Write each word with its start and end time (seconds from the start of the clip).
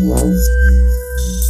Love. 0.00 1.47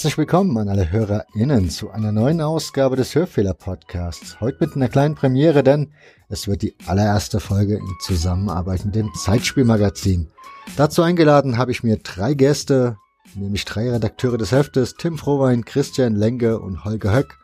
Herzlich 0.00 0.16
willkommen 0.16 0.56
an 0.56 0.70
alle 0.70 0.90
HörerInnen 0.90 1.68
zu 1.68 1.90
einer 1.90 2.10
neuen 2.10 2.40
Ausgabe 2.40 2.96
des 2.96 3.14
Hörfehler-Podcasts. 3.14 4.40
Heute 4.40 4.64
mit 4.64 4.74
einer 4.74 4.88
kleinen 4.88 5.14
Premiere, 5.14 5.62
denn 5.62 5.92
es 6.30 6.48
wird 6.48 6.62
die 6.62 6.74
allererste 6.86 7.38
Folge 7.38 7.74
in 7.74 7.86
Zusammenarbeit 8.00 8.86
mit 8.86 8.94
dem 8.94 9.12
Zeitspielmagazin. 9.12 10.30
Dazu 10.78 11.02
eingeladen 11.02 11.58
habe 11.58 11.70
ich 11.70 11.82
mir 11.82 11.98
drei 11.98 12.32
Gäste, 12.32 12.96
nämlich 13.34 13.66
drei 13.66 13.90
Redakteure 13.90 14.38
des 14.38 14.52
Heftes, 14.52 14.94
Tim 14.94 15.18
Frohwein, 15.18 15.66
Christian 15.66 16.14
Lenke 16.14 16.60
und 16.60 16.86
Holger 16.86 17.14
Höck. 17.14 17.36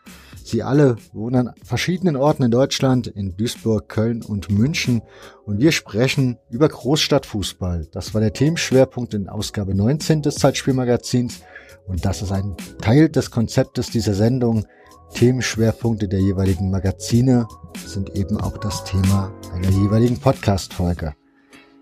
Sie 0.47 0.63
alle 0.63 0.95
wohnen 1.13 1.49
an 1.49 1.55
verschiedenen 1.65 2.15
Orten 2.15 2.45
in 2.45 2.53
Deutschland, 2.53 3.09
in 3.09 3.37
Duisburg, 3.37 3.89
Köln 3.89 4.23
und 4.23 4.49
München. 4.49 5.03
Und 5.45 5.59
wir 5.59 5.73
sprechen 5.73 6.39
über 6.51 6.69
Großstadtfußball. 6.69 7.89
Das 7.91 8.15
war 8.15 8.21
der 8.21 8.33
Themenschwerpunkt 8.33 9.13
in 9.15 9.29
Ausgabe 9.29 9.75
19 9.75 10.23
des 10.23 10.37
Zeitspielmagazins. 10.37 11.41
Und 11.89 12.05
das 12.05 12.23
ist 12.23 12.31
ein 12.31 12.55
Teil 12.81 13.09
des 13.09 13.33
Konzeptes 13.33 13.91
dieser 13.91 14.15
Sendung. 14.15 14.67
Themenschwerpunkte 15.15 16.07
der 16.07 16.21
jeweiligen 16.21 16.71
Magazine 16.71 17.49
sind 17.85 18.15
eben 18.15 18.41
auch 18.41 18.59
das 18.59 18.85
Thema 18.85 19.33
einer 19.53 19.71
jeweiligen 19.71 20.21
Podcast-Folge. 20.21 21.15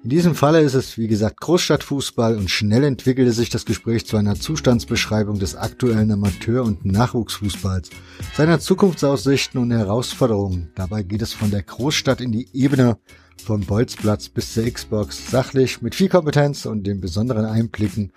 In 0.05 0.11
diesem 0.11 0.35
Falle 0.35 0.61
ist 0.61 0.75
es, 0.75 0.99
wie 0.99 1.09
gesagt, 1.09 1.41
Großstadtfußball 1.41 2.37
und 2.37 2.51
schnell 2.51 2.85
entwickelte 2.85 3.33
sich 3.33 3.49
das 3.49 3.65
Gespräch 3.65 4.05
zu 4.05 4.19
einer 4.19 4.35
Zustandsbeschreibung 4.35 5.39
des 5.39 5.57
aktuellen 5.57 6.11
Amateur- 6.11 6.63
und 6.63 6.85
Nachwuchsfußballs, 6.85 7.89
seiner 8.37 8.61
Zukunftsaussichten 8.61 9.59
und 9.59 9.71
Herausforderungen. 9.71 10.71
Dabei 10.75 11.05
geht 11.05 11.23
es 11.23 11.33
von 11.33 11.51
der 11.51 11.63
Großstadt 11.63 12.21
in 12.21 12.33
die 12.33 12.51
Ebene, 12.53 12.99
vom 13.43 13.63
Bolzplatz 13.63 14.29
bis 14.29 14.53
zur 14.53 14.71
Xbox, 14.71 15.31
sachlich, 15.31 15.81
mit 15.81 15.95
viel 15.95 16.11
Kompetenz 16.11 16.67
und 16.67 16.87
den 16.87 17.01
besonderen 17.01 17.47
Einblicken 17.47 18.13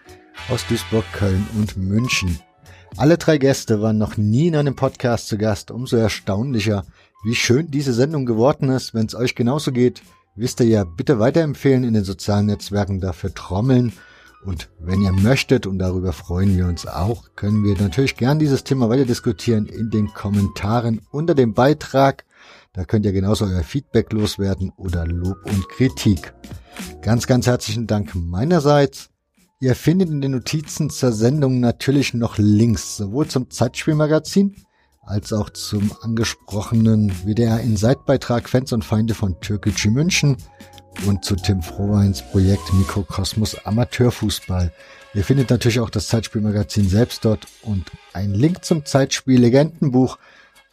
aus 0.50 0.68
Duisburg, 0.68 1.06
Köln 1.14 1.48
und 1.58 1.78
München. 1.78 2.38
Alle 2.98 3.18
drei 3.18 3.38
Gäste 3.38 3.82
waren 3.82 3.98
noch 3.98 4.18
nie 4.18 4.48
in 4.48 4.58
einem 4.58 4.76
Podcast 4.76 5.30
zu 5.30 5.38
Gast. 5.38 5.72
Umso 5.72 5.96
erstaunlicher, 5.96 6.84
wie 7.24 7.36
schön 7.36 7.72
diese 7.72 7.94
Sendung 7.94 8.26
geworden 8.26 8.68
ist. 8.70 8.94
Wenn 8.94 9.06
es 9.06 9.16
euch 9.16 9.36
genauso 9.36 9.72
geht, 9.72 10.02
wisst 10.38 10.60
ihr 10.60 10.68
ja, 10.68 10.84
bitte 10.84 11.20
weiterempfehlen 11.20 11.84
in 11.84 11.94
den 11.94 12.04
sozialen 12.04 12.46
Netzwerken, 12.46 13.02
dafür 13.02 13.34
trommeln. 13.34 13.92
Und 14.46 14.70
wenn 14.80 15.02
ihr 15.02 15.12
möchtet, 15.12 15.66
und 15.66 15.80
darüber 15.80 16.14
freuen 16.14 16.56
wir 16.56 16.68
uns 16.68 16.86
auch, 16.86 17.36
können 17.36 17.64
wir 17.64 17.76
natürlich 17.76 18.16
gern 18.16 18.40
dieses 18.40 18.64
Thema 18.64 18.88
weiter 18.88 19.06
diskutieren 19.06 19.66
in 19.66 19.90
den 19.90 20.14
Kommentaren 20.14 21.02
unter 21.12 21.36
dem 21.36 21.54
Beitrag. 21.54 22.24
Da 22.72 22.86
könnt 22.86 23.06
ihr 23.06 23.14
genauso 23.14 23.46
euer 23.46 23.64
Feedback 23.64 24.14
loswerden 24.14 24.72
oder 24.78 25.06
Lob 25.06 25.38
und 25.46 25.68
Kritik. 25.70 26.34
Ganz, 27.02 27.26
ganz 27.26 27.48
herzlichen 27.48 27.88
Dank 27.88 28.14
meinerseits. 28.14 29.10
Ihr 29.60 29.74
findet 29.74 30.10
in 30.10 30.22
den 30.22 30.32
Notizen 30.32 30.92
zur 30.92 31.12
Sendung 31.12 31.60
natürlich 31.60 32.14
noch 32.14 32.38
Links, 32.38 32.96
sowohl 32.96 33.28
zum 33.28 33.50
Zeitspielmagazin 33.50 34.56
als 35.08 35.32
auch 35.32 35.50
zum 35.50 35.92
angesprochenen 36.02 37.12
WDR 37.26 37.62
Inside-Beitrag 37.62 38.50
Fans 38.50 38.74
und 38.74 38.84
Feinde 38.84 39.14
von 39.14 39.40
Türkgücü 39.40 39.90
München 39.90 40.38
und 41.06 41.24
zu 41.24 41.36
Tim 41.36 41.62
Frohweins 41.62 42.22
Projekt 42.22 42.74
Mikrokosmos 42.74 43.66
Amateurfußball. 43.66 44.72
Ihr 45.14 45.24
findet 45.24 45.50
natürlich 45.50 45.80
auch 45.80 45.90
das 45.90 46.08
Zeitspielmagazin 46.10 46.90
selbst 46.90 47.24
dort 47.24 47.48
und 47.62 47.90
ein 48.14 48.34
Link 48.34 48.66
zum 48.66 48.86
Zeitspiel 48.86 49.40
Legendenbuch, 49.40 50.18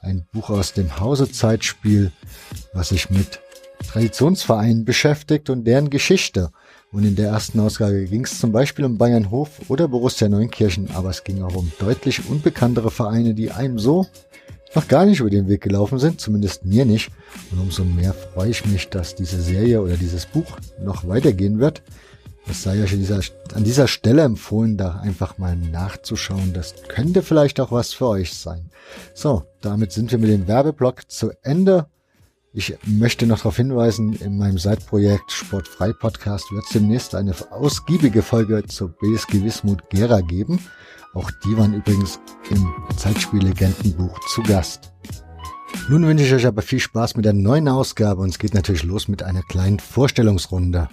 ein 0.00 0.26
Buch 0.32 0.50
aus 0.50 0.72
dem 0.72 0.98
Hause 0.98 1.30
Zeitspiel, 1.30 2.10
was 2.72 2.88
sich 2.88 3.10
mit 3.10 3.40
Traditionsvereinen 3.86 4.84
beschäftigt 4.84 5.48
und 5.48 5.64
deren 5.64 5.90
Geschichte. 5.90 6.50
Und 6.94 7.02
in 7.02 7.16
der 7.16 7.30
ersten 7.30 7.58
Ausgabe 7.58 8.04
ging 8.04 8.24
es 8.24 8.38
zum 8.38 8.52
Beispiel 8.52 8.84
um 8.84 8.96
Bayern 8.96 9.32
Hof 9.32 9.50
oder 9.66 9.88
Borussia 9.88 10.28
Neunkirchen, 10.28 10.92
aber 10.94 11.10
es 11.10 11.24
ging 11.24 11.42
auch 11.42 11.56
um 11.56 11.72
deutlich 11.80 12.30
unbekanntere 12.30 12.92
Vereine, 12.92 13.34
die 13.34 13.50
einem 13.50 13.80
so 13.80 14.06
noch 14.76 14.86
gar 14.86 15.04
nicht 15.04 15.18
über 15.18 15.28
den 15.28 15.48
Weg 15.48 15.60
gelaufen 15.62 15.98
sind, 15.98 16.20
zumindest 16.20 16.64
mir 16.64 16.84
nicht. 16.84 17.10
Und 17.50 17.58
umso 17.58 17.84
mehr 17.84 18.14
freue 18.14 18.50
ich 18.50 18.64
mich, 18.64 18.90
dass 18.90 19.16
diese 19.16 19.42
Serie 19.42 19.82
oder 19.82 19.96
dieses 19.96 20.24
Buch 20.26 20.56
noch 20.84 21.08
weitergehen 21.08 21.58
wird. 21.58 21.82
Es 22.48 22.62
sei 22.62 22.80
euch 22.80 22.92
an 22.92 23.00
dieser, 23.00 23.20
an 23.54 23.64
dieser 23.64 23.88
Stelle 23.88 24.22
empfohlen, 24.22 24.76
da 24.76 25.00
einfach 25.00 25.36
mal 25.36 25.56
nachzuschauen. 25.56 26.52
Das 26.52 26.76
könnte 26.86 27.22
vielleicht 27.22 27.58
auch 27.58 27.72
was 27.72 27.92
für 27.92 28.06
euch 28.06 28.34
sein. 28.34 28.70
So, 29.14 29.42
damit 29.60 29.90
sind 29.90 30.12
wir 30.12 30.18
mit 30.18 30.30
dem 30.30 30.46
Werbeblock 30.46 31.10
zu 31.10 31.32
Ende. 31.42 31.86
Ich 32.56 32.72
möchte 32.86 33.26
noch 33.26 33.38
darauf 33.38 33.56
hinweisen, 33.56 34.12
in 34.12 34.38
meinem 34.38 34.58
Seitprojekt 34.58 35.32
Sportfrei 35.32 35.92
Podcast 35.92 36.52
wird 36.52 36.64
es 36.64 36.70
demnächst 36.70 37.16
eine 37.16 37.34
ausgiebige 37.50 38.22
Folge 38.22 38.64
zur 38.64 38.90
BSG 38.90 39.42
Wismut 39.42 39.90
Gera 39.90 40.20
geben. 40.20 40.60
Auch 41.14 41.32
die 41.44 41.58
waren 41.58 41.74
übrigens 41.74 42.20
im 42.50 42.72
Zeitspiel-Legendenbuch 42.96 44.20
zu 44.32 44.40
Gast. 44.44 44.92
Nun 45.88 46.06
wünsche 46.06 46.26
ich 46.26 46.32
euch 46.32 46.46
aber 46.46 46.62
viel 46.62 46.78
Spaß 46.78 47.16
mit 47.16 47.24
der 47.24 47.32
neuen 47.32 47.66
Ausgabe 47.66 48.22
und 48.22 48.28
es 48.28 48.38
geht 48.38 48.54
natürlich 48.54 48.84
los 48.84 49.08
mit 49.08 49.24
einer 49.24 49.42
kleinen 49.42 49.80
Vorstellungsrunde. 49.80 50.88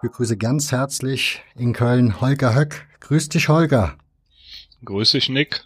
Begrüße 0.00 0.36
ganz 0.36 0.72
herzlich 0.72 1.42
in 1.56 1.72
Köln 1.72 2.20
Holger 2.20 2.54
Höck. 2.54 2.86
Grüß 3.00 3.28
dich, 3.28 3.48
Holger. 3.48 3.96
Grüß 4.84 5.12
dich, 5.12 5.28
Nick. 5.28 5.62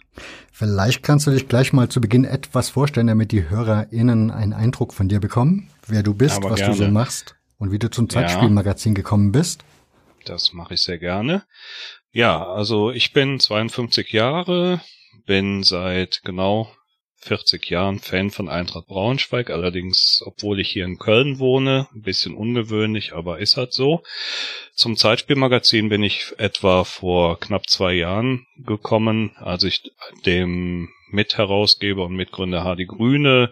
Vielleicht 0.51 1.03
kannst 1.03 1.27
du 1.27 1.31
dich 1.31 1.47
gleich 1.47 1.71
mal 1.71 1.89
zu 1.89 2.01
Beginn 2.01 2.25
etwas 2.25 2.69
vorstellen, 2.69 3.07
damit 3.07 3.31
die 3.31 3.49
HörerInnen 3.49 4.31
einen 4.31 4.53
Eindruck 4.53 4.93
von 4.93 5.07
dir 5.07 5.19
bekommen, 5.19 5.69
wer 5.87 6.03
du 6.03 6.13
bist, 6.13 6.37
Aber 6.37 6.51
was 6.51 6.59
gerne. 6.59 6.75
du 6.75 6.85
so 6.85 6.91
machst 6.91 7.35
und 7.57 7.71
wie 7.71 7.79
du 7.79 7.89
zum 7.89 8.09
Zeitspielmagazin 8.09 8.93
ja, 8.93 8.95
gekommen 8.95 9.31
bist. 9.31 9.63
Das 10.25 10.51
mache 10.53 10.73
ich 10.73 10.81
sehr 10.81 10.97
gerne. 10.97 11.43
Ja, 12.11 12.45
also 12.45 12.91
ich 12.91 13.13
bin 13.13 13.39
52 13.39 14.11
Jahre, 14.11 14.81
bin 15.25 15.63
seit 15.63 16.21
genau 16.23 16.71
40 17.25 17.69
Jahren 17.69 17.99
Fan 17.99 18.29
von 18.29 18.49
Eintracht 18.49 18.87
Braunschweig, 18.87 19.49
allerdings, 19.49 20.21
obwohl 20.25 20.59
ich 20.59 20.69
hier 20.69 20.85
in 20.85 20.99
Köln 20.99 21.39
wohne, 21.39 21.87
ein 21.93 22.03
bisschen 22.03 22.35
ungewöhnlich, 22.35 23.13
aber 23.13 23.39
ist 23.39 23.57
halt 23.57 23.73
so. 23.73 24.03
Zum 24.75 24.95
Zeitspielmagazin 24.95 25.89
bin 25.89 26.03
ich 26.03 26.33
etwa 26.37 26.83
vor 26.83 27.39
knapp 27.39 27.67
zwei 27.67 27.93
Jahren 27.93 28.45
gekommen, 28.57 29.31
als 29.37 29.63
ich 29.63 29.91
dem 30.25 30.89
Mitherausgeber 31.09 32.05
und 32.05 32.15
Mitgründer 32.15 32.63
Hardy 32.63 32.85
Grüne 32.85 33.51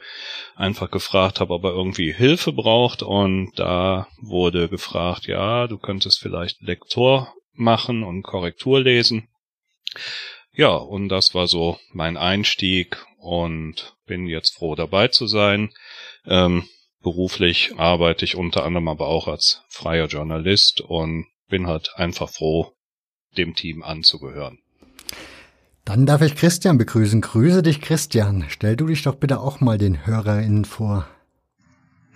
einfach 0.56 0.92
gefragt 0.92 1.40
habe, 1.40 1.54
ob 1.54 1.64
er 1.64 1.72
irgendwie 1.72 2.14
Hilfe 2.14 2.52
braucht 2.52 3.02
und 3.02 3.54
da 3.56 4.08
wurde 4.22 4.70
gefragt, 4.70 5.26
ja, 5.26 5.68
du 5.68 5.78
könntest 5.78 6.20
vielleicht 6.20 6.62
Lektor 6.62 7.34
machen 7.54 8.04
und 8.04 8.22
Korrektur 8.22 8.80
lesen. 8.82 9.30
Ja, 10.56 10.76
und 10.76 11.10
das 11.10 11.34
war 11.34 11.48
so 11.48 11.80
mein 11.92 12.18
Einstieg 12.18 13.04
und 13.24 13.96
bin 14.06 14.28
jetzt 14.28 14.56
froh 14.56 14.76
dabei 14.76 15.08
zu 15.08 15.28
sein. 15.28 15.70
Ähm, 16.26 16.66
beruflich 17.02 17.74
arbeite 17.78 18.26
ich 18.26 18.36
unter 18.36 18.66
anderem 18.66 18.90
aber 18.90 19.08
auch 19.08 19.28
als 19.28 19.62
freier 19.70 20.08
Journalist 20.08 20.82
und 20.82 21.28
bin 21.50 21.68
halt 21.68 21.92
einfach 21.96 22.30
froh, 22.30 22.74
dem 23.38 23.56
Team 23.56 23.82
anzugehören. 23.82 24.60
Dann 25.86 26.06
darf 26.06 26.22
ich 26.22 26.36
Christian 26.36 26.78
begrüßen. 26.78 27.22
Grüße 27.22 27.62
dich, 27.62 27.82
Christian. 27.82 28.46
Stell 28.50 28.76
du 28.76 28.88
dich 28.88 29.04
doch 29.04 29.16
bitte 29.16 29.40
auch 29.40 29.60
mal 29.60 29.78
den 29.78 30.06
HörerInnen 30.06 30.66
vor. 30.66 31.08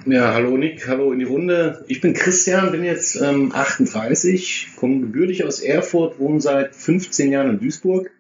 Ja, 0.06 0.34
hallo 0.34 0.56
Nick, 0.58 0.88
hallo 0.88 1.12
in 1.12 1.20
die 1.20 1.26
Runde. 1.26 1.84
Ich 1.88 2.00
bin 2.00 2.14
Christian, 2.14 2.72
bin 2.72 2.84
jetzt 2.84 3.20
ähm, 3.20 3.52
38, 3.54 4.70
komme 4.78 5.02
gebürtig 5.02 5.44
aus 5.44 5.60
Erfurt, 5.60 6.20
wohne 6.20 6.40
seit 6.40 6.76
15 6.76 7.32
Jahren 7.32 7.50
in 7.50 7.60
Duisburg 7.60 8.12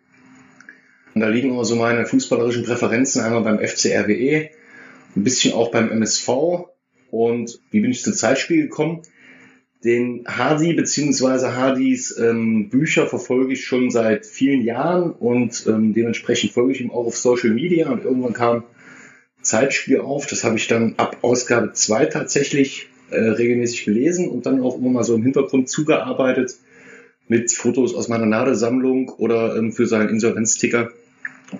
und 1.17 1.21
da 1.21 1.29
liegen 1.29 1.57
auch 1.57 1.63
so 1.63 1.75
meine 1.75 2.05
fußballerischen 2.05 2.63
Präferenzen 2.63 3.23
einmal 3.23 3.41
beim 3.41 3.57
FC 3.57 3.87
RWE, 3.87 4.51
ein 5.15 5.23
bisschen 5.23 5.51
auch 5.55 5.71
beim 5.71 5.89
MSV. 5.89 6.29
Und 7.09 7.59
wie 7.71 7.79
bin 7.79 7.89
ich 7.89 8.03
zum 8.03 8.13
Zeitspiel 8.13 8.61
gekommen? 8.61 9.01
Den 9.83 10.25
Hardy 10.27 10.73
bzw. 10.73 11.47
Hardys 11.55 12.15
ähm, 12.19 12.69
Bücher 12.69 13.07
verfolge 13.07 13.53
ich 13.53 13.65
schon 13.65 13.89
seit 13.89 14.27
vielen 14.27 14.61
Jahren 14.61 15.09
und 15.09 15.65
ähm, 15.67 15.95
dementsprechend 15.95 16.51
folge 16.51 16.73
ich 16.73 16.81
ihm 16.81 16.91
auch 16.91 17.07
auf 17.07 17.17
Social 17.17 17.49
Media 17.49 17.89
und 17.89 18.03
irgendwann 18.03 18.33
kam 18.33 18.63
Zeitspiel 19.41 20.01
auf. 20.01 20.27
Das 20.27 20.43
habe 20.43 20.57
ich 20.57 20.67
dann 20.67 20.93
ab 20.97 21.17
Ausgabe 21.23 21.73
2 21.73 22.05
tatsächlich 22.05 22.89
äh, 23.09 23.17
regelmäßig 23.17 23.85
gelesen 23.85 24.29
und 24.29 24.45
dann 24.45 24.61
auch 24.61 24.77
immer 24.77 24.91
mal 24.91 25.03
so 25.03 25.15
im 25.15 25.23
Hintergrund 25.23 25.67
zugearbeitet 25.67 26.57
mit 27.27 27.51
Fotos 27.51 27.95
aus 27.95 28.07
meiner 28.07 28.27
Nadelsammlung 28.27 29.09
oder 29.09 29.55
ähm, 29.55 29.71
für 29.71 29.87
seinen 29.87 30.09
Insolvenzticker. 30.09 30.91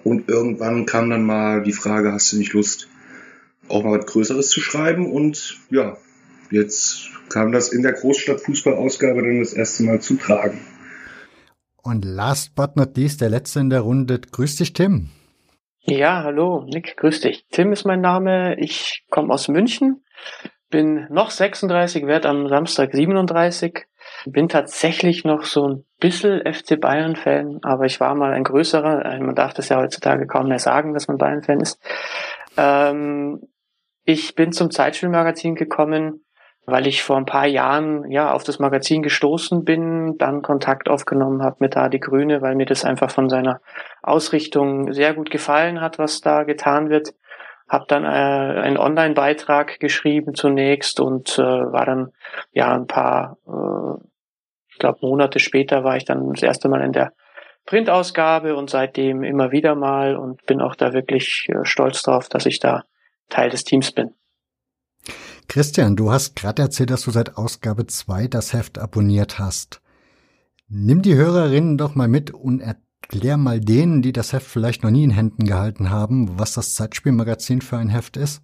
Und 0.04 0.30
irgendwann 0.30 0.86
kam 0.86 1.10
dann 1.10 1.24
mal 1.24 1.64
die 1.64 1.74
Frage, 1.74 2.12
hast 2.12 2.34
du 2.34 2.38
nicht 2.38 2.54
Lust, 2.54 2.90
auch 3.70 3.84
mal 3.84 3.98
was 4.00 4.06
Größeres 4.06 4.50
zu 4.50 4.62
schreiben? 4.62 5.12
Und 5.12 5.58
ja, 5.70 5.98
jetzt 6.52 7.10
kam 7.30 7.52
das 7.52 7.70
in 7.70 7.84
der 7.84 7.94
Großstadtfußballausgabe 7.94 9.22
dann 9.22 9.40
das 9.40 9.54
erste 9.54 9.84
Mal 9.84 10.02
zu 10.02 10.16
tragen. 10.16 10.60
Und 11.82 12.04
last 12.04 12.54
but 12.56 12.76
not 12.76 12.98
least, 12.98 13.22
der 13.22 13.30
letzte 13.30 13.62
in 13.62 13.70
der 13.70 13.82
Runde. 13.82 14.20
Grüß 14.20 14.58
dich, 14.58 14.74
Tim. 14.74 15.10
Ja, 15.84 16.24
hallo, 16.24 16.66
Nick, 16.68 16.98
grüß 16.98 17.22
dich. 17.22 17.46
Tim 17.50 17.72
ist 17.72 17.86
mein 17.86 18.02
Name. 18.02 18.60
Ich 18.60 19.06
komme 19.10 19.34
aus 19.34 19.48
München, 19.48 20.04
bin 20.70 21.08
noch 21.10 21.32
36, 21.32 22.06
werde 22.06 22.28
am 22.28 22.50
Samstag 22.50 22.94
37. 22.94 23.86
Bin 24.32 24.50
tatsächlich 24.50 25.24
noch 25.24 25.44
so 25.44 25.68
ein 25.68 25.86
bisschen 26.00 26.42
FC 26.42 26.80
Bayern-Fan, 26.80 27.60
aber 27.64 27.86
ich 27.86 28.00
war 28.00 28.16
mal 28.16 28.34
ein 28.34 28.44
größerer. 28.44 29.06
Äh, 29.06 29.20
man 29.20 29.36
darf 29.36 29.54
das 29.54 29.70
ja 29.70 29.80
heutzutage 29.80 30.28
kaum 30.28 30.48
mehr 30.48 30.60
sagen, 30.60 30.94
dass 30.94 31.08
man 31.08 31.18
Bayern-Fan 31.18 31.60
ist. 31.60 31.82
Ähm, 32.58 33.42
ich 34.04 34.36
bin 34.36 34.52
zum 34.52 34.72
Zeitspielmagazin 34.72 35.56
gekommen, 35.56 36.24
weil 36.66 36.86
ich 36.86 37.02
vor 37.02 37.16
ein 37.16 37.26
paar 37.26 37.48
Jahren 37.48 38.12
ja 38.12 38.34
auf 38.34 38.44
das 38.44 38.60
Magazin 38.60 39.02
gestoßen 39.02 39.64
bin, 39.64 40.18
dann 40.18 40.42
Kontakt 40.42 40.90
aufgenommen 40.90 41.42
habe 41.42 41.58
mit 41.60 41.78
Adi 41.78 41.98
Grüne, 41.98 42.42
weil 42.42 42.56
mir 42.56 42.66
das 42.66 42.84
einfach 42.84 43.10
von 43.10 43.30
seiner 43.30 43.62
Ausrichtung 44.04 44.92
sehr 44.92 45.14
gut 45.14 45.32
gefallen 45.32 45.80
hat, 45.80 45.98
was 45.98 46.20
da 46.20 46.44
getan 46.44 46.90
wird. 46.90 47.14
Hab 47.70 47.88
dann 47.88 48.04
äh, 48.04 48.08
einen 48.08 48.78
Online-Beitrag 48.78 49.80
geschrieben 49.80 50.36
zunächst 50.36 51.00
und 51.00 51.40
äh, 51.40 51.42
war 51.42 51.86
dann 51.86 52.12
ja 52.52 52.74
ein 52.76 52.88
paar, 52.88 53.38
äh, 53.48 54.04
ich 54.78 54.80
glaube 54.80 55.00
Monate 55.02 55.40
später 55.40 55.84
war 55.84 55.98
ich 55.98 56.06
dann 56.06 56.34
das 56.34 56.44
erste 56.44 56.70
Mal 56.70 56.82
in 56.84 56.94
der 56.94 57.12
Printausgabe 57.66 58.56
und 58.56 58.70
seitdem 58.70 59.24
immer 59.24 59.52
wieder 59.52 59.74
mal 59.74 60.16
und 60.16 60.46
bin 60.46 60.62
auch 60.62 60.76
da 60.76 60.94
wirklich 60.94 61.48
äh, 61.50 61.66
stolz 61.66 62.04
drauf, 62.04 62.30
dass 62.30 62.46
ich 62.46 62.60
da 62.60 62.84
Teil 63.28 63.50
des 63.50 63.64
Teams 63.64 63.92
bin. 63.92 64.12
Christian, 65.48 65.96
du 65.96 66.12
hast 66.12 66.36
gerade 66.36 66.62
erzählt, 66.62 66.92
dass 66.92 67.02
du 67.02 67.12
seit 67.12 67.38
Ausgabe 67.38 67.88
2 67.88 68.28
das 68.28 68.54
Heft 68.54 68.78
abonniert 68.78 69.40
hast. 69.40 69.82
Nimm 70.68 71.02
die 71.02 71.16
Hörerinnen 71.16 71.80
doch 71.80 71.96
mal 71.96 72.08
mit 72.08 72.30
und 72.30 72.60
erklär 72.60 73.38
mal 73.38 73.60
denen, 73.60 74.04
die 74.04 74.14
das 74.14 74.32
Heft 74.32 74.46
vielleicht 74.46 74.84
noch 74.84 74.92
nie 74.92 75.04
in 75.04 75.10
Händen 75.10 75.46
gehalten 75.46 75.90
haben, 75.90 76.38
was 76.38 76.54
das 76.54 76.76
Zeitspielmagazin 76.76 77.62
für 77.62 77.78
ein 77.78 77.90
Heft 77.90 78.16
ist. 78.16 78.44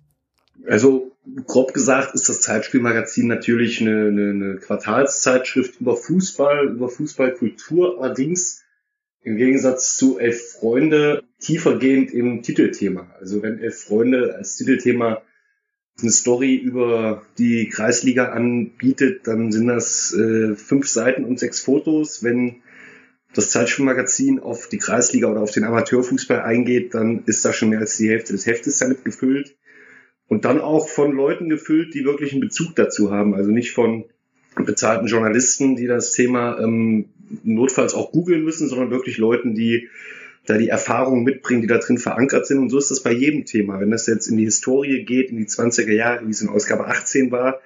Also 0.67 1.11
grob 1.45 1.73
gesagt 1.73 2.15
ist 2.15 2.29
das 2.29 2.41
Zeitspielmagazin 2.41 3.27
natürlich 3.27 3.81
eine, 3.81 4.07
eine, 4.07 4.29
eine 4.29 4.55
Quartalszeitschrift 4.57 5.79
über 5.79 5.95
Fußball, 5.95 6.67
über 6.67 6.89
Fußballkultur, 6.89 8.01
allerdings 8.01 8.63
im 9.21 9.37
Gegensatz 9.37 9.95
zu 9.95 10.19
Elf 10.19 10.51
Freunde 10.51 11.23
tiefergehend 11.39 12.11
im 12.11 12.41
Titelthema. 12.41 13.15
Also 13.19 13.41
wenn 13.41 13.59
Elf 13.59 13.79
Freunde 13.79 14.35
als 14.35 14.57
Titelthema 14.57 15.21
eine 16.01 16.11
Story 16.11 16.55
über 16.55 17.23
die 17.37 17.69
Kreisliga 17.69 18.29
anbietet, 18.29 19.27
dann 19.27 19.51
sind 19.51 19.67
das 19.67 20.13
äh, 20.13 20.55
fünf 20.55 20.87
Seiten 20.87 21.23
und 21.23 21.39
sechs 21.39 21.61
Fotos. 21.61 22.23
Wenn 22.23 22.63
das 23.33 23.51
Zeitspielmagazin 23.51 24.39
auf 24.39 24.67
die 24.67 24.77
Kreisliga 24.77 25.27
oder 25.27 25.41
auf 25.41 25.51
den 25.51 25.63
Amateurfußball 25.63 26.41
eingeht, 26.41 26.93
dann 26.93 27.23
ist 27.25 27.45
da 27.45 27.53
schon 27.53 27.69
mehr 27.69 27.79
als 27.79 27.97
die 27.97 28.09
Hälfte 28.09 28.33
des 28.33 28.45
Heftes 28.45 28.79
damit 28.79 29.05
gefüllt. 29.05 29.55
Und 30.27 30.45
dann 30.45 30.61
auch 30.61 30.87
von 30.87 31.11
Leuten 31.11 31.49
gefüllt, 31.49 31.93
die 31.93 32.05
wirklich 32.05 32.31
einen 32.31 32.41
Bezug 32.41 32.75
dazu 32.75 33.11
haben. 33.11 33.35
Also 33.35 33.51
nicht 33.51 33.71
von 33.71 34.05
bezahlten 34.55 35.07
Journalisten, 35.07 35.75
die 35.75 35.87
das 35.87 36.11
Thema 36.11 36.59
ähm, 36.59 37.05
notfalls 37.43 37.93
auch 37.93 38.11
googeln 38.11 38.43
müssen, 38.43 38.67
sondern 38.67 38.91
wirklich 38.91 39.17
Leuten, 39.17 39.55
die 39.55 39.89
da 40.45 40.57
die 40.57 40.67
Erfahrungen 40.69 41.23
mitbringen, 41.23 41.61
die 41.61 41.67
da 41.67 41.77
drin 41.77 41.97
verankert 41.97 42.45
sind. 42.45 42.59
Und 42.59 42.69
so 42.69 42.77
ist 42.77 42.91
das 42.91 43.01
bei 43.01 43.11
jedem 43.11 43.45
Thema. 43.45 43.79
Wenn 43.79 43.91
das 43.91 44.07
jetzt 44.07 44.27
in 44.27 44.37
die 44.37 44.43
Historie 44.43 45.03
geht, 45.03 45.29
in 45.29 45.37
die 45.37 45.45
20er 45.45 45.93
Jahre, 45.93 46.27
wie 46.27 46.31
es 46.31 46.41
in 46.41 46.49
Ausgabe 46.49 46.87
18 46.87 47.31
war, 47.31 47.61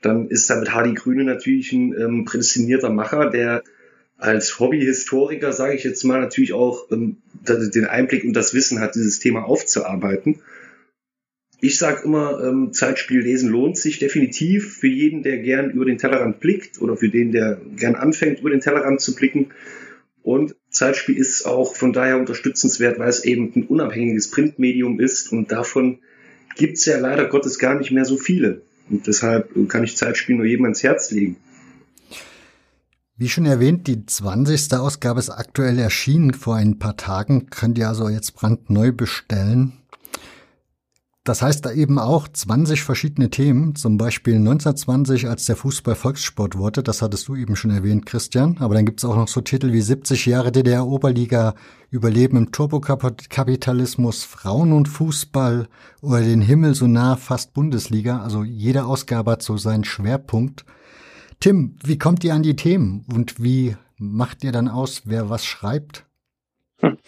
dann 0.00 0.28
ist 0.28 0.48
da 0.50 0.56
mit 0.56 0.72
Hardy 0.72 0.94
Grüne 0.94 1.24
natürlich 1.24 1.72
ein 1.72 1.94
ähm, 1.98 2.24
prädestinierter 2.24 2.90
Macher, 2.90 3.30
der 3.30 3.62
als 4.16 4.58
Hobbyhistoriker, 4.58 5.52
sage 5.52 5.74
ich 5.74 5.84
jetzt 5.84 6.04
mal, 6.04 6.20
natürlich 6.20 6.52
auch 6.52 6.90
ähm, 6.90 7.18
den 7.42 7.84
Einblick 7.84 8.24
und 8.24 8.32
das 8.34 8.54
Wissen 8.54 8.80
hat, 8.80 8.94
dieses 8.94 9.18
Thema 9.18 9.44
aufzuarbeiten. 9.44 10.40
Ich 11.64 11.78
sage 11.78 12.02
immer, 12.04 12.44
ähm, 12.44 12.74
Zeitspiel 12.74 13.20
lesen 13.20 13.48
lohnt 13.48 13.78
sich 13.78 13.98
definitiv 13.98 14.74
für 14.74 14.86
jeden, 14.86 15.22
der 15.22 15.38
gern 15.38 15.70
über 15.70 15.86
den 15.86 15.96
Tellerrand 15.96 16.38
blickt 16.38 16.78
oder 16.82 16.94
für 16.94 17.08
den, 17.08 17.32
der 17.32 17.58
gern 17.74 17.94
anfängt, 17.94 18.40
über 18.40 18.50
den 18.50 18.60
Tellerrand 18.60 19.00
zu 19.00 19.14
blicken. 19.14 19.46
Und 20.22 20.54
Zeitspiel 20.68 21.16
ist 21.16 21.46
auch 21.46 21.74
von 21.74 21.94
daher 21.94 22.18
unterstützenswert, 22.18 22.98
weil 22.98 23.08
es 23.08 23.24
eben 23.24 23.50
ein 23.56 23.64
unabhängiges 23.64 24.30
Printmedium 24.30 25.00
ist 25.00 25.32
und 25.32 25.52
davon 25.52 26.00
gibt 26.54 26.76
es 26.76 26.84
ja 26.84 26.98
leider 26.98 27.24
Gottes 27.28 27.58
gar 27.58 27.78
nicht 27.78 27.92
mehr 27.92 28.04
so 28.04 28.18
viele. 28.18 28.60
Und 28.90 29.06
deshalb 29.06 29.48
kann 29.70 29.84
ich 29.84 29.96
Zeitspiel 29.96 30.36
nur 30.36 30.44
jedem 30.44 30.66
ans 30.66 30.82
Herz 30.82 31.12
legen. 31.12 31.36
Wie 33.16 33.30
schon 33.30 33.46
erwähnt, 33.46 33.86
die 33.86 34.04
20. 34.04 34.74
Ausgabe 34.74 35.18
ist 35.18 35.30
aktuell 35.30 35.78
erschienen 35.78 36.34
vor 36.34 36.56
ein 36.56 36.78
paar 36.78 36.98
Tagen. 36.98 37.46
Könnt 37.48 37.78
ihr 37.78 37.88
also 37.88 38.10
jetzt 38.10 38.34
brandneu 38.34 38.92
bestellen. 38.92 39.72
Das 41.24 41.40
heißt 41.40 41.64
da 41.64 41.72
eben 41.72 41.98
auch 41.98 42.28
20 42.28 42.82
verschiedene 42.82 43.30
Themen, 43.30 43.74
zum 43.76 43.96
Beispiel 43.96 44.34
1920, 44.34 45.26
als 45.26 45.46
der 45.46 45.56
Fußball 45.56 45.94
Volkssport 45.94 46.58
wurde, 46.58 46.82
das 46.82 47.00
hattest 47.00 47.28
du 47.28 47.34
eben 47.34 47.56
schon 47.56 47.70
erwähnt, 47.70 48.04
Christian, 48.04 48.58
aber 48.60 48.74
dann 48.74 48.84
gibt's 48.84 49.06
auch 49.06 49.16
noch 49.16 49.28
so 49.28 49.40
Titel 49.40 49.72
wie 49.72 49.80
70 49.80 50.26
Jahre 50.26 50.52
DDR-Oberliga, 50.52 51.54
Überleben 51.88 52.36
im 52.36 52.52
Turbokapitalismus, 52.52 54.22
Frauen 54.22 54.72
und 54.72 54.86
Fußball 54.86 55.66
oder 56.02 56.20
den 56.20 56.42
Himmel 56.42 56.74
so 56.74 56.86
nah 56.86 57.16
fast 57.16 57.54
Bundesliga, 57.54 58.20
also 58.20 58.44
jede 58.44 58.84
Ausgabe 58.84 59.30
hat 59.30 59.42
so 59.42 59.56
seinen 59.56 59.84
Schwerpunkt. 59.84 60.66
Tim, 61.40 61.76
wie 61.82 61.96
kommt 61.96 62.22
ihr 62.24 62.34
an 62.34 62.42
die 62.42 62.56
Themen 62.56 63.06
und 63.10 63.42
wie 63.42 63.76
macht 63.96 64.44
ihr 64.44 64.52
dann 64.52 64.68
aus, 64.68 65.02
wer 65.06 65.30
was 65.30 65.46
schreibt? 65.46 66.04
Hm. 66.80 66.98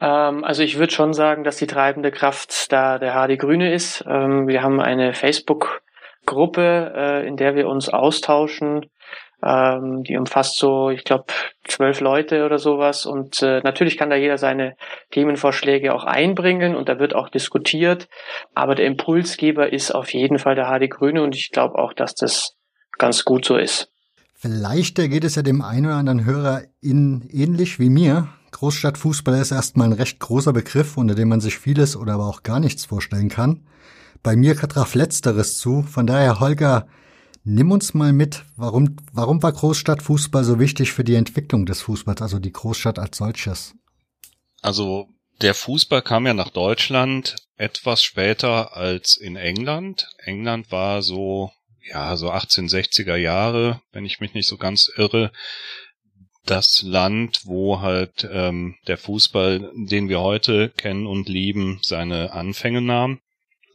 Ähm, 0.00 0.44
also 0.44 0.62
ich 0.62 0.78
würde 0.78 0.92
schon 0.92 1.12
sagen, 1.12 1.44
dass 1.44 1.56
die 1.56 1.66
treibende 1.66 2.10
Kraft 2.10 2.72
da 2.72 2.98
der 2.98 3.14
HD 3.14 3.38
Grüne 3.38 3.72
ist. 3.72 4.04
Ähm, 4.06 4.46
wir 4.46 4.62
haben 4.62 4.80
eine 4.80 5.14
Facebook-Gruppe, 5.14 6.92
äh, 6.94 7.26
in 7.26 7.36
der 7.36 7.54
wir 7.54 7.68
uns 7.68 7.88
austauschen. 7.88 8.86
Ähm, 9.40 10.02
die 10.02 10.16
umfasst 10.16 10.58
so, 10.58 10.90
ich 10.90 11.04
glaube, 11.04 11.26
zwölf 11.64 12.00
Leute 12.00 12.44
oder 12.44 12.58
sowas. 12.58 13.06
Und 13.06 13.40
äh, 13.42 13.60
natürlich 13.62 13.96
kann 13.96 14.10
da 14.10 14.16
jeder 14.16 14.36
seine 14.36 14.76
Themenvorschläge 15.10 15.94
auch 15.94 16.04
einbringen 16.04 16.74
und 16.74 16.88
da 16.88 16.98
wird 16.98 17.14
auch 17.14 17.28
diskutiert. 17.28 18.08
Aber 18.54 18.74
der 18.74 18.86
Impulsgeber 18.86 19.72
ist 19.72 19.92
auf 19.92 20.12
jeden 20.12 20.38
Fall 20.38 20.56
der 20.56 20.66
HD 20.66 20.90
Grüne 20.90 21.22
und 21.22 21.36
ich 21.36 21.50
glaube 21.50 21.76
auch, 21.78 21.92
dass 21.92 22.14
das 22.16 22.56
ganz 22.98 23.24
gut 23.24 23.44
so 23.44 23.56
ist. 23.56 23.92
Vielleicht 24.34 24.96
geht 24.96 25.24
es 25.24 25.36
ja 25.36 25.42
dem 25.42 25.62
einen 25.62 25.86
oder 25.86 25.96
anderen 25.96 26.24
Hörer 26.24 26.62
in 26.80 27.28
ähnlich 27.32 27.78
wie 27.78 27.90
mir. 27.90 28.28
Großstadtfußball 28.52 29.40
ist 29.40 29.50
erstmal 29.50 29.88
ein 29.88 29.92
recht 29.92 30.18
großer 30.20 30.52
Begriff, 30.52 30.96
unter 30.96 31.14
dem 31.14 31.28
man 31.28 31.40
sich 31.40 31.58
vieles 31.58 31.96
oder 31.96 32.14
aber 32.14 32.26
auch 32.26 32.42
gar 32.42 32.60
nichts 32.60 32.84
vorstellen 32.84 33.28
kann. 33.28 33.66
Bei 34.22 34.36
mir 34.36 34.56
traf 34.56 34.94
Letzteres 34.94 35.58
zu. 35.58 35.82
Von 35.82 36.06
daher, 36.06 36.40
Holger, 36.40 36.86
nimm 37.44 37.70
uns 37.70 37.94
mal 37.94 38.12
mit. 38.12 38.44
Warum, 38.56 38.96
warum 39.12 39.42
war 39.42 39.52
Großstadtfußball 39.52 40.44
so 40.44 40.58
wichtig 40.58 40.92
für 40.92 41.04
die 41.04 41.14
Entwicklung 41.14 41.66
des 41.66 41.82
Fußballs, 41.82 42.22
also 42.22 42.38
die 42.38 42.52
Großstadt 42.52 42.98
als 42.98 43.18
solches? 43.18 43.74
Also, 44.60 45.08
der 45.40 45.54
Fußball 45.54 46.02
kam 46.02 46.26
ja 46.26 46.34
nach 46.34 46.50
Deutschland 46.50 47.36
etwas 47.56 48.02
später 48.02 48.76
als 48.76 49.16
in 49.16 49.36
England. 49.36 50.08
England 50.18 50.72
war 50.72 51.02
so, 51.02 51.52
ja, 51.88 52.16
so 52.16 52.30
1860er 52.32 53.16
Jahre, 53.16 53.80
wenn 53.92 54.04
ich 54.04 54.20
mich 54.20 54.34
nicht 54.34 54.48
so 54.48 54.56
ganz 54.56 54.90
irre, 54.96 55.32
das 56.50 56.82
Land, 56.82 57.42
wo 57.44 57.80
halt 57.80 58.28
ähm, 58.30 58.76
der 58.86 58.96
Fußball, 58.96 59.70
den 59.74 60.08
wir 60.08 60.20
heute 60.20 60.70
kennen 60.70 61.06
und 61.06 61.28
lieben, 61.28 61.78
seine 61.82 62.32
Anfänge 62.32 62.80
nahm. 62.80 63.20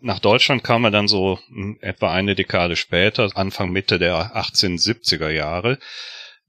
Nach 0.02 0.20
Deutschland 0.20 0.64
kam 0.64 0.84
er 0.84 0.92
dann 0.92 1.08
so 1.08 1.40
hm, 1.48 1.78
etwa 1.82 2.12
eine 2.12 2.36
Dekade 2.36 2.76
später, 2.76 3.30
Anfang 3.36 3.72
Mitte 3.72 4.00
der 4.00 4.36
1870er 4.36 5.30
Jahre. 5.30 5.78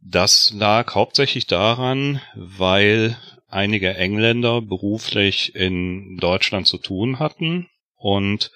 Das 0.01 0.53
lag 0.57 0.95
hauptsächlich 0.95 1.47
daran, 1.47 2.21
weil 2.35 3.17
einige 3.49 3.95
Engländer 3.95 4.61
beruflich 4.63 5.55
in 5.55 6.17
Deutschland 6.17 6.67
zu 6.67 6.79
tun 6.79 7.19
hatten 7.19 7.69
und 7.97 8.51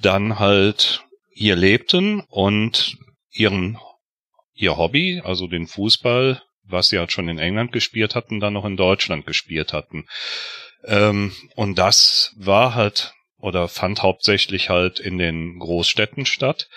dann 0.00 0.38
halt 0.38 1.04
hier 1.32 1.56
lebten 1.56 2.20
und 2.28 2.98
ihren 3.30 3.78
ihr 4.54 4.76
Hobby, 4.76 5.22
also 5.24 5.46
den 5.46 5.66
Fußball, 5.66 6.42
was 6.70 6.88
sie 6.88 6.98
halt 6.98 7.12
schon 7.12 7.28
in 7.28 7.38
England 7.38 7.72
gespielt 7.72 8.14
hatten, 8.14 8.40
dann 8.40 8.54
noch 8.54 8.64
in 8.64 8.76
Deutschland 8.76 9.26
gespielt 9.26 9.72
hatten. 9.72 10.06
Ähm, 10.84 11.32
und 11.54 11.78
das 11.78 12.34
war 12.36 12.74
halt 12.74 13.14
oder 13.40 13.68
fand 13.68 14.02
hauptsächlich 14.02 14.68
halt 14.68 15.00
in 15.00 15.18
den 15.18 15.58
Großstädten 15.58 16.26
statt. 16.26 16.68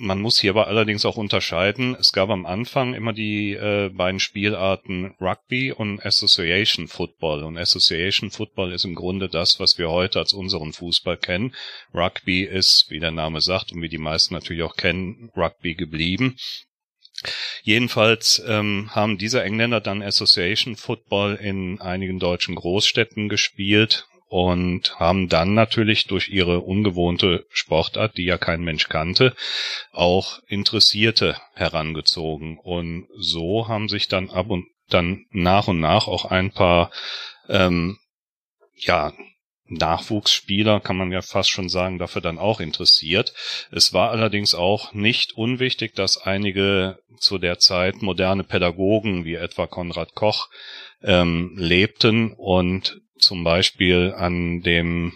man 0.00 0.20
muss 0.20 0.38
hierbei 0.38 0.62
allerdings 0.62 1.04
auch 1.04 1.16
unterscheiden. 1.16 1.96
Es 1.98 2.12
gab 2.12 2.30
am 2.30 2.46
Anfang 2.46 2.94
immer 2.94 3.12
die 3.12 3.54
äh, 3.54 3.88
beiden 3.88 4.20
Spielarten 4.20 5.16
Rugby 5.20 5.72
und 5.72 6.00
Association 6.06 6.86
Football. 6.86 7.42
Und 7.42 7.58
Association 7.58 8.30
Football 8.30 8.72
ist 8.72 8.84
im 8.84 8.94
Grunde 8.94 9.28
das, 9.28 9.58
was 9.58 9.76
wir 9.76 9.90
heute 9.90 10.20
als 10.20 10.32
unseren 10.32 10.72
Fußball 10.72 11.16
kennen. 11.16 11.52
Rugby 11.92 12.44
ist, 12.44 12.86
wie 12.90 13.00
der 13.00 13.10
Name 13.10 13.40
sagt 13.40 13.72
und 13.72 13.82
wie 13.82 13.88
die 13.88 13.98
meisten 13.98 14.34
natürlich 14.34 14.62
auch 14.62 14.76
kennen, 14.76 15.32
Rugby 15.36 15.74
geblieben. 15.74 16.36
Jedenfalls 17.62 18.42
ähm, 18.46 18.90
haben 18.92 19.18
diese 19.18 19.42
Engländer 19.42 19.80
dann 19.80 20.02
Association 20.02 20.76
Football 20.76 21.34
in 21.34 21.80
einigen 21.80 22.18
deutschen 22.18 22.54
Großstädten 22.54 23.28
gespielt 23.28 24.06
und 24.28 24.98
haben 24.98 25.28
dann 25.28 25.54
natürlich 25.54 26.06
durch 26.06 26.28
ihre 26.28 26.60
ungewohnte 26.60 27.46
Sportart, 27.50 28.16
die 28.18 28.24
ja 28.24 28.36
kein 28.36 28.62
Mensch 28.62 28.88
kannte, 28.88 29.34
auch 29.90 30.40
Interessierte 30.46 31.40
herangezogen. 31.54 32.58
Und 32.58 33.08
so 33.16 33.68
haben 33.68 33.88
sich 33.88 34.08
dann 34.08 34.30
ab 34.30 34.50
und 34.50 34.66
dann 34.88 35.26
nach 35.30 35.68
und 35.68 35.80
nach 35.80 36.08
auch 36.08 36.26
ein 36.26 36.50
paar 36.50 36.90
ähm, 37.48 37.98
ja 38.74 39.12
Nachwuchsspieler, 39.68 40.80
kann 40.80 40.96
man 40.96 41.12
ja 41.12 41.22
fast 41.22 41.50
schon 41.50 41.68
sagen, 41.68 41.98
dafür 41.98 42.22
dann 42.22 42.38
auch 42.38 42.60
interessiert. 42.60 43.34
Es 43.70 43.92
war 43.92 44.10
allerdings 44.10 44.54
auch 44.54 44.92
nicht 44.92 45.32
unwichtig, 45.32 45.94
dass 45.94 46.18
einige 46.18 46.98
zu 47.18 47.38
der 47.38 47.58
Zeit 47.58 48.02
moderne 48.02 48.44
Pädagogen 48.44 49.24
wie 49.24 49.34
etwa 49.34 49.66
Konrad 49.66 50.14
Koch 50.14 50.48
ähm, 51.02 51.52
lebten 51.56 52.32
und 52.32 53.00
zum 53.18 53.44
Beispiel 53.44 54.14
an 54.16 54.60
dem 54.62 55.12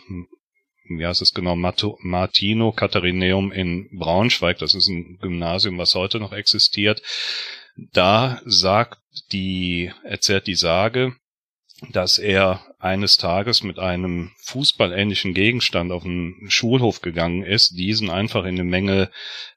wie 0.88 1.06
heißt 1.06 1.22
es 1.22 1.32
genau, 1.32 1.56
Martino 1.56 2.72
Katharineum 2.72 3.52
in 3.52 3.88
Braunschweig, 3.98 4.58
das 4.58 4.74
ist 4.74 4.88
ein 4.88 5.18
Gymnasium, 5.20 5.78
was 5.78 5.94
heute 5.94 6.20
noch 6.20 6.32
existiert. 6.32 7.02
Da 7.92 8.40
sagt 8.44 8.98
die, 9.32 9.90
erzählt 10.04 10.46
die 10.46 10.54
Sage, 10.54 11.14
dass 11.90 12.18
er 12.18 12.64
eines 12.78 13.16
Tages 13.16 13.62
mit 13.62 13.78
einem 13.78 14.32
fußballähnlichen 14.38 15.34
Gegenstand 15.34 15.92
auf 15.92 16.02
den 16.04 16.46
Schulhof 16.48 17.00
gegangen 17.00 17.44
ist, 17.44 17.76
diesen 17.76 18.10
einfach 18.10 18.44
in 18.44 18.56
eine 18.58 18.64
Menge 18.64 19.10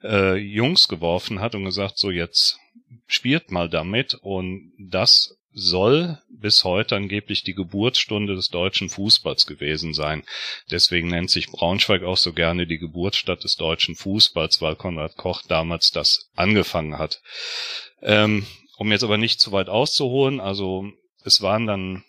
äh, 0.03 0.35
Jungs 0.35 0.87
geworfen 0.87 1.39
hat 1.39 1.55
und 1.55 1.65
gesagt, 1.65 1.97
so 1.97 2.11
jetzt 2.11 2.59
spielt 3.07 3.51
mal 3.51 3.69
damit 3.69 4.15
und 4.15 4.73
das 4.79 5.37
soll 5.57 6.19
bis 6.29 6.65
heute 6.65 6.97
angeblich 6.97 7.43
die 7.43 7.53
Geburtsstunde 7.53 8.35
des 8.35 8.49
deutschen 8.49 8.89
Fußballs 8.89 9.45
gewesen 9.45 9.93
sein. 9.93 10.23
Deswegen 10.69 11.07
nennt 11.07 11.29
sich 11.29 11.47
Braunschweig 11.47 12.03
auch 12.03 12.17
so 12.17 12.33
gerne 12.33 12.67
die 12.67 12.77
Geburtsstadt 12.77 13.43
des 13.45 13.55
deutschen 13.55 13.95
Fußballs, 13.95 14.61
weil 14.61 14.75
Konrad 14.75 15.15
Koch 15.15 15.43
damals 15.47 15.91
das 15.91 16.29
angefangen 16.35 16.97
hat. 16.97 17.21
Ähm, 18.01 18.45
um 18.77 18.91
jetzt 18.91 19.03
aber 19.03 19.17
nicht 19.17 19.39
zu 19.39 19.53
weit 19.53 19.69
auszuholen, 19.69 20.41
also 20.41 20.91
es 21.23 21.41
waren 21.41 21.65
dann 21.65 22.03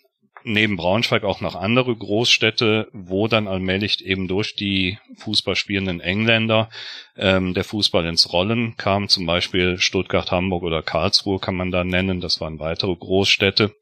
neben 0.47 0.77
Braunschweig 0.77 1.23
auch 1.23 1.41
noch 1.41 1.55
andere 1.55 1.95
Großstädte, 1.95 2.87
wo 2.93 3.27
dann 3.27 3.47
allmählich 3.47 4.03
eben 4.05 4.27
durch 4.27 4.55
die 4.55 4.97
Fußballspielenden 5.17 5.99
Engländer 5.99 6.69
ähm, 7.15 7.53
der 7.53 7.63
Fußball 7.63 8.05
ins 8.05 8.31
Rollen 8.31 8.77
kam. 8.77 9.09
Zum 9.09 9.25
Beispiel 9.25 9.77
Stuttgart, 9.77 10.31
Hamburg 10.31 10.63
oder 10.63 10.81
Karlsruhe 10.81 11.39
kann 11.39 11.55
man 11.55 11.71
da 11.71 11.83
nennen. 11.83 12.21
Das 12.21 12.39
waren 12.39 12.59
weitere 12.59 12.95
Großstädte. 12.95 13.75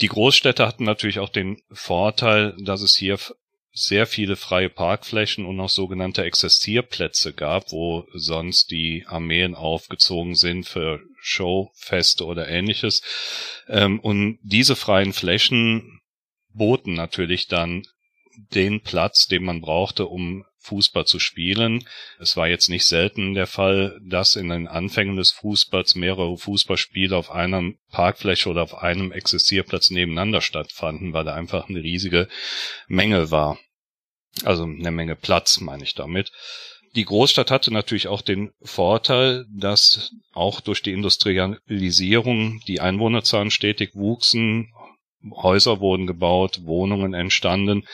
Die 0.00 0.08
Großstädte 0.08 0.66
hatten 0.66 0.84
natürlich 0.84 1.18
auch 1.18 1.30
den 1.30 1.60
Vorteil, 1.70 2.54
dass 2.60 2.82
es 2.82 2.96
hier 2.96 3.18
sehr 3.72 4.06
viele 4.06 4.36
freie 4.36 4.68
Parkflächen 4.68 5.44
und 5.44 5.60
auch 5.60 5.68
sogenannte 5.68 6.24
Exzessierplätze 6.24 7.32
gab, 7.32 7.70
wo 7.72 8.06
sonst 8.12 8.70
die 8.70 9.04
Armeen 9.06 9.54
aufgezogen 9.54 10.34
sind 10.34 10.66
für 10.66 11.00
Showfeste 11.28 12.24
oder 12.24 12.48
ähnliches. 12.48 13.02
Ähm, 13.68 14.00
und 14.00 14.38
diese 14.42 14.76
freien 14.76 15.12
Flächen 15.12 16.00
boten 16.48 16.94
natürlich 16.94 17.48
dann 17.48 17.86
den 18.36 18.80
Platz, 18.82 19.26
den 19.26 19.44
man 19.44 19.60
brauchte, 19.60 20.06
um 20.06 20.44
Fußball 20.60 21.06
zu 21.06 21.18
spielen. 21.18 21.86
Es 22.18 22.36
war 22.36 22.48
jetzt 22.48 22.68
nicht 22.68 22.86
selten 22.86 23.34
der 23.34 23.46
Fall, 23.46 23.98
dass 24.04 24.36
in 24.36 24.48
den 24.48 24.68
Anfängen 24.68 25.16
des 25.16 25.32
Fußballs 25.32 25.94
mehrere 25.94 26.36
Fußballspiele 26.36 27.16
auf 27.16 27.30
einer 27.30 27.72
Parkfläche 27.90 28.48
oder 28.48 28.62
auf 28.62 28.74
einem 28.74 29.12
Existierplatz 29.12 29.90
nebeneinander 29.90 30.40
stattfanden, 30.40 31.12
weil 31.12 31.24
da 31.24 31.34
einfach 31.34 31.68
eine 31.68 31.82
riesige 31.82 32.28
Menge 32.86 33.30
war. 33.30 33.58
Also 34.44 34.64
eine 34.64 34.90
Menge 34.90 35.16
Platz, 35.16 35.60
meine 35.60 35.82
ich 35.82 35.94
damit. 35.94 36.30
Die 36.94 37.04
Großstadt 37.04 37.50
hatte 37.50 37.72
natürlich 37.72 38.08
auch 38.08 38.22
den 38.22 38.50
Vorteil, 38.62 39.46
dass 39.50 40.12
auch 40.32 40.60
durch 40.60 40.82
die 40.82 40.92
Industrialisierung 40.92 42.60
die 42.66 42.80
Einwohnerzahlen 42.80 43.50
stetig 43.50 43.94
wuchsen, 43.94 44.72
Häuser 45.30 45.80
wurden 45.80 46.06
gebaut, 46.06 46.60
Wohnungen 46.62 47.12
entstanden 47.12 47.86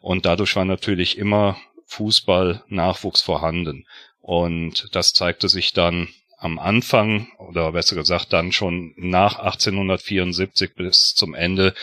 und 0.00 0.26
dadurch 0.26 0.56
war 0.56 0.64
natürlich 0.64 1.16
immer 1.16 1.56
Fußball-Nachwuchs 1.86 3.22
vorhanden. 3.22 3.86
Und 4.20 4.88
das 4.92 5.12
zeigte 5.12 5.48
sich 5.48 5.72
dann 5.72 6.08
am 6.38 6.58
Anfang 6.58 7.28
oder 7.38 7.72
besser 7.72 7.94
gesagt 7.94 8.32
dann 8.32 8.50
schon 8.50 8.94
nach 8.96 9.38
1874 9.38 10.74
bis 10.74 11.14
zum 11.14 11.34
Ende 11.34 11.74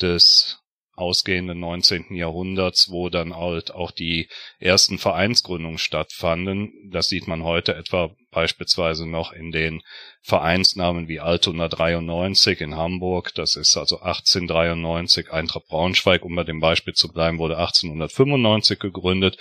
des 0.00 0.58
ausgehenden 0.96 1.60
19. 1.60 2.14
Jahrhunderts, 2.14 2.90
wo 2.90 3.08
dann 3.08 3.36
halt 3.36 3.70
auch 3.70 3.90
die 3.90 4.28
ersten 4.58 4.98
Vereinsgründungen 4.98 5.78
stattfanden. 5.78 6.72
Das 6.90 7.08
sieht 7.08 7.28
man 7.28 7.44
heute 7.44 7.74
etwa 7.74 8.10
beispielsweise 8.30 9.08
noch 9.08 9.32
in 9.32 9.50
den 9.50 9.82
Vereinsnamen 10.22 11.08
wie 11.08 11.20
Altona 11.20 11.68
93 11.68 12.60
in 12.60 12.76
Hamburg. 12.76 13.32
Das 13.34 13.56
ist 13.56 13.76
also 13.76 14.00
1893. 14.00 15.30
Eintracht 15.32 15.68
Braunschweig, 15.68 16.24
um 16.24 16.34
bei 16.34 16.44
dem 16.44 16.60
Beispiel 16.60 16.94
zu 16.94 17.12
bleiben, 17.12 17.38
wurde 17.38 17.56
1895 17.56 18.78
gegründet. 18.78 19.38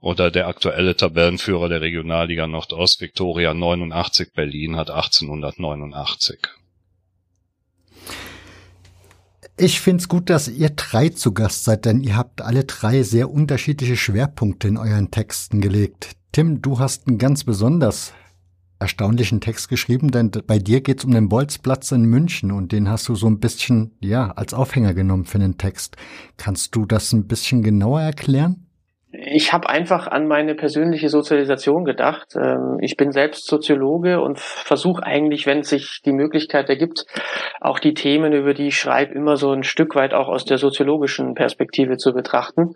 Oder 0.00 0.30
der 0.30 0.48
aktuelle 0.48 0.96
Tabellenführer 0.96 1.68
der 1.68 1.80
Regionalliga 1.80 2.46
Nordost, 2.46 3.00
Viktoria 3.00 3.54
89 3.54 4.32
Berlin, 4.34 4.76
hat 4.76 4.90
1889. 4.90 6.57
Ich 9.60 9.80
find's 9.80 10.06
gut, 10.08 10.30
dass 10.30 10.46
ihr 10.46 10.70
drei 10.70 11.08
zu 11.08 11.34
Gast 11.34 11.64
seid, 11.64 11.84
denn 11.84 12.00
ihr 12.00 12.16
habt 12.16 12.42
alle 12.42 12.62
drei 12.62 13.02
sehr 13.02 13.28
unterschiedliche 13.28 13.96
Schwerpunkte 13.96 14.68
in 14.68 14.76
euren 14.76 15.10
Texten 15.10 15.60
gelegt. 15.60 16.12
Tim, 16.30 16.62
du 16.62 16.78
hast 16.78 17.08
einen 17.08 17.18
ganz 17.18 17.42
besonders 17.42 18.12
erstaunlichen 18.78 19.40
Text 19.40 19.68
geschrieben, 19.68 20.12
denn 20.12 20.30
bei 20.46 20.60
dir 20.60 20.80
geht's 20.80 21.04
um 21.04 21.10
den 21.10 21.28
Bolzplatz 21.28 21.90
in 21.90 22.04
München 22.04 22.52
und 22.52 22.70
den 22.70 22.88
hast 22.88 23.08
du 23.08 23.16
so 23.16 23.26
ein 23.26 23.40
bisschen, 23.40 23.96
ja, 24.00 24.30
als 24.30 24.54
Aufhänger 24.54 24.94
genommen 24.94 25.24
für 25.24 25.40
den 25.40 25.58
Text. 25.58 25.96
Kannst 26.36 26.76
du 26.76 26.86
das 26.86 27.12
ein 27.12 27.26
bisschen 27.26 27.64
genauer 27.64 28.00
erklären? 28.00 28.67
Ich 29.10 29.54
habe 29.54 29.70
einfach 29.70 30.06
an 30.06 30.26
meine 30.26 30.54
persönliche 30.54 31.08
Sozialisation 31.08 31.84
gedacht. 31.84 32.36
Ähm, 32.36 32.76
ich 32.80 32.96
bin 32.96 33.10
selbst 33.10 33.46
Soziologe 33.46 34.20
und 34.20 34.38
versuche 34.38 35.02
eigentlich, 35.02 35.46
wenn 35.46 35.62
sich 35.62 36.02
die 36.04 36.12
Möglichkeit 36.12 36.68
ergibt, 36.68 37.06
auch 37.60 37.78
die 37.78 37.94
Themen, 37.94 38.34
über 38.34 38.52
die 38.52 38.68
ich 38.68 38.78
schreibe, 38.78 39.14
immer 39.14 39.36
so 39.36 39.50
ein 39.52 39.62
Stück 39.62 39.94
weit 39.94 40.12
auch 40.12 40.28
aus 40.28 40.44
der 40.44 40.58
soziologischen 40.58 41.34
Perspektive 41.34 41.96
zu 41.96 42.12
betrachten. 42.12 42.74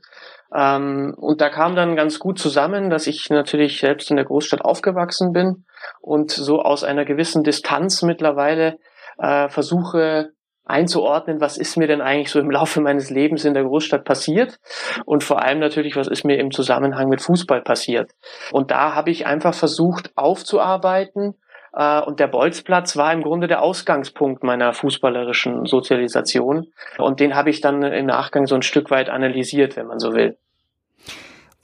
Ähm, 0.54 1.14
und 1.18 1.42
da 1.42 1.50
kam 1.50 1.76
dann 1.76 1.96
ganz 1.96 2.18
gut 2.18 2.38
zusammen, 2.38 2.88
dass 2.88 3.06
ich 3.06 3.28
natürlich 3.28 3.80
selbst 3.80 4.10
in 4.10 4.16
der 4.16 4.24
Großstadt 4.24 4.64
aufgewachsen 4.64 5.32
bin 5.32 5.64
und 6.00 6.30
so 6.30 6.62
aus 6.62 6.82
einer 6.82 7.04
gewissen 7.04 7.42
Distanz 7.42 8.00
mittlerweile 8.00 8.78
äh, 9.18 9.50
versuche, 9.50 10.30
einzuordnen, 10.64 11.40
was 11.40 11.58
ist 11.58 11.76
mir 11.76 11.86
denn 11.86 12.00
eigentlich 12.00 12.30
so 12.30 12.38
im 12.38 12.50
Laufe 12.50 12.80
meines 12.80 13.10
Lebens 13.10 13.44
in 13.44 13.54
der 13.54 13.64
Großstadt 13.64 14.04
passiert 14.04 14.60
und 15.04 15.24
vor 15.24 15.42
allem 15.42 15.58
natürlich, 15.58 15.96
was 15.96 16.08
ist 16.08 16.24
mir 16.24 16.38
im 16.38 16.50
Zusammenhang 16.50 17.08
mit 17.08 17.20
Fußball 17.20 17.62
passiert. 17.62 18.12
Und 18.52 18.70
da 18.70 18.94
habe 18.94 19.10
ich 19.10 19.26
einfach 19.26 19.54
versucht 19.54 20.12
aufzuarbeiten 20.14 21.34
äh, 21.72 22.00
und 22.00 22.20
der 22.20 22.28
Bolzplatz 22.28 22.96
war 22.96 23.12
im 23.12 23.22
Grunde 23.22 23.48
der 23.48 23.62
Ausgangspunkt 23.62 24.44
meiner 24.44 24.72
fußballerischen 24.72 25.66
Sozialisation 25.66 26.68
und 26.98 27.20
den 27.20 27.34
habe 27.34 27.50
ich 27.50 27.60
dann 27.60 27.82
im 27.82 28.06
Nachgang 28.06 28.46
so 28.46 28.54
ein 28.54 28.62
Stück 28.62 28.90
weit 28.90 29.08
analysiert, 29.08 29.76
wenn 29.76 29.86
man 29.86 29.98
so 29.98 30.14
will. 30.14 30.36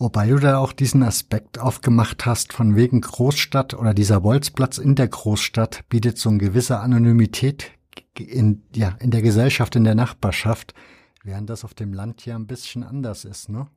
Wobei 0.00 0.28
du 0.28 0.38
da 0.38 0.58
auch 0.58 0.72
diesen 0.72 1.02
Aspekt 1.02 1.58
aufgemacht 1.58 2.24
hast, 2.24 2.52
von 2.52 2.76
wegen 2.76 3.00
Großstadt 3.00 3.74
oder 3.74 3.94
dieser 3.94 4.20
Bolzplatz 4.20 4.78
in 4.78 4.94
der 4.94 5.08
Großstadt 5.08 5.80
bietet 5.88 6.18
so 6.18 6.28
eine 6.28 6.38
gewisse 6.38 6.78
Anonymität 6.78 7.72
in, 8.20 8.66
ja, 8.74 8.96
in 9.00 9.10
der 9.10 9.22
Gesellschaft, 9.22 9.76
in 9.76 9.84
der 9.84 9.94
Nachbarschaft, 9.94 10.74
während 11.24 11.50
das 11.50 11.64
auf 11.64 11.74
dem 11.74 11.92
Land 11.92 12.24
ja 12.26 12.36
ein 12.36 12.46
bisschen 12.46 12.82
anders 12.82 13.24
ist, 13.24 13.48
ne? 13.48 13.68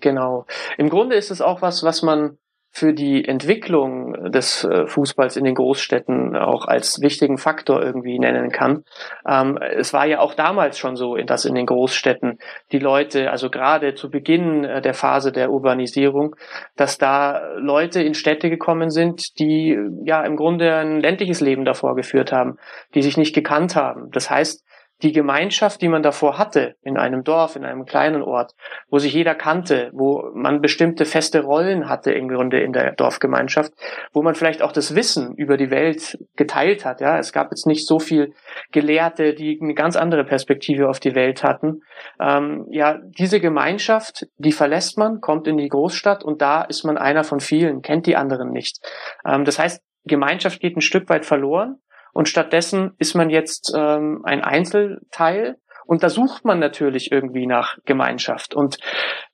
Genau. 0.00 0.46
Im 0.76 0.90
Grunde 0.90 1.16
ist 1.16 1.30
es 1.30 1.40
auch 1.40 1.62
was, 1.62 1.82
was 1.82 2.02
man 2.02 2.38
für 2.76 2.92
die 2.92 3.26
Entwicklung 3.26 4.30
des 4.30 4.62
äh, 4.62 4.86
Fußballs 4.86 5.38
in 5.38 5.44
den 5.44 5.54
Großstädten 5.54 6.36
auch 6.36 6.66
als 6.66 7.00
wichtigen 7.00 7.38
Faktor 7.38 7.82
irgendwie 7.82 8.18
nennen 8.18 8.50
kann. 8.50 8.84
Ähm, 9.26 9.56
es 9.56 9.94
war 9.94 10.04
ja 10.04 10.20
auch 10.20 10.34
damals 10.34 10.76
schon 10.76 10.94
so, 10.94 11.16
dass 11.16 11.46
in 11.46 11.54
den 11.54 11.64
Großstädten 11.64 12.38
die 12.72 12.78
Leute, 12.78 13.30
also 13.30 13.48
gerade 13.48 13.94
zu 13.94 14.10
Beginn 14.10 14.64
äh, 14.64 14.82
der 14.82 14.92
Phase 14.92 15.32
der 15.32 15.50
Urbanisierung, 15.52 16.36
dass 16.76 16.98
da 16.98 17.40
Leute 17.56 18.02
in 18.02 18.12
Städte 18.12 18.50
gekommen 18.50 18.90
sind, 18.90 19.38
die 19.38 19.78
ja 20.04 20.22
im 20.22 20.36
Grunde 20.36 20.74
ein 20.74 21.00
ländliches 21.00 21.40
Leben 21.40 21.64
davor 21.64 21.96
geführt 21.96 22.30
haben, 22.30 22.58
die 22.94 23.00
sich 23.00 23.16
nicht 23.16 23.34
gekannt 23.34 23.74
haben. 23.74 24.10
Das 24.10 24.28
heißt, 24.28 24.65
die 25.02 25.12
Gemeinschaft, 25.12 25.82
die 25.82 25.88
man 25.88 26.02
davor 26.02 26.38
hatte, 26.38 26.76
in 26.82 26.96
einem 26.96 27.22
Dorf, 27.22 27.56
in 27.56 27.64
einem 27.64 27.84
kleinen 27.84 28.22
Ort, 28.22 28.54
wo 28.88 28.98
sich 28.98 29.12
jeder 29.12 29.34
kannte, 29.34 29.90
wo 29.92 30.30
man 30.34 30.62
bestimmte 30.62 31.04
feste 31.04 31.42
Rollen 31.42 31.88
hatte 31.88 32.12
im 32.12 32.28
Grunde 32.28 32.60
in 32.60 32.72
der 32.72 32.92
Dorfgemeinschaft, 32.92 33.72
wo 34.12 34.22
man 34.22 34.34
vielleicht 34.34 34.62
auch 34.62 34.72
das 34.72 34.94
Wissen 34.94 35.34
über 35.34 35.58
die 35.58 35.70
Welt 35.70 36.18
geteilt 36.36 36.84
hat. 36.84 37.00
Ja, 37.00 37.18
es 37.18 37.32
gab 37.32 37.50
jetzt 37.50 37.66
nicht 37.66 37.86
so 37.86 37.98
viel 37.98 38.32
Gelehrte, 38.72 39.34
die 39.34 39.58
eine 39.60 39.74
ganz 39.74 39.96
andere 39.96 40.24
Perspektive 40.24 40.88
auf 40.88 40.98
die 40.98 41.14
Welt 41.14 41.42
hatten. 41.42 41.82
Ähm, 42.18 42.66
ja, 42.70 42.98
diese 43.18 43.40
Gemeinschaft, 43.40 44.26
die 44.38 44.52
verlässt 44.52 44.96
man, 44.96 45.20
kommt 45.20 45.46
in 45.46 45.58
die 45.58 45.68
Großstadt 45.68 46.24
und 46.24 46.40
da 46.40 46.62
ist 46.62 46.84
man 46.84 46.96
einer 46.96 47.24
von 47.24 47.40
vielen, 47.40 47.82
kennt 47.82 48.06
die 48.06 48.16
anderen 48.16 48.50
nicht. 48.50 48.78
Ähm, 49.26 49.44
das 49.44 49.58
heißt, 49.58 49.82
Gemeinschaft 50.04 50.60
geht 50.60 50.76
ein 50.76 50.80
Stück 50.82 51.08
weit 51.10 51.26
verloren 51.26 51.80
und 52.16 52.30
stattdessen 52.30 52.94
ist 52.98 53.14
man 53.14 53.28
jetzt 53.28 53.74
ähm, 53.76 54.22
ein 54.24 54.42
Einzelteil 54.42 55.58
und 55.84 56.02
da 56.02 56.08
sucht 56.08 56.46
man 56.46 56.58
natürlich 56.58 57.12
irgendwie 57.12 57.46
nach 57.46 57.76
Gemeinschaft. 57.84 58.54
Und 58.54 58.78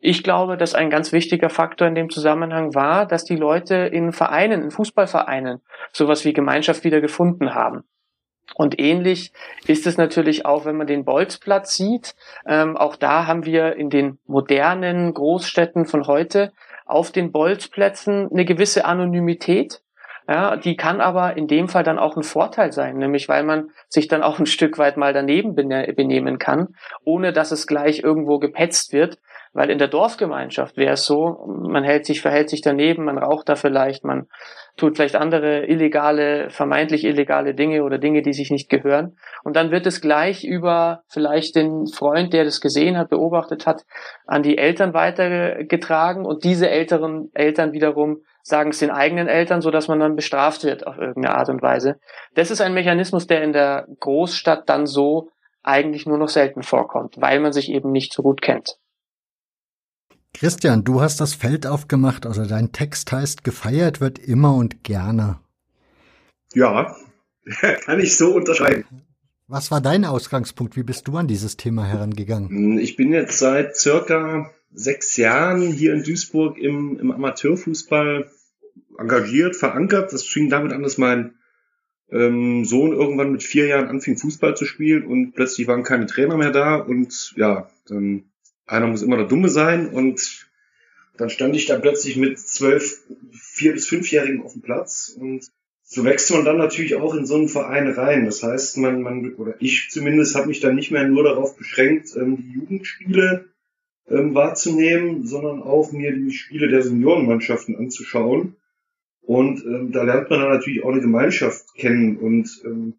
ich 0.01 0.25
glaube, 0.25 0.57
dass 0.57 0.75
ein 0.75 0.91
ganz 0.91 1.13
wichtiger 1.13 1.49
Faktor 1.49 1.87
in 1.87 1.95
dem 1.95 2.11
Zusammenhang 2.11 2.75
war, 2.75 3.07
dass 3.07 3.25
die 3.25 3.37
Leute 3.37 3.77
in 3.77 4.11
Vereinen, 4.11 4.63
in 4.63 4.73
Fußballvereinen, 4.73 5.61
sowas 5.93 6.25
wie 6.25 6.33
Gemeinschaft 6.33 6.83
wieder 6.83 7.01
gefunden 7.01 7.55
haben. 7.55 7.85
Und 8.57 8.81
ähnlich 8.81 9.33
ist 9.69 9.87
es 9.87 9.97
natürlich 9.97 10.45
auch, 10.45 10.65
wenn 10.65 10.77
man 10.77 10.89
den 10.89 11.05
Bolzplatz 11.05 11.77
sieht. 11.77 12.17
Ähm, 12.49 12.77
auch 12.77 12.97
da 12.97 13.29
haben 13.29 13.47
wir 13.47 13.77
in 13.77 13.91
den 13.91 14.19
modernen 14.27 15.15
Großstädten 15.15 15.87
von 15.87 16.09
heute 16.09 16.53
auf 16.85 17.13
den 17.13 17.31
Bolzplätzen 17.31 18.29
eine 18.33 18.45
gewisse 18.45 18.87
Anonymität. 18.87 19.83
Ja, 20.29 20.57
die 20.57 20.77
kann 20.77 21.01
aber 21.01 21.37
in 21.37 21.49
dem 21.49 21.69
Fall 21.69 21.83
dann 21.83 21.99
auch 21.99 22.17
ein 22.17 22.23
Vorteil 22.23 22.73
sein, 22.73 22.97
nämlich 22.97 23.29
weil 23.29 23.43
man 23.43 23.71
sich 23.89 24.07
dann 24.07 24.23
auch 24.23 24.39
ein 24.39 24.47
Stück 24.47 24.79
weit 24.79 24.97
mal 24.97 25.13
daneben 25.13 25.55
benehmen 25.55 26.39
kann, 26.39 26.69
ohne 27.05 27.33
dass 27.33 27.51
es 27.51 27.67
gleich 27.67 28.01
irgendwo 28.01 28.39
gepetzt 28.39 28.93
wird. 28.93 29.19
Weil 29.55 29.69
in 29.69 29.77
der 29.77 29.89
Dorfgemeinschaft 29.89 30.79
wäre 30.79 30.95
es 30.95 31.05
so, 31.05 31.45
man 31.47 31.85
hält 31.85 32.07
sich, 32.07 32.23
verhält 32.23 32.49
sich 32.49 32.63
daneben, 32.63 33.05
man 33.05 33.19
raucht 33.19 33.51
da 33.51 33.55
vielleicht, 33.55 34.03
man 34.03 34.29
tut 34.79 34.97
vielleicht 34.97 35.15
andere 35.15 35.67
illegale, 35.67 36.49
vermeintlich 36.49 37.05
illegale 37.05 37.55
Dinge 37.55 37.85
oder 37.85 37.99
Dinge, 37.99 38.23
die 38.23 38.33
sich 38.33 38.51
nicht 38.51 38.71
gehören. 38.71 39.19
Und 39.45 39.57
dann 39.57 39.71
wird 39.71 39.87
es 39.87 40.01
gleich 40.01 40.45
über 40.45 41.03
vielleicht 41.09 41.55
den 41.55 41.87
Freund, 41.87 42.33
der 42.33 42.45
das 42.45 42.63
gesehen 42.63 42.97
hat, 42.97 43.11
beobachtet 43.11 43.67
hat, 43.67 43.83
an 44.27 44.43
die 44.43 44.57
Eltern 44.57 44.95
weitergetragen 44.95 46.25
und 46.25 46.45
diese 46.45 46.71
älteren 46.71 47.29
Eltern 47.35 47.73
wiederum 47.73 48.23
sagen 48.43 48.71
es 48.71 48.79
den 48.79 48.91
eigenen 48.91 49.29
Eltern, 49.29 49.63
so 49.63 49.71
dass 49.71 49.89
man 49.89 50.01
dann 50.01 50.17
bestraft 50.17 50.65
wird 50.65 50.87
auf 50.87 50.99
irgendeine 50.99 51.35
Art 51.37 51.49
und 51.49 51.63
Weise. 51.63 51.99
Das 52.35 52.51
ist 52.51 52.61
ein 52.61 52.75
Mechanismus, 52.75 53.27
der 53.27 53.43
in 53.43 53.53
der 53.53 53.87
Großstadt 54.01 54.69
dann 54.69 54.87
so 54.87 55.31
eigentlich 55.63 56.07
nur 56.07 56.19
noch 56.19 56.29
selten 56.29 56.63
vorkommt, 56.63 57.17
weil 57.19 57.41
man 57.41 57.53
sich 57.53 57.71
eben 57.71 57.93
nicht 57.93 58.13
so 58.13 58.23
gut 58.23 58.43
kennt. 58.43 58.79
Christian, 60.35 60.83
du 60.83 61.01
hast 61.01 61.21
das 61.21 61.35
Feld 61.35 61.67
aufgemacht, 61.67 62.27
also 62.27 62.45
dein 62.47 62.73
Text 62.73 63.13
heißt, 63.13 63.45
gefeiert 63.45 64.01
wird 64.01 64.19
immer 64.19 64.55
und 64.55 64.83
gerne. 64.83 65.39
Ja, 66.55 66.97
kann 67.85 68.01
ich 68.01 68.17
so 68.17 68.35
unterschreiben. 68.35 68.85
Was 69.47 69.71
war 69.71 69.83
dein 69.83 70.05
Ausgangspunkt? 70.05 70.77
Wie 70.77 70.83
bist 70.83 71.07
du 71.09 71.17
an 71.17 71.29
dieses 71.29 71.59
Thema 71.59 71.85
herangegangen? 71.85 72.79
Ich 72.79 72.97
bin 72.97 73.13
jetzt 73.13 73.39
seit 73.39 73.77
circa 73.77 74.51
sechs 74.75 75.17
Jahren 75.17 75.71
hier 75.71 75.93
in 75.93 76.03
Duisburg 76.03 76.59
im, 76.59 76.99
im 76.99 77.11
Amateurfußball 77.11 78.31
engagiert, 78.99 79.57
verankert. 79.57 80.13
Das 80.13 80.25
fing 80.25 80.49
damit 80.49 80.73
an, 80.73 80.83
dass 80.83 80.99
mein 80.99 81.35
ähm, 82.11 82.65
Sohn 82.65 82.93
irgendwann 82.93 83.33
mit 83.33 83.43
vier 83.43 83.67
Jahren 83.67 83.89
anfing, 83.89 84.17
Fußball 84.17 84.57
zu 84.57 84.65
spielen 84.65 85.05
und 85.05 85.33
plötzlich 85.33 85.67
waren 85.67 85.83
keine 85.83 86.07
Trainer 86.07 86.37
mehr 86.37 86.51
da 86.51 86.77
und 86.77 87.33
ja, 87.37 87.71
dann 87.87 88.25
einer 88.67 88.87
muss 88.87 89.03
immer 89.03 89.17
der 89.17 89.27
Dumme 89.27 89.49
sein 89.49 89.89
und 89.89 90.49
dann 91.17 91.31
stand 91.31 91.57
ich 91.57 91.67
da 91.67 91.79
plötzlich 91.79 92.17
mit 92.17 92.39
zwölf, 92.39 93.03
vier 93.33 93.73
bis 93.73 93.89
fünfjährigen 93.89 94.43
auf 94.43 94.53
dem 94.53 94.63
Platz 94.63 95.15
und 95.19 95.47
so 95.85 96.05
wächst 96.05 96.31
man 96.31 96.45
dann 96.45 96.57
natürlich 96.57 96.97
auch 96.97 97.15
in 97.15 97.27
so 97.27 97.35
einen 97.37 97.49
Verein 97.49 97.89
rein. 97.89 98.25
Das 98.25 98.43
heißt, 98.43 98.79
man, 98.79 99.03
man 99.03 99.35
oder 99.35 99.57
ich 99.59 99.89
zumindest 99.91 100.35
habe 100.35 100.47
mich 100.47 100.61
dann 100.61 100.75
nicht 100.75 100.91
mehr 100.91 101.07
nur 101.07 101.23
darauf 101.23 101.57
beschränkt, 101.57 102.17
ähm, 102.17 102.39
die 102.39 102.53
Jugendspiele 102.53 103.52
ähm, 104.09 104.35
wahrzunehmen, 104.35 105.27
sondern 105.27 105.63
auch 105.63 105.93
mir 105.93 106.13
die 106.13 106.33
Spiele 106.33 106.69
der 106.69 106.83
Seniorenmannschaften 106.83 107.77
anzuschauen. 107.77 108.57
Und 109.21 109.65
ähm, 109.65 109.93
da 109.93 110.03
lernt 110.03 110.31
man 110.31 110.41
dann 110.41 110.51
natürlich 110.51 110.83
auch 110.85 110.91
eine 110.91 111.01
Gemeinschaft 111.01 111.75
kennen. 111.75 112.19
Und 112.19 112.61
ähm, 112.65 112.95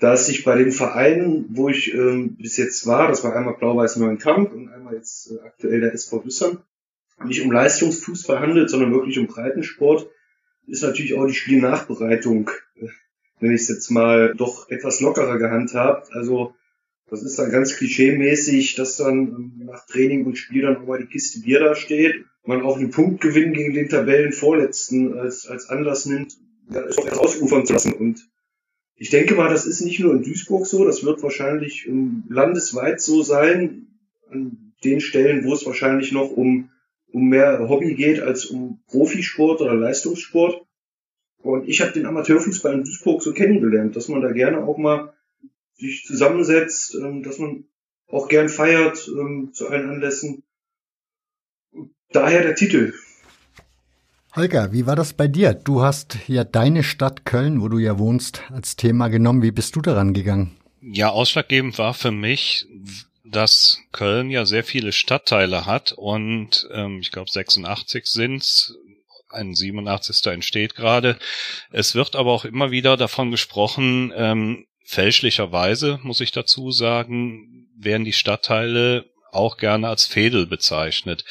da 0.00 0.14
es 0.14 0.26
sich 0.26 0.44
bei 0.44 0.56
den 0.56 0.72
Vereinen, 0.72 1.46
wo 1.50 1.68
ich 1.68 1.94
ähm, 1.94 2.36
bis 2.36 2.56
jetzt 2.56 2.86
war, 2.86 3.08
das 3.08 3.22
war 3.22 3.36
einmal 3.36 3.54
Blau-Weiß 3.54 3.96
Neuenkamp 3.96 4.52
und 4.52 4.68
einmal 4.68 4.94
jetzt 4.94 5.30
äh, 5.30 5.40
aktuell 5.44 5.80
der 5.80 5.92
SV 5.92 6.20
Düssern, 6.20 6.58
nicht 7.24 7.42
um 7.42 7.52
Leistungsfußball 7.52 8.40
handelt, 8.40 8.70
sondern 8.70 8.92
wirklich 8.92 9.18
um 9.18 9.26
Breitensport, 9.26 10.08
ist 10.66 10.82
natürlich 10.82 11.14
auch 11.14 11.26
die 11.26 11.34
Spielnachbereitung, 11.34 12.50
äh, 12.76 12.86
nenne 13.40 13.54
ich 13.54 13.62
es 13.62 13.68
jetzt 13.68 13.90
mal, 13.90 14.34
doch 14.34 14.70
etwas 14.70 15.00
lockerer 15.00 15.38
gehandhabt. 15.38 16.12
Also 16.14 16.54
das 17.10 17.22
ist 17.22 17.38
dann 17.38 17.50
ganz 17.50 17.76
klischee-mäßig, 17.76 18.76
dass 18.76 18.96
dann 18.96 19.60
nach 19.64 19.84
Training 19.86 20.24
und 20.24 20.38
Spiel 20.38 20.62
dann 20.62 20.76
auch 20.76 20.86
mal 20.86 21.00
die 21.00 21.06
Kiste 21.06 21.40
Bier 21.40 21.58
da 21.58 21.74
steht, 21.74 22.24
man 22.44 22.62
auch 22.62 22.78
einen 22.78 22.90
Punktgewinn 22.90 23.52
gegen 23.52 23.74
den 23.74 23.88
Tabellenvorletzten 23.88 25.18
als, 25.18 25.46
als 25.46 25.68
Anlass 25.68 26.06
nimmt, 26.06 26.36
erst 26.72 27.12
ausufern 27.12 27.66
zu 27.66 27.72
lassen. 27.72 27.92
Und 27.94 28.28
ich 28.94 29.10
denke 29.10 29.34
mal, 29.34 29.48
das 29.48 29.66
ist 29.66 29.80
nicht 29.80 30.00
nur 30.00 30.14
in 30.14 30.22
Duisburg 30.22 30.66
so, 30.66 30.84
das 30.84 31.04
wird 31.04 31.22
wahrscheinlich 31.22 31.88
landesweit 32.28 33.00
so 33.00 33.22
sein, 33.22 33.88
an 34.30 34.72
den 34.84 35.00
Stellen, 35.00 35.44
wo 35.44 35.52
es 35.52 35.66
wahrscheinlich 35.66 36.12
noch 36.12 36.30
um, 36.30 36.70
um 37.12 37.28
mehr 37.28 37.68
Hobby 37.68 37.94
geht 37.94 38.20
als 38.20 38.46
um 38.46 38.80
Profisport 38.86 39.60
oder 39.60 39.74
Leistungssport. 39.74 40.62
Und 41.42 41.68
ich 41.68 41.80
habe 41.80 41.92
den 41.92 42.06
Amateurfußball 42.06 42.74
in 42.74 42.84
Duisburg 42.84 43.22
so 43.22 43.32
kennengelernt, 43.32 43.96
dass 43.96 44.08
man 44.08 44.20
da 44.20 44.30
gerne 44.30 44.62
auch 44.62 44.78
mal 44.78 45.12
sich 45.80 46.04
zusammensetzt, 46.06 46.94
ähm, 46.94 47.22
dass 47.22 47.38
man 47.38 47.64
auch 48.08 48.28
gern 48.28 48.48
feiert 48.48 49.08
ähm, 49.08 49.50
zu 49.52 49.68
allen 49.68 49.88
Anlässen. 49.88 50.42
Daher 52.12 52.42
der 52.42 52.54
Titel. 52.54 52.92
Holger, 54.34 54.72
wie 54.72 54.86
war 54.86 54.96
das 54.96 55.12
bei 55.12 55.26
dir? 55.26 55.54
Du 55.54 55.82
hast 55.82 56.18
ja 56.28 56.44
deine 56.44 56.84
Stadt 56.84 57.24
Köln, 57.24 57.60
wo 57.62 57.68
du 57.68 57.78
ja 57.78 57.98
wohnst, 57.98 58.42
als 58.50 58.76
Thema 58.76 59.08
genommen. 59.08 59.42
Wie 59.42 59.50
bist 59.50 59.74
du 59.74 59.80
daran 59.80 60.14
gegangen? 60.14 60.56
Ja, 60.80 61.10
ausschlaggebend 61.10 61.78
war 61.78 61.94
für 61.94 62.12
mich, 62.12 62.66
dass 63.24 63.78
Köln 63.92 64.30
ja 64.30 64.46
sehr 64.46 64.64
viele 64.64 64.92
Stadtteile 64.92 65.66
hat 65.66 65.92
und 65.92 66.68
ähm, 66.72 67.00
ich 67.00 67.12
glaube 67.12 67.30
86 67.30 68.06
sind's, 68.06 68.74
ein 69.30 69.54
87. 69.54 70.26
entsteht 70.26 70.74
gerade. 70.74 71.18
Es 71.70 71.94
wird 71.94 72.16
aber 72.16 72.32
auch 72.32 72.44
immer 72.44 72.70
wieder 72.70 72.96
davon 72.96 73.30
gesprochen, 73.30 74.12
ähm, 74.14 74.66
Fälschlicherweise, 74.90 76.00
muss 76.02 76.20
ich 76.20 76.32
dazu 76.32 76.72
sagen, 76.72 77.68
werden 77.76 78.04
die 78.04 78.12
Stadtteile 78.12 79.04
auch 79.30 79.56
gerne 79.56 79.88
als 79.88 80.04
Fädel 80.04 80.48
bezeichnet. 80.48 81.24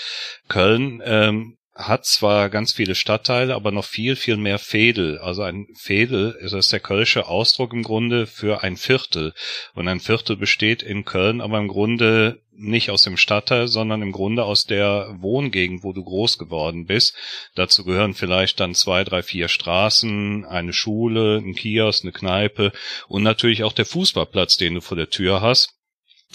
Köln 0.48 1.02
ähm, 1.04 1.58
hat 1.80 2.06
zwar 2.06 2.50
ganz 2.50 2.74
viele 2.74 2.94
Stadtteile, 2.94 3.56
aber 3.56 3.72
noch 3.72 3.86
viel, 3.86 4.18
viel 4.18 4.36
mehr 4.36 4.60
Fädel. 4.60 5.18
Also 5.20 5.44
ein 5.44 5.68
Fädel 5.78 6.38
ist 6.42 6.54
das 6.54 6.68
der 6.68 6.82
kölsche 6.82 7.28
Ausdruck 7.28 7.74
im 7.74 7.84
Grunde 7.84 8.28
für 8.28 8.64
ein 8.64 8.76
Viertel. 8.76 9.34
Und 9.74 9.88
ein 9.88 10.02
Viertel 10.02 10.36
besteht 10.36 10.84
in 10.84 11.06
Köln 11.06 11.40
aber 11.40 11.58
im 11.58 11.70
Grunde 11.70 12.42
nicht 12.52 12.92
aus 12.92 13.04
dem 13.04 13.16
Stadtteil, 13.16 13.70
sondern 13.70 14.02
im 14.02 14.12
Grunde 14.12 14.44
aus 14.44 14.66
der 14.66 15.16
Wohngegend, 15.20 15.84
wo 15.84 15.94
du 15.94 16.04
groß 16.04 16.38
geworden 16.38 16.86
bist. 16.86 17.16
Dazu 17.56 17.86
gehören 17.86 18.14
vielleicht 18.14 18.60
dann 18.60 18.76
zwei, 18.76 19.06
drei, 19.06 19.24
vier 19.24 19.48
Straßen, 19.48 20.44
eine 20.44 20.74
Schule, 20.74 21.38
ein 21.38 21.56
Kiosk, 21.56 22.04
eine 22.04 22.12
Kneipe 22.12 22.74
und 23.08 23.24
natürlich 23.24 23.64
auch 23.64 23.72
der 23.72 23.86
Fußballplatz, 23.86 24.58
den 24.58 24.76
du 24.76 24.82
vor 24.82 24.98
der 24.98 25.10
Tür 25.10 25.42
hast. 25.42 25.79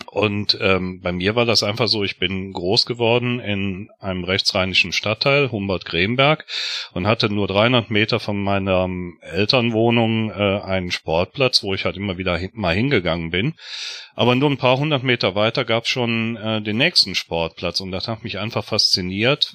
Und 0.06 0.58
ähm, 0.60 1.00
bei 1.00 1.12
mir 1.12 1.36
war 1.36 1.44
das 1.44 1.62
einfach 1.62 1.86
so, 1.86 2.02
ich 2.02 2.18
bin 2.18 2.52
groß 2.52 2.84
geworden 2.84 3.38
in 3.38 3.90
einem 4.00 4.24
rechtsrheinischen 4.24 4.92
Stadtteil, 4.92 5.52
Humboldt-Gremberg, 5.52 6.46
und 6.92 7.06
hatte 7.06 7.32
nur 7.32 7.46
300 7.46 7.90
Meter 7.90 8.18
von 8.18 8.42
meiner 8.42 8.88
Elternwohnung 9.20 10.30
äh, 10.30 10.60
einen 10.62 10.90
Sportplatz, 10.90 11.62
wo 11.62 11.74
ich 11.74 11.84
halt 11.84 11.96
immer 11.96 12.18
wieder 12.18 12.36
hin 12.36 12.50
mal 12.54 12.74
hingegangen 12.74 13.30
bin. 13.30 13.54
Aber 14.16 14.34
nur 14.34 14.50
ein 14.50 14.58
paar 14.58 14.78
hundert 14.78 15.04
Meter 15.04 15.36
weiter 15.36 15.64
gab 15.64 15.84
es 15.84 15.90
schon 15.90 16.36
äh, 16.36 16.60
den 16.60 16.76
nächsten 16.76 17.14
Sportplatz 17.14 17.80
und 17.80 17.92
das 17.92 18.08
hat 18.08 18.24
mich 18.24 18.38
einfach 18.38 18.64
fasziniert, 18.64 19.54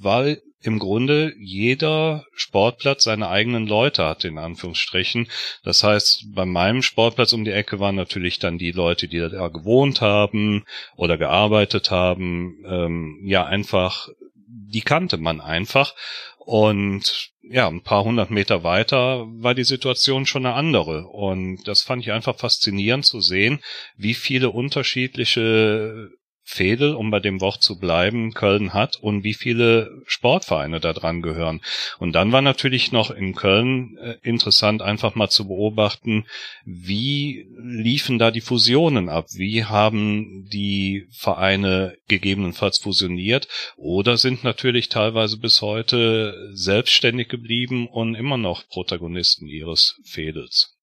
weil 0.00 0.42
im 0.66 0.78
Grunde 0.78 1.34
jeder 1.38 2.26
Sportplatz 2.34 3.04
seine 3.04 3.28
eigenen 3.28 3.66
Leute 3.66 4.04
hat, 4.04 4.24
in 4.24 4.38
Anführungsstrichen. 4.38 5.28
Das 5.62 5.82
heißt, 5.82 6.34
bei 6.34 6.44
meinem 6.44 6.82
Sportplatz 6.82 7.32
um 7.32 7.44
die 7.44 7.52
Ecke 7.52 7.80
waren 7.80 7.96
natürlich 7.96 8.38
dann 8.38 8.58
die 8.58 8.72
Leute, 8.72 9.08
die 9.08 9.18
da 9.18 9.48
gewohnt 9.48 10.00
haben 10.00 10.64
oder 10.96 11.18
gearbeitet 11.18 11.90
haben. 11.90 12.64
Ähm, 12.66 13.20
ja, 13.24 13.44
einfach, 13.44 14.08
die 14.46 14.82
kannte 14.82 15.16
man 15.16 15.40
einfach. 15.40 15.94
Und 16.38 17.32
ja, 17.42 17.68
ein 17.68 17.82
paar 17.82 18.04
hundert 18.04 18.30
Meter 18.30 18.62
weiter 18.62 19.26
war 19.28 19.54
die 19.54 19.64
Situation 19.64 20.26
schon 20.26 20.46
eine 20.46 20.54
andere. 20.54 21.06
Und 21.06 21.66
das 21.66 21.82
fand 21.82 22.02
ich 22.02 22.12
einfach 22.12 22.36
faszinierend 22.36 23.04
zu 23.04 23.20
sehen, 23.20 23.60
wie 23.96 24.14
viele 24.14 24.50
unterschiedliche 24.50 26.10
Fädel, 26.48 26.94
um 26.94 27.10
bei 27.10 27.18
dem 27.18 27.40
Wort 27.40 27.64
zu 27.64 27.76
bleiben, 27.76 28.32
Köln 28.32 28.72
hat 28.72 28.96
und 29.02 29.24
wie 29.24 29.34
viele 29.34 30.00
Sportvereine 30.06 30.78
da 30.78 30.92
dran 30.92 31.20
gehören. 31.20 31.60
Und 31.98 32.12
dann 32.12 32.30
war 32.30 32.40
natürlich 32.40 32.92
noch 32.92 33.10
in 33.10 33.34
Köln 33.34 33.98
äh, 33.98 34.14
interessant, 34.22 34.80
einfach 34.80 35.16
mal 35.16 35.28
zu 35.28 35.48
beobachten, 35.48 36.24
wie 36.64 37.48
liefen 37.58 38.20
da 38.20 38.30
die 38.30 38.40
Fusionen 38.40 39.08
ab? 39.08 39.26
Wie 39.32 39.64
haben 39.64 40.46
die 40.48 41.08
Vereine 41.10 41.96
gegebenenfalls 42.06 42.78
fusioniert 42.78 43.48
oder 43.76 44.16
sind 44.16 44.44
natürlich 44.44 44.88
teilweise 44.88 45.38
bis 45.38 45.62
heute 45.62 46.52
selbstständig 46.52 47.28
geblieben 47.28 47.88
und 47.88 48.14
immer 48.14 48.36
noch 48.36 48.68
Protagonisten 48.68 49.48
ihres 49.48 50.00
Fädels? 50.04 50.76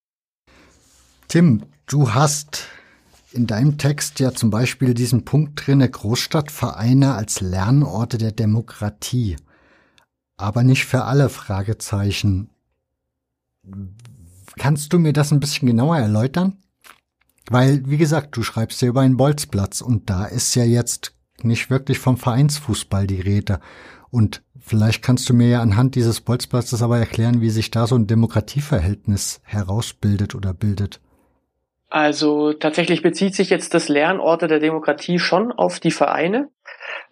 Tim, 1.30 1.64
du 1.88 2.14
hast 2.14 2.68
in 3.34 3.48
deinem 3.48 3.78
Text 3.78 4.20
ja 4.20 4.34
zum 4.34 4.50
Beispiel 4.50 4.94
diesen 4.94 5.26
Punkt 5.26 5.66
drinne, 5.66 5.90
Großstadtvereine 5.90 7.16
als 7.16 7.42
Lernorte 7.42 8.18
der 8.18 8.32
Demokratie. 8.32 9.38
Aber 10.38 10.64
nicht 10.64 10.86
für 10.86 11.06
alle 11.06 11.30
Fragezeichen. 11.30 12.50
Kannst 14.58 14.94
du 14.94 15.00
mir 15.00 15.14
das 15.14 15.32
ein 15.32 15.40
bisschen 15.40 15.68
genauer 15.68 15.98
erläutern? 15.98 16.58
Weil, 17.50 17.90
wie 17.90 17.98
gesagt, 17.98 18.38
du 18.38 18.44
schreibst 18.44 18.82
ja 18.82 18.88
über 18.88 19.02
einen 19.02 19.18
Bolzplatz 19.18 19.82
und 19.82 20.10
da 20.10 20.26
ist 20.26 20.56
ja 20.56 20.64
jetzt 20.64 21.14
nicht 21.42 21.70
wirklich 21.70 22.00
vom 22.00 22.18
Vereinsfußball 22.18 23.08
die 23.08 23.20
Rede. 23.20 23.60
Und 24.12 24.44
vielleicht 24.60 25.02
kannst 25.02 25.28
du 25.28 25.34
mir 25.34 25.48
ja 25.48 25.62
anhand 25.62 25.96
dieses 25.96 26.22
Bolzplatzes 26.22 26.82
aber 26.84 27.00
erklären, 27.00 27.42
wie 27.42 27.50
sich 27.50 27.72
da 27.72 27.88
so 27.88 27.96
ein 27.96 28.08
Demokratieverhältnis 28.08 29.42
herausbildet 29.44 30.36
oder 30.36 30.54
bildet. 30.54 31.02
Also 31.94 32.54
tatsächlich 32.54 33.04
bezieht 33.04 33.36
sich 33.36 33.52
jetzt 33.52 33.76
das 33.76 33.88
Lernorte 33.88 34.48
der 34.48 34.60
Demokratie 34.60 35.20
schon 35.20 35.52
auf 35.52 35.80
die 35.80 35.92
Vereine. 35.92 36.50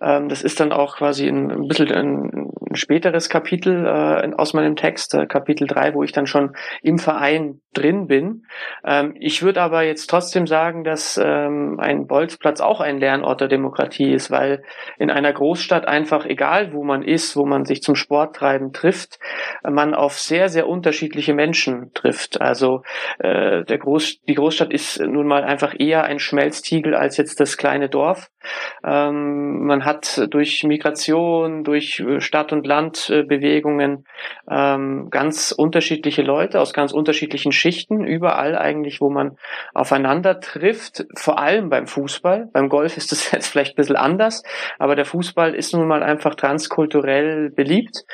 Ähm, 0.02 0.28
das 0.28 0.42
ist 0.42 0.60
dann 0.60 0.72
auch 0.72 0.98
quasi 0.98 1.28
ein, 1.28 1.68
bisschen 1.68 1.92
ein, 1.92 2.51
ein 2.72 2.76
späteres 2.76 3.30
Kapitel 3.30 3.86
äh, 3.86 4.34
aus 4.36 4.54
meinem 4.54 4.76
Text, 4.76 5.14
äh, 5.14 5.26
Kapitel 5.26 5.68
3, 5.68 5.94
wo 5.94 6.04
ich 6.04 6.12
dann 6.12 6.26
schon 6.26 6.56
im 6.82 6.98
Verein 6.98 7.62
drin 7.74 8.08
bin. 8.08 8.44
Ähm, 8.86 9.16
ich 9.20 9.44
würde 9.44 9.62
aber 9.62 9.84
jetzt 9.84 10.08
trotzdem 10.08 10.48
sagen, 10.48 10.84
dass 10.84 11.20
ähm, 11.22 11.78
ein 11.80 12.08
Bolzplatz 12.08 12.62
auch 12.62 12.80
ein 12.80 13.00
Lernort 13.00 13.42
der 13.42 13.48
Demokratie 13.48 14.12
ist, 14.12 14.32
weil 14.32 14.64
in 14.98 15.10
einer 15.10 15.34
Großstadt 15.34 15.88
einfach, 15.88 16.26
egal 16.26 16.74
wo 16.74 16.84
man 16.84 17.04
ist, 17.04 17.36
wo 17.36 17.46
man 17.46 17.66
sich 17.66 17.82
zum 17.82 17.96
Sport 17.96 18.36
treiben 18.36 18.72
trifft, 18.72 19.20
man 19.64 19.94
auf 19.94 20.18
sehr, 20.18 20.50
sehr 20.50 20.68
unterschiedliche 20.68 21.34
Menschen 21.34 21.92
trifft. 21.94 22.42
Also 22.42 22.82
äh, 23.20 23.64
der 23.64 23.78
Groß, 23.78 24.22
die 24.28 24.36
Großstadt 24.36 24.72
ist 24.72 25.00
nun 25.00 25.28
mal 25.28 25.44
einfach 25.44 25.74
eher 25.78 26.04
ein 26.04 26.20
Schmelztiegel 26.20 26.96
als 26.96 27.18
jetzt 27.18 27.40
das 27.40 27.58
kleine 27.58 27.90
Dorf. 27.90 28.30
Ähm, 28.84 29.66
man 29.66 29.86
hat 29.86 30.28
durch 30.30 30.64
Migration, 30.64 31.64
durch 31.64 32.00
äh, 32.00 32.22
Stadt- 32.22 32.52
und 32.52 32.66
Landbewegungen 32.66 34.06
ähm, 34.50 35.10
ganz 35.10 35.52
unterschiedliche 35.52 36.22
Leute 36.22 36.60
aus 36.60 36.74
ganz 36.74 36.92
unterschiedlichen 36.92 37.52
Schichten, 37.52 38.04
überall 38.04 38.58
eigentlich, 38.58 39.02
wo 39.02 39.10
man 39.10 39.38
aufeinander 39.74 40.40
trifft, 40.40 41.06
vor 41.16 41.40
allem 41.40 41.70
beim 41.70 41.88
Fußball. 41.88 42.50
Beim 42.54 42.70
Golf 42.70 42.98
ist 42.98 43.12
das 43.12 43.32
jetzt 43.32 43.48
vielleicht 43.48 43.74
ein 43.74 43.78
bisschen 43.78 43.96
anders, 43.96 44.44
aber 44.80 44.96
der 44.96 45.06
Fußball 45.06 45.54
ist 45.54 45.74
nun 45.74 45.88
mal 45.88 46.04
einfach 46.04 46.36
transkulturell 46.36 47.50
beliebt. 47.52 48.06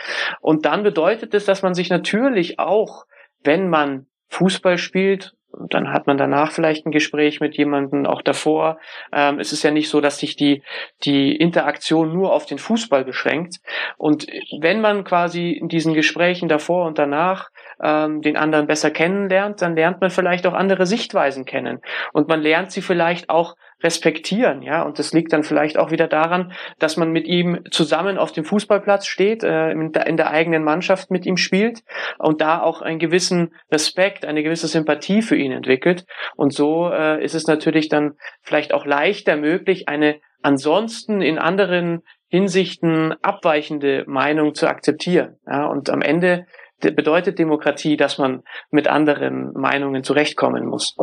Und 0.41 0.65
dann 0.65 0.83
bedeutet 0.83 1.33
es, 1.33 1.45
dass 1.45 1.61
man 1.61 1.73
sich 1.73 1.89
natürlich 1.89 2.59
auch, 2.59 3.05
wenn 3.43 3.69
man 3.69 4.07
Fußball 4.29 4.77
spielt 4.77 5.33
und 5.51 5.73
dann 5.73 5.91
hat 5.91 6.07
man 6.07 6.17
danach 6.17 6.51
vielleicht 6.51 6.85
ein 6.85 6.91
Gespräch 6.91 7.39
mit 7.39 7.55
jemandem, 7.57 8.05
auch 8.05 8.21
davor. 8.21 8.79
Ähm, 9.11 9.39
es 9.39 9.53
ist 9.53 9.63
ja 9.63 9.71
nicht 9.71 9.89
so, 9.89 10.01
dass 10.01 10.19
sich 10.19 10.35
die, 10.35 10.61
die 11.03 11.35
Interaktion 11.35 12.13
nur 12.13 12.33
auf 12.33 12.45
den 12.45 12.59
Fußball 12.59 13.03
beschränkt. 13.05 13.57
Und 13.97 14.27
wenn 14.59 14.81
man 14.81 15.03
quasi 15.03 15.51
in 15.51 15.67
diesen 15.67 15.93
Gesprächen 15.93 16.49
davor 16.49 16.85
und 16.85 16.97
danach 16.99 17.49
ähm, 17.81 18.21
den 18.21 18.37
anderen 18.37 18.67
besser 18.67 18.91
kennenlernt, 18.91 19.61
dann 19.61 19.75
lernt 19.75 20.01
man 20.01 20.09
vielleicht 20.09 20.45
auch 20.45 20.53
andere 20.53 20.85
Sichtweisen 20.85 21.45
kennen. 21.45 21.81
Und 22.13 22.27
man 22.27 22.41
lernt 22.41 22.71
sie 22.71 22.81
vielleicht 22.81 23.29
auch 23.29 23.55
respektieren, 23.83 24.61
ja. 24.61 24.81
Und 24.81 24.97
das 24.99 25.13
liegt 25.13 25.33
dann 25.33 25.43
vielleicht 25.43 25.77
auch 25.77 25.91
wieder 25.91 26.07
daran, 26.07 26.51
dass 26.79 26.97
man 26.97 27.11
mit 27.11 27.27
ihm 27.27 27.59
zusammen 27.69 28.17
auf 28.17 28.31
dem 28.31 28.43
Fußballplatz 28.43 29.05
steht, 29.05 29.43
äh, 29.43 29.71
in, 29.71 29.91
der, 29.91 30.31
eigenen 30.31 30.63
Mannschaft 30.63 31.11
mit 31.11 31.25
ihm 31.25 31.37
spielt 31.37 31.83
und 32.17 32.41
da 32.41 32.61
auch 32.61 32.81
einen 32.81 32.99
gewissen 32.99 33.53
Respekt, 33.71 34.25
eine 34.25 34.43
gewisse 34.43 34.67
Sympathie 34.67 35.21
für 35.21 35.35
ihn 35.35 35.51
entwickelt. 35.51 36.05
Und 36.35 36.53
so 36.53 36.89
äh, 36.89 37.23
ist 37.23 37.35
es 37.35 37.47
natürlich 37.47 37.89
dann 37.89 38.13
vielleicht 38.41 38.73
auch 38.73 38.85
leichter 38.85 39.37
möglich, 39.37 39.87
eine 39.87 40.19
ansonsten 40.41 41.21
in 41.21 41.37
anderen 41.37 42.01
Hinsichten 42.29 43.13
abweichende 43.21 44.03
Meinung 44.07 44.53
zu 44.53 44.67
akzeptieren. 44.67 45.37
Ja, 45.45 45.67
und 45.67 45.89
am 45.89 46.01
Ende 46.01 46.45
bedeutet 46.79 47.39
Demokratie, 47.39 47.97
dass 47.97 48.17
man 48.17 48.43
mit 48.69 48.87
anderen 48.87 49.53
Meinungen 49.53 50.03
zurechtkommen 50.03 50.65
muss. 50.65 50.95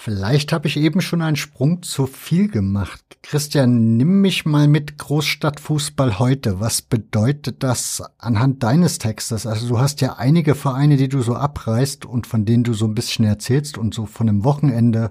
Vielleicht 0.00 0.52
habe 0.52 0.68
ich 0.68 0.76
eben 0.76 1.00
schon 1.00 1.22
einen 1.22 1.34
Sprung 1.34 1.82
zu 1.82 2.06
viel 2.06 2.48
gemacht. 2.48 3.00
Christian, 3.22 3.96
nimm 3.96 4.20
mich 4.20 4.46
mal 4.46 4.68
mit 4.68 4.96
Großstadtfußball 4.96 6.20
heute. 6.20 6.60
Was 6.60 6.82
bedeutet 6.82 7.64
das 7.64 8.04
anhand 8.16 8.62
deines 8.62 8.98
Textes? 8.98 9.44
Also 9.44 9.66
du 9.68 9.80
hast 9.80 10.00
ja 10.00 10.14
einige 10.16 10.54
Vereine, 10.54 10.96
die 10.96 11.08
du 11.08 11.20
so 11.20 11.34
abreißt 11.34 12.06
und 12.06 12.28
von 12.28 12.44
denen 12.44 12.62
du 12.62 12.74
so 12.74 12.86
ein 12.86 12.94
bisschen 12.94 13.24
erzählst 13.24 13.76
und 13.76 13.92
so 13.92 14.06
von 14.06 14.28
dem 14.28 14.44
Wochenende, 14.44 15.10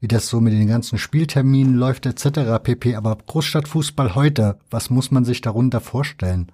wie 0.00 0.08
das 0.08 0.28
so 0.28 0.40
mit 0.40 0.52
den 0.52 0.66
ganzen 0.66 0.98
Spielterminen 0.98 1.76
läuft 1.76 2.04
etc. 2.04 2.60
pp. 2.60 2.96
Aber 2.96 3.16
Großstadtfußball 3.24 4.16
heute, 4.16 4.58
was 4.68 4.90
muss 4.90 5.12
man 5.12 5.24
sich 5.24 5.42
darunter 5.42 5.80
vorstellen? 5.80 6.50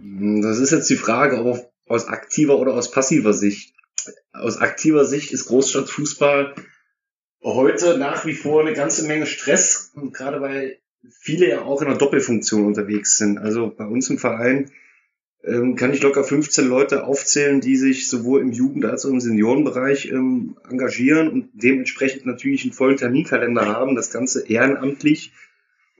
Das 0.00 0.58
ist 0.58 0.70
jetzt 0.70 0.88
die 0.88 0.96
Frage, 0.96 1.44
ob 1.44 1.68
aus 1.88 2.08
aktiver 2.08 2.58
oder 2.58 2.74
aus 2.74 2.90
passiver 2.90 3.32
Sicht. 3.32 3.74
Aus 4.32 4.58
aktiver 4.58 5.04
Sicht 5.04 5.32
ist 5.32 5.46
Großstadtfußball 5.46 6.54
heute 7.42 7.98
nach 7.98 8.26
wie 8.26 8.34
vor 8.34 8.60
eine 8.60 8.74
ganze 8.74 9.06
Menge 9.06 9.26
Stress, 9.26 9.92
gerade 10.12 10.40
weil 10.40 10.78
viele 11.10 11.48
ja 11.48 11.62
auch 11.62 11.82
in 11.82 11.88
einer 11.88 11.98
Doppelfunktion 11.98 12.66
unterwegs 12.66 13.16
sind. 13.16 13.38
Also 13.38 13.72
bei 13.74 13.86
uns 13.86 14.10
im 14.10 14.18
Verein 14.18 14.70
ähm, 15.44 15.76
kann 15.76 15.92
ich 15.92 16.02
locker 16.02 16.24
15 16.24 16.66
Leute 16.66 17.04
aufzählen, 17.04 17.60
die 17.60 17.76
sich 17.76 18.08
sowohl 18.08 18.40
im 18.40 18.52
Jugend- 18.52 18.84
als 18.84 19.06
auch 19.06 19.10
im 19.10 19.20
Seniorenbereich 19.20 20.10
ähm, 20.10 20.56
engagieren 20.68 21.28
und 21.28 21.50
dementsprechend 21.52 22.26
natürlich 22.26 22.64
einen 22.64 22.72
vollen 22.72 22.96
Terminkalender 22.96 23.66
haben, 23.66 23.94
das 23.94 24.10
Ganze 24.10 24.48
ehrenamtlich. 24.48 25.32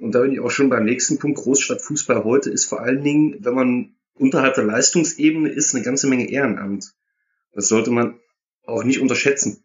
Und 0.01 0.14
da 0.14 0.20
bin 0.20 0.33
ich 0.33 0.40
auch 0.40 0.51
schon 0.51 0.68
beim 0.68 0.85
nächsten 0.85 1.18
Punkt. 1.18 1.38
Großstadtfußball 1.38 2.24
heute 2.24 2.51
ist 2.51 2.66
vor 2.66 2.81
allen 2.81 3.03
Dingen, 3.03 3.37
wenn 3.40 3.55
man 3.55 3.94
unterhalb 4.21 4.55
der 4.55 4.65
Leistungsebene 4.65 5.49
ist, 5.49 5.75
eine 5.75 5.85
ganze 5.85 6.07
Menge 6.07 6.31
Ehrenamt. 6.31 6.93
Das 7.53 7.69
sollte 7.69 7.91
man 7.91 8.19
auch 8.65 8.85
nicht 8.85 9.01
unterschätzen. 9.01 9.65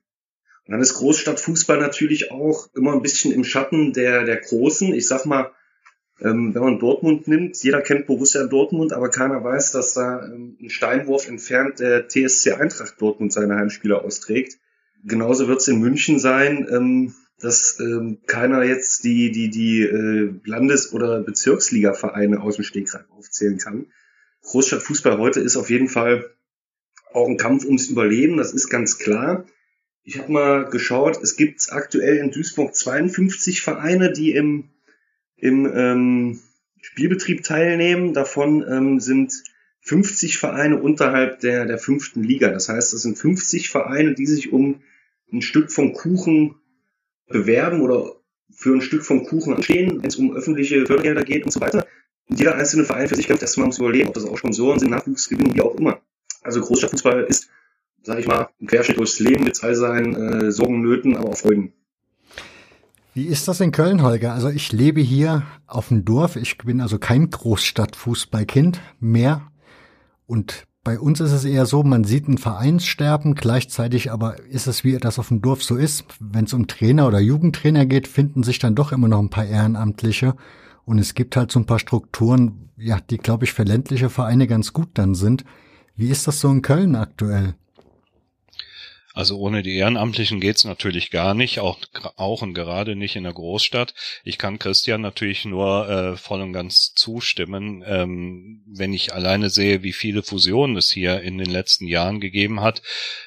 Und 0.65 0.71
dann 0.71 0.81
ist 0.81 0.93
Großstadtfußball 0.95 1.77
natürlich 1.77 2.31
auch 2.31 2.69
immer 2.73 2.93
ein 2.93 3.01
bisschen 3.01 3.33
im 3.33 3.43
Schatten 3.43 3.93
der, 3.93 4.23
der 4.23 4.37
Großen. 4.37 4.93
Ich 4.93 5.07
sag 5.07 5.25
mal, 5.25 5.51
ähm, 6.21 6.55
wenn 6.55 6.61
man 6.61 6.79
Dortmund 6.79 7.27
nimmt, 7.27 7.61
jeder 7.63 7.81
kennt 7.81 8.05
Borussia 8.05 8.45
Dortmund, 8.45 8.93
aber 8.93 9.09
keiner 9.09 9.43
weiß, 9.43 9.71
dass 9.71 9.93
da 9.93 10.25
ähm, 10.25 10.57
ein 10.61 10.69
Steinwurf 10.69 11.27
entfernt 11.27 11.79
der 11.79 12.07
TSC 12.07 12.53
Eintracht 12.53 13.01
Dortmund 13.01 13.33
seine 13.33 13.55
Heimspieler 13.55 14.03
austrägt. 14.03 14.57
Genauso 15.03 15.47
wird 15.49 15.59
es 15.59 15.67
in 15.67 15.79
München 15.79 16.19
sein, 16.19 16.65
ähm, 16.71 17.13
dass 17.39 17.77
ähm, 17.81 18.19
keiner 18.25 18.63
jetzt 18.63 19.03
die, 19.03 19.31
die, 19.31 19.49
die 19.49 19.81
äh, 19.81 20.33
Landes- 20.45 20.93
oder 20.93 21.21
Bezirksliga-Vereine 21.21 22.41
aus 22.41 22.55
dem 22.55 22.63
Stegreif 22.63 23.09
aufzählen 23.09 23.57
kann. 23.57 23.87
Großstadtfußball 24.43 25.17
heute 25.17 25.39
ist 25.39 25.57
auf 25.57 25.69
jeden 25.69 25.89
Fall 25.89 26.29
auch 27.11 27.27
ein 27.27 27.37
Kampf 27.37 27.65
ums 27.65 27.87
Überleben, 27.87 28.37
das 28.37 28.53
ist 28.53 28.69
ganz 28.69 28.97
klar. 28.97 29.45
Ich 30.03 30.19
habe 30.19 30.31
mal 30.31 30.65
geschaut, 30.65 31.21
es 31.21 31.37
gibt 31.37 31.71
aktuell 31.71 32.17
in 32.17 32.31
Duisburg 32.31 32.75
52 32.75 33.61
Vereine, 33.61 34.11
die 34.11 34.33
im, 34.33 34.69
im 35.37 35.65
ähm, 35.73 36.39
Spielbetrieb 36.81 37.43
teilnehmen. 37.43 38.13
Davon 38.13 38.65
ähm, 38.69 38.99
sind 38.99 39.33
50 39.81 40.37
Vereine 40.37 40.81
unterhalb 40.81 41.39
der, 41.39 41.65
der 41.65 41.77
fünften 41.77 42.21
Liga. 42.21 42.49
Das 42.49 42.67
heißt, 42.67 42.93
das 42.93 43.01
sind 43.01 43.17
50 43.17 43.69
Vereine, 43.69 44.13
die 44.13 44.25
sich 44.25 44.51
um 44.51 44.81
ein 45.31 45.41
Stück 45.41 45.71
vom 45.71 45.93
Kuchen 45.93 46.55
bewerben 47.27 47.81
oder 47.81 48.15
für 48.51 48.73
ein 48.73 48.81
Stück 48.81 49.05
vom 49.05 49.25
Kuchen 49.25 49.53
anstehen, 49.53 50.01
wenn 50.01 50.09
es 50.09 50.17
um 50.17 50.35
öffentliche 50.35 50.85
Fördergelder 50.85 51.23
geht 51.23 51.45
und 51.45 51.51
so 51.51 51.61
weiter. 51.61 51.87
Jeder 52.29 52.55
einzelne 52.55 52.85
Verein 52.85 53.07
für 53.07 53.15
sich 53.15 53.27
kämpft 53.27 53.41
erstmal 53.41 53.65
ums 53.65 53.79
Überleben, 53.79 54.09
ob 54.09 54.15
das 54.15 54.25
auch 54.25 54.37
Sponsoren 54.37 54.79
sind, 54.79 54.91
Nachwuchsgewinnung, 54.91 55.53
wie 55.53 55.61
auch 55.61 55.75
immer. 55.75 55.99
Also 56.41 56.61
Großstadtfußball 56.61 57.23
ist, 57.23 57.49
sag 58.01 58.19
ich 58.19 58.27
mal, 58.27 58.49
ein 58.61 58.67
Querschnitt 58.67 58.97
durchs 58.97 59.19
Leben 59.19 59.43
mit 59.43 59.63
all 59.63 59.75
seinen 59.75 60.15
äh, 60.15 60.51
Sorgen, 60.51 60.81
Nöten, 60.81 61.15
aber 61.15 61.29
auch 61.29 61.37
Freuden. 61.37 61.73
Wie 63.13 63.27
ist 63.27 63.47
das 63.47 63.61
in 63.61 63.71
Köln, 63.71 64.01
Holger? 64.01 64.33
Also 64.33 64.49
ich 64.49 64.71
lebe 64.71 64.99
hier 64.99 65.43
auf 65.67 65.89
dem 65.89 66.03
Dorf. 66.03 66.35
Ich 66.35 66.57
bin 66.57 66.81
also 66.81 66.97
kein 66.97 67.29
Großstadtfußballkind 67.29 68.81
mehr. 68.99 69.51
Und 70.25 70.65
bei 70.83 70.99
uns 70.99 71.21
ist 71.21 71.31
es 71.31 71.45
eher 71.45 71.65
so, 71.65 71.83
man 71.83 72.03
sieht 72.03 72.27
ein 72.27 72.39
Vereinssterben, 72.39 73.35
gleichzeitig 73.35 74.11
aber 74.11 74.39
ist 74.49 74.67
es, 74.67 74.83
wie 74.83 74.97
das 74.97 75.19
auf 75.19 75.27
dem 75.27 75.41
Dorf 75.41 75.63
so 75.63 75.77
ist. 75.77 76.05
Wenn 76.19 76.45
es 76.45 76.53
um 76.53 76.67
Trainer 76.67 77.07
oder 77.07 77.19
Jugendtrainer 77.19 77.85
geht, 77.85 78.07
finden 78.07 78.41
sich 78.41 78.57
dann 78.57 78.75
doch 78.75 78.91
immer 78.91 79.07
noch 79.07 79.19
ein 79.19 79.29
paar 79.29 79.45
Ehrenamtliche. 79.45 80.35
Und 80.85 80.99
es 80.99 81.13
gibt 81.13 81.35
halt 81.35 81.51
so 81.51 81.59
ein 81.59 81.65
paar 81.65 81.79
Strukturen, 81.79 82.69
ja, 82.77 82.99
die, 82.99 83.17
glaube 83.17 83.45
ich, 83.45 83.53
für 83.53 83.63
ländliche 83.63 84.09
Vereine 84.09 84.47
ganz 84.47 84.73
gut 84.73 84.89
dann 84.95 85.15
sind. 85.15 85.45
Wie 85.95 86.09
ist 86.09 86.27
das 86.27 86.39
so 86.39 86.49
in 86.49 86.61
Köln 86.61 86.95
aktuell? 86.95 87.55
Also 89.15 89.37
ohne 89.37 89.61
die 89.61 89.75
Ehrenamtlichen 89.75 90.39
geht's 90.39 90.65
natürlich 90.65 91.11
gar 91.11 91.35
nicht, 91.35 91.59
auch, 91.59 91.77
auch 92.15 92.41
und 92.41 92.55
gerade 92.55 92.95
nicht 92.95 93.15
in 93.15 93.23
der 93.23 93.33
Großstadt. 93.33 93.93
Ich 94.23 94.39
kann 94.39 94.57
Christian 94.57 95.01
natürlich 95.01 95.45
nur 95.45 95.87
äh, 95.87 96.17
voll 96.17 96.41
und 96.41 96.51
ganz 96.51 96.95
zustimmen, 96.95 97.83
ähm, 97.85 98.63
wenn 98.65 98.91
ich 98.91 99.13
alleine 99.13 99.51
sehe, 99.51 99.83
wie 99.83 99.93
viele 99.93 100.23
Fusionen 100.23 100.77
es 100.77 100.89
hier 100.89 101.21
in 101.21 101.37
den 101.37 101.49
letzten 101.51 101.85
Jahren 101.85 102.21
gegeben 102.21 102.61
hat, 102.61 102.81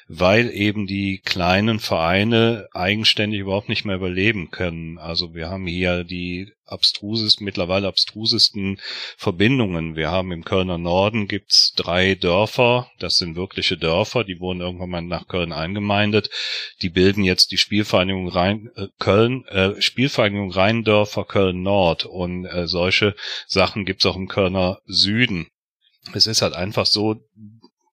weil 0.09 0.51
eben 0.51 0.87
die 0.87 1.19
kleinen 1.19 1.79
Vereine 1.79 2.67
eigenständig 2.73 3.39
überhaupt 3.39 3.69
nicht 3.69 3.85
mehr 3.85 3.95
überleben 3.95 4.51
können. 4.51 4.97
Also 4.97 5.33
wir 5.35 5.49
haben 5.49 5.67
hier 5.67 6.03
die 6.03 6.51
abstrusesten, 6.67 7.45
mittlerweile 7.45 7.87
abstrusesten 7.87 8.79
Verbindungen. 9.17 9.95
Wir 9.95 10.11
haben 10.11 10.31
im 10.31 10.43
Kölner 10.43 10.77
Norden 10.77 11.27
gibt's 11.27 11.73
drei 11.75 12.15
Dörfer, 12.15 12.91
das 12.99 13.17
sind 13.17 13.35
wirkliche 13.35 13.77
Dörfer, 13.77 14.23
die 14.23 14.39
wurden 14.39 14.61
irgendwann 14.61 14.89
mal 14.89 15.01
nach 15.01 15.27
Köln 15.27 15.51
eingemeindet. 15.51 16.29
Die 16.81 16.89
bilden 16.89 17.23
jetzt 17.23 17.51
die 17.51 17.57
Spielvereinigung 17.57 18.29
Rhein, 18.29 18.69
äh, 18.75 18.87
Köln, 18.99 19.45
äh, 19.45 19.81
Spielvereinigung 19.81 20.51
Rheindörfer 20.51 21.25
Köln 21.25 21.61
Nord 21.61 22.05
und 22.05 22.45
äh, 22.45 22.67
solche 22.67 23.15
Sachen 23.47 23.85
gibt's 23.85 24.05
auch 24.05 24.15
im 24.15 24.27
Kölner 24.27 24.79
Süden. 24.85 25.47
Es 26.13 26.27
ist 26.27 26.41
halt 26.41 26.53
einfach 26.53 26.85
so, 26.85 27.21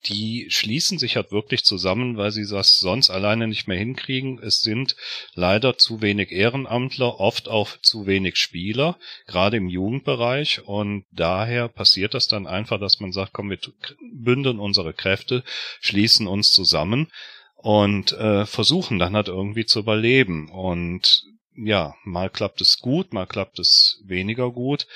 die 0.06 0.46
schließen 0.48 0.98
sich 0.98 1.16
halt 1.16 1.32
wirklich 1.32 1.64
zusammen, 1.64 2.16
weil 2.16 2.30
sie 2.30 2.46
das 2.46 2.78
sonst 2.78 3.10
alleine 3.10 3.48
nicht 3.48 3.68
mehr 3.68 3.78
hinkriegen. 3.78 4.38
Es 4.42 4.60
sind 4.60 4.96
leider 5.34 5.78
zu 5.78 6.02
wenig 6.02 6.32
Ehrenamtler, 6.32 7.20
oft 7.20 7.48
auch 7.48 7.70
zu 7.80 8.06
wenig 8.06 8.36
Spieler, 8.36 8.98
gerade 9.26 9.56
im 9.56 9.68
Jugendbereich. 9.68 10.62
Und 10.66 11.04
daher 11.10 11.68
passiert 11.68 12.14
das 12.14 12.28
dann 12.28 12.46
einfach, 12.46 12.78
dass 12.78 13.00
man 13.00 13.12
sagt, 13.12 13.32
komm, 13.32 13.50
wir 13.50 13.58
bündeln 14.12 14.60
unsere 14.60 14.92
Kräfte, 14.92 15.42
schließen 15.80 16.26
uns 16.26 16.50
zusammen 16.50 17.10
und 17.56 18.12
äh, 18.12 18.46
versuchen 18.46 18.98
dann 18.98 19.16
halt 19.16 19.28
irgendwie 19.28 19.64
zu 19.64 19.80
überleben. 19.80 20.50
Und 20.50 21.24
ja, 21.56 21.94
mal 22.04 22.30
klappt 22.30 22.60
es 22.60 22.78
gut, 22.78 23.12
mal 23.12 23.26
klappt 23.26 23.58
es 23.58 24.02
weniger 24.04 24.50
gut. 24.50 24.86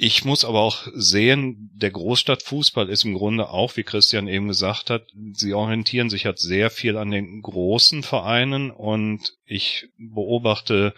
Ich 0.00 0.24
muss 0.24 0.44
aber 0.44 0.60
auch 0.60 0.86
sehen, 0.94 1.70
der 1.74 1.90
Großstadtfußball 1.90 2.88
ist 2.88 3.04
im 3.04 3.14
Grunde 3.14 3.48
auch, 3.48 3.76
wie 3.76 3.82
Christian 3.82 4.28
eben 4.28 4.46
gesagt 4.46 4.90
hat, 4.90 5.08
sie 5.32 5.54
orientieren 5.54 6.08
sich 6.08 6.24
halt 6.24 6.38
sehr 6.38 6.70
viel 6.70 6.96
an 6.96 7.10
den 7.10 7.42
großen 7.42 8.04
Vereinen 8.04 8.70
und 8.70 9.32
ich 9.44 9.88
beobachte 9.98 10.94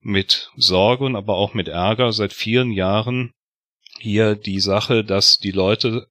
mit 0.00 0.50
Sorge 0.56 1.04
und 1.04 1.14
aber 1.14 1.36
auch 1.36 1.52
mit 1.52 1.68
Ärger 1.68 2.10
seit 2.14 2.32
vielen 2.32 2.72
Jahren 2.72 3.34
hier 3.98 4.34
die 4.34 4.60
Sache, 4.60 5.04
dass 5.04 5.36
die 5.36 5.50
Leute 5.50 6.06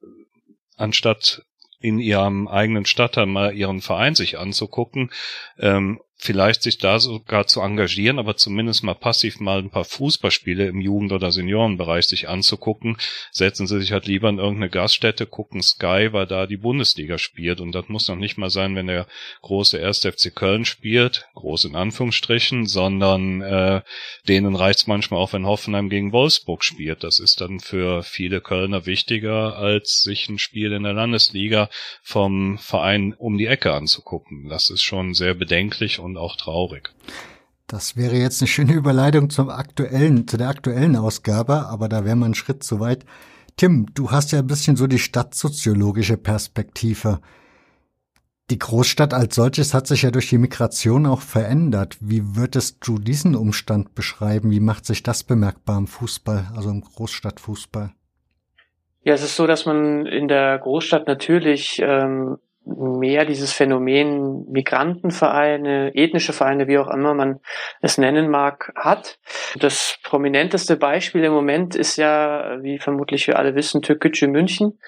anstatt 0.76 1.42
in 1.80 1.98
ihrem 1.98 2.48
eigenen 2.48 2.86
Stadtteil 2.86 3.26
mal 3.26 3.56
ihren 3.56 3.82
Verein 3.82 4.14
sich 4.14 4.38
anzugucken, 4.38 5.10
ähm, 5.58 6.00
vielleicht 6.18 6.64
sich 6.64 6.80
da 6.80 7.00
sogar 7.00 7.46
zu 7.46 7.62
engagieren, 7.62 8.18
aber 8.18 8.36
zumindest 8.36 8.84
mal 8.84 8.96
passiv 8.96 9.40
mal 9.40 9.60
ein 9.60 9.70
paar 9.70 9.86
Fußballspiele 9.86 10.68
im 10.68 10.82
Jugend- 10.82 11.12
oder 11.12 11.32
Seniorenbereich 11.32 12.06
sich 12.06 12.28
anzugucken, 12.28 12.98
setzen 13.32 13.68
sie 13.68 13.80
sich 13.80 13.92
halt 13.92 14.08
lieber 14.08 14.28
in 14.30 14.40
irgendeine 14.40 14.70
Gaststätte, 14.70 15.28
gucken 15.28 15.62
Sky, 15.62 16.10
weil 16.12 16.26
da 16.26 16.48
die 16.48 16.58
Bundesliga 16.58 17.18
spielt 17.20 17.62
und 17.62 17.74
das 17.74 17.88
muss 17.88 18.08
noch 18.08 18.16
nicht 18.16 18.38
mal 18.38 18.50
sein, 18.50 18.76
wenn 18.76 18.88
der 18.88 19.08
große 19.42 19.84
1. 19.84 20.00
FC 20.00 20.34
Köln 20.34 20.66
spielt, 20.66 21.28
groß 21.36 21.66
in 21.66 21.76
Anführungsstrichen, 21.76 22.66
sondern 22.66 23.42
äh, 23.42 23.82
denen 24.28 24.56
reicht's 24.56 24.88
manchmal 24.88 25.20
auch, 25.20 25.34
wenn 25.34 25.46
Hoffenheim 25.46 25.90
gegen 25.90 26.12
Wolfsburg 26.12 26.64
spielt. 26.64 27.04
Das 27.04 27.20
ist 27.20 27.42
dann 27.42 27.60
für 27.60 28.02
viele 28.02 28.42
Kölner 28.42 28.86
wichtiger, 28.88 29.56
als 29.56 30.00
sich 30.00 30.28
ein 30.30 30.40
Spiel 30.40 30.72
in 30.72 30.84
der 30.84 30.94
Landesliga 30.94 31.70
vom 32.02 32.58
Verein 32.58 33.14
um 33.14 33.38
die 33.38 33.46
Ecke 33.46 33.74
anzugucken. 33.74 34.50
Das 34.50 34.70
ist 34.72 34.82
schon 34.82 35.14
sehr 35.14 35.36
bedenklich 35.36 36.00
und 36.08 36.18
auch 36.18 36.36
traurig. 36.36 36.94
Das 37.68 37.98
wäre 37.98 38.16
jetzt 38.16 38.42
eine 38.42 38.48
schöne 38.48 38.74
Überleitung 38.74 39.30
zum 39.30 39.50
aktuellen, 39.50 40.28
zu 40.28 40.38
der 40.38 40.48
aktuellen 40.48 40.96
Ausgabe, 40.96 41.68
aber 41.68 41.90
da 41.90 42.06
wäre 42.06 42.16
man 42.16 42.28
einen 42.28 42.36
Schritt 42.36 42.64
zu 42.64 42.80
weit. 42.80 43.06
Tim, 43.58 43.88
du 43.94 44.12
hast 44.12 44.32
ja 44.32 44.40
ein 44.40 44.48
bisschen 44.48 44.78
so 44.78 44.88
die 44.88 45.00
stadtsoziologische 45.00 46.18
Perspektive. 46.18 47.20
Die 48.50 48.60
Großstadt 48.60 49.14
als 49.14 49.36
solches 49.36 49.74
hat 49.74 49.88
sich 49.88 50.04
ja 50.04 50.12
durch 50.12 50.30
die 50.30 50.38
Migration 50.38 51.06
auch 51.06 51.20
verändert. 51.20 51.98
Wie 52.00 52.38
würdest 52.38 52.78
du 52.88 52.98
diesen 52.98 53.36
Umstand 53.36 53.94
beschreiben? 53.94 54.52
Wie 54.52 54.62
macht 54.62 54.86
sich 54.86 55.04
das 55.04 55.24
bemerkbar 55.24 55.78
im 55.80 55.88
Fußball, 55.88 56.52
also 56.56 56.70
im 56.70 56.80
Großstadtfußball? 56.80 57.92
Ja, 59.04 59.14
es 59.14 59.24
ist 59.24 59.36
so, 59.36 59.48
dass 59.48 59.66
man 59.66 60.06
in 60.06 60.30
der 60.30 60.58
Großstadt 60.60 61.08
natürlich 61.08 61.82
ähm, 61.84 62.38
mehr 62.76 63.26
dieses 63.26 63.54
Phänomen 63.54 64.46
Migrantenvereine, 64.50 65.96
ethnische 65.96 66.34
Vereine, 66.34 66.68
wie 66.68 66.78
auch 66.78 66.90
immer 66.90 67.14
man 67.14 67.40
es 67.82 67.98
nennen 67.98 68.30
mag, 68.30 68.74
hat. 68.76 69.20
Das 69.60 69.98
prominenteste 70.04 70.76
Beispiel 70.76 71.24
im 71.24 71.34
Moment 71.34 71.76
ist 71.76 71.96
ja, 71.96 72.58
wie 72.62 72.78
vermutlich 72.78 73.28
wir 73.28 73.40
alle 73.40 73.56
wissen, 73.56 73.82
Türkgücü 73.82 74.28
München, 74.28 74.80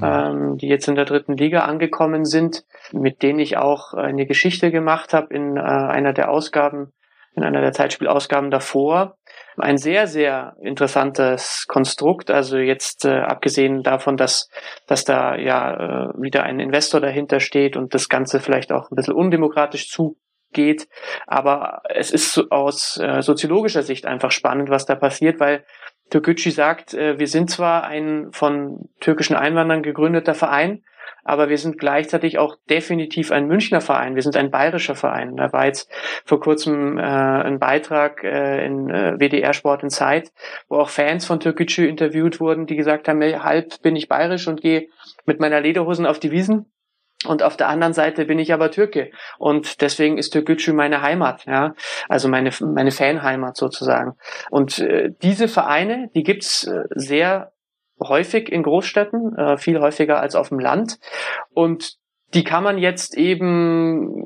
ja. 0.00 0.30
ähm, 0.30 0.56
die 0.58 0.68
jetzt 0.68 0.88
in 0.88 0.94
der 0.94 1.04
dritten 1.04 1.36
Liga 1.36 1.60
angekommen 1.60 2.24
sind, 2.24 2.64
mit 2.92 3.22
denen 3.22 3.40
ich 3.40 3.56
auch 3.56 3.94
eine 3.94 4.26
Geschichte 4.26 4.70
gemacht 4.70 5.12
habe 5.12 5.34
in 5.34 5.56
äh, 5.56 5.60
einer 5.60 6.12
der 6.12 6.30
Ausgaben, 6.30 6.92
in 7.36 7.42
einer 7.42 7.60
der 7.60 7.72
Zeitspielausgaben 7.72 8.50
davor 8.50 9.16
ein 9.56 9.78
sehr, 9.78 10.06
sehr 10.06 10.56
interessantes 10.60 11.66
Konstrukt. 11.68 12.30
Also 12.30 12.58
jetzt 12.58 13.04
äh, 13.04 13.20
abgesehen 13.20 13.82
davon, 13.82 14.16
dass, 14.16 14.48
dass 14.86 15.04
da 15.04 15.36
ja 15.36 15.74
äh, 15.74 16.08
wieder 16.20 16.42
ein 16.42 16.60
Investor 16.60 17.00
dahinter 17.00 17.40
steht 17.40 17.76
und 17.76 17.94
das 17.94 18.08
Ganze 18.08 18.40
vielleicht 18.40 18.72
auch 18.72 18.90
ein 18.90 18.96
bisschen 18.96 19.14
undemokratisch 19.14 19.88
zugeht. 19.88 20.88
Aber 21.26 21.82
es 21.88 22.10
ist 22.10 22.50
aus 22.50 22.98
äh, 23.00 23.22
soziologischer 23.22 23.82
Sicht 23.82 24.06
einfach 24.06 24.30
spannend, 24.30 24.70
was 24.70 24.86
da 24.86 24.94
passiert, 24.94 25.40
weil 25.40 25.64
Türkgücü 26.10 26.50
sagt, 26.50 26.94
äh, 26.94 27.18
wir 27.18 27.28
sind 27.28 27.50
zwar 27.50 27.84
ein 27.84 28.28
von 28.32 28.88
türkischen 29.00 29.36
Einwanderern 29.36 29.82
gegründeter 29.82 30.34
Verein, 30.34 30.82
aber 31.24 31.48
wir 31.48 31.58
sind 31.58 31.78
gleichzeitig 31.78 32.38
auch 32.38 32.56
definitiv 32.68 33.32
ein 33.32 33.46
Münchner 33.46 33.80
Verein. 33.80 34.14
Wir 34.14 34.22
sind 34.22 34.36
ein 34.36 34.50
bayerischer 34.50 34.94
Verein. 34.94 35.36
Da 35.36 35.52
war 35.52 35.66
jetzt 35.66 35.90
vor 36.24 36.40
kurzem 36.40 36.98
äh, 36.98 37.02
ein 37.02 37.58
Beitrag 37.58 38.22
äh, 38.22 38.64
in 38.64 38.90
äh, 38.90 39.18
WDR 39.18 39.54
Sport 39.54 39.82
in 39.82 39.90
Zeit, 39.90 40.32
wo 40.68 40.76
auch 40.76 40.90
Fans 40.90 41.24
von 41.24 41.40
Türkgücü 41.40 41.86
interviewt 41.86 42.40
wurden, 42.40 42.66
die 42.66 42.76
gesagt 42.76 43.08
haben, 43.08 43.22
halb 43.42 43.82
bin 43.82 43.96
ich 43.96 44.08
bayerisch 44.08 44.46
und 44.46 44.60
gehe 44.60 44.88
mit 45.24 45.40
meiner 45.40 45.60
Lederhosen 45.60 46.06
auf 46.06 46.18
die 46.18 46.30
Wiesen. 46.30 46.70
Und 47.26 47.42
auf 47.42 47.56
der 47.56 47.68
anderen 47.68 47.94
Seite 47.94 48.26
bin 48.26 48.38
ich 48.38 48.52
aber 48.52 48.70
Türke. 48.70 49.10
Und 49.38 49.80
deswegen 49.80 50.18
ist 50.18 50.30
Türkgücü 50.30 50.74
meine 50.74 51.00
Heimat, 51.00 51.46
ja. 51.46 51.74
Also 52.08 52.28
meine, 52.28 52.50
meine 52.60 52.90
Fanheimat 52.90 53.56
sozusagen. 53.56 54.12
Und 54.50 54.78
äh, 54.78 55.10
diese 55.22 55.48
Vereine, 55.48 56.10
die 56.14 56.22
gibt's 56.22 56.66
äh, 56.66 56.84
sehr 56.94 57.53
häufig 58.08 58.50
in 58.50 58.62
Großstädten, 58.62 59.36
äh, 59.36 59.56
viel 59.56 59.80
häufiger 59.80 60.20
als 60.20 60.34
auf 60.34 60.48
dem 60.48 60.58
Land. 60.58 60.98
Und 61.52 61.96
die 62.34 62.44
kann 62.44 62.64
man 62.64 62.78
jetzt 62.78 63.16
eben 63.16 64.24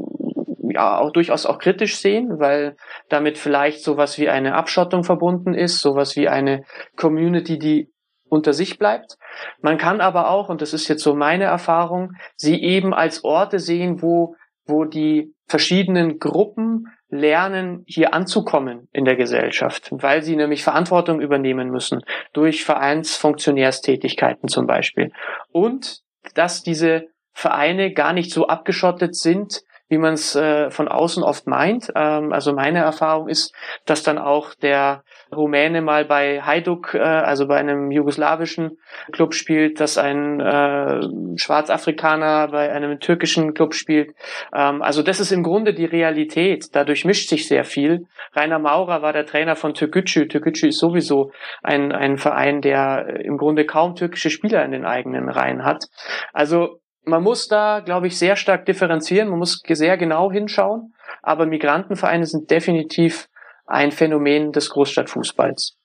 ja 0.70 0.98
auch 0.98 1.12
durchaus 1.12 1.46
auch 1.46 1.58
kritisch 1.58 1.96
sehen, 1.96 2.38
weil 2.38 2.76
damit 3.08 3.38
vielleicht 3.38 3.82
sowas 3.82 4.18
wie 4.18 4.28
eine 4.28 4.54
Abschottung 4.54 5.04
verbunden 5.04 5.54
ist, 5.54 5.80
sowas 5.80 6.16
wie 6.16 6.28
eine 6.28 6.64
Community, 6.96 7.58
die 7.58 7.90
unter 8.28 8.52
sich 8.52 8.78
bleibt. 8.78 9.16
Man 9.60 9.78
kann 9.78 10.00
aber 10.00 10.30
auch, 10.30 10.48
und 10.48 10.60
das 10.60 10.74
ist 10.74 10.88
jetzt 10.88 11.02
so 11.02 11.14
meine 11.14 11.44
Erfahrung, 11.44 12.12
sie 12.36 12.62
eben 12.62 12.92
als 12.92 13.24
Orte 13.24 13.58
sehen, 13.58 14.02
wo, 14.02 14.36
wo 14.66 14.84
die 14.84 15.34
verschiedenen 15.46 16.18
Gruppen 16.18 16.86
lernen, 17.10 17.84
hier 17.86 18.12
anzukommen 18.12 18.88
in 18.92 19.04
der 19.04 19.16
Gesellschaft, 19.16 19.88
weil 19.90 20.22
sie 20.22 20.36
nämlich 20.36 20.62
Verantwortung 20.62 21.20
übernehmen 21.20 21.70
müssen 21.70 22.02
durch 22.32 22.64
Vereinsfunktionärstätigkeiten 22.64 24.48
zum 24.48 24.66
Beispiel. 24.66 25.12
Und 25.50 26.00
dass 26.34 26.62
diese 26.62 27.06
Vereine 27.32 27.92
gar 27.92 28.12
nicht 28.12 28.32
so 28.32 28.46
abgeschottet 28.46 29.16
sind, 29.16 29.62
wie 29.88 29.98
man 29.98 30.14
es 30.14 30.34
äh, 30.34 30.70
von 30.70 30.88
außen 30.88 31.22
oft 31.22 31.46
meint. 31.46 31.90
Ähm, 31.94 32.32
also 32.32 32.52
meine 32.52 32.80
Erfahrung 32.80 33.28
ist, 33.28 33.54
dass 33.86 34.02
dann 34.02 34.18
auch 34.18 34.54
der 34.54 35.02
Rumäne 35.34 35.82
mal 35.82 36.04
bei 36.04 36.40
Hajduk, 36.42 36.94
äh, 36.94 36.98
also 36.98 37.46
bei 37.46 37.56
einem 37.56 37.90
jugoslawischen 37.90 38.78
Club 39.12 39.34
spielt, 39.34 39.80
dass 39.80 39.98
ein 39.98 40.40
äh, 40.40 41.00
Schwarzafrikaner 41.36 42.48
bei 42.48 42.72
einem 42.72 43.00
türkischen 43.00 43.54
Club 43.54 43.74
spielt. 43.74 44.14
Ähm, 44.54 44.82
also 44.82 45.02
das 45.02 45.20
ist 45.20 45.32
im 45.32 45.42
Grunde 45.42 45.74
die 45.74 45.84
Realität. 45.84 46.66
Dadurch 46.72 47.04
mischt 47.04 47.28
sich 47.28 47.46
sehr 47.46 47.64
viel. 47.64 48.06
Rainer 48.34 48.58
Maurer 48.58 49.02
war 49.02 49.12
der 49.12 49.26
Trainer 49.26 49.56
von 49.56 49.74
Türkgücü. 49.74 50.28
Türkgücü 50.28 50.68
ist 50.68 50.78
sowieso 50.78 51.32
ein, 51.62 51.92
ein 51.92 52.18
Verein, 52.18 52.60
der 52.60 53.20
im 53.20 53.36
Grunde 53.36 53.66
kaum 53.66 53.94
türkische 53.94 54.30
Spieler 54.30 54.64
in 54.64 54.72
den 54.72 54.84
eigenen 54.84 55.28
Reihen 55.28 55.64
hat. 55.64 55.84
Also 56.32 56.80
man 57.04 57.22
muss 57.22 57.48
da, 57.48 57.80
glaube 57.80 58.06
ich, 58.06 58.18
sehr 58.18 58.36
stark 58.36 58.66
differenzieren. 58.66 59.28
Man 59.28 59.38
muss 59.38 59.62
sehr 59.66 59.96
genau 59.96 60.30
hinschauen. 60.30 60.94
Aber 61.22 61.46
Migrantenvereine 61.46 62.26
sind 62.26 62.50
definitiv 62.50 63.27
ein 63.68 63.92
Phänomen 63.92 64.52
des 64.52 64.70
Großstadtfußballs. 64.70 65.76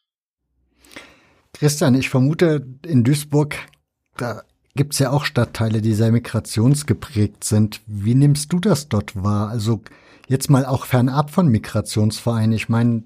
Christian, 1.54 1.96
ich 1.96 2.10
vermute, 2.10 2.66
in 2.86 3.04
Duisburg, 3.04 3.56
da 4.18 4.44
gibt's 4.76 5.00
ja 5.00 5.12
auch 5.12 5.26
Stadtteile, 5.26 5.82
die 5.82 5.94
sehr 5.94 6.12
migrationsgeprägt 6.12 7.44
sind. 7.44 7.82
Wie 7.86 8.16
nimmst 8.16 8.52
du 8.52 8.60
das 8.60 8.90
dort 8.90 9.22
wahr? 9.22 9.50
Also 9.50 9.82
jetzt 10.28 10.50
mal 10.50 10.66
auch 10.66 10.86
fernab 10.86 11.30
von 11.30 11.48
Migrationsvereinen. 11.48 12.54
Ich 12.54 12.70
meine, 12.70 13.04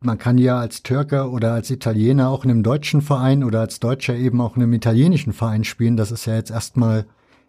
man 0.00 0.18
kann 0.18 0.38
ja 0.38 0.58
als 0.58 0.82
Türke 0.82 1.30
oder 1.30 1.52
als 1.52 1.70
Italiener 1.70 2.30
auch 2.30 2.44
in 2.44 2.50
einem 2.50 2.62
deutschen 2.62 3.02
Verein 3.02 3.44
oder 3.44 3.60
als 3.60 3.80
Deutscher 3.80 4.14
eben 4.14 4.40
auch 4.40 4.56
in 4.56 4.62
einem 4.62 4.72
italienischen 4.72 5.32
Verein 5.32 5.64
spielen. 5.64 5.96
Das 5.96 6.10
ist 6.10 6.26
ja 6.26 6.34
jetzt 6.34 6.50
erstmal, 6.50 7.06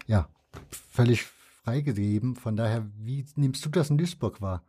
ja, 0.08 0.28
völlig 0.70 1.26
freigegeben. 1.64 2.36
Von 2.36 2.56
daher, 2.56 2.86
wie 2.98 3.26
nimmst 3.36 3.66
du 3.66 3.70
das 3.70 3.90
in 3.90 3.98
Duisburg 3.98 4.42
wahr? 4.42 4.64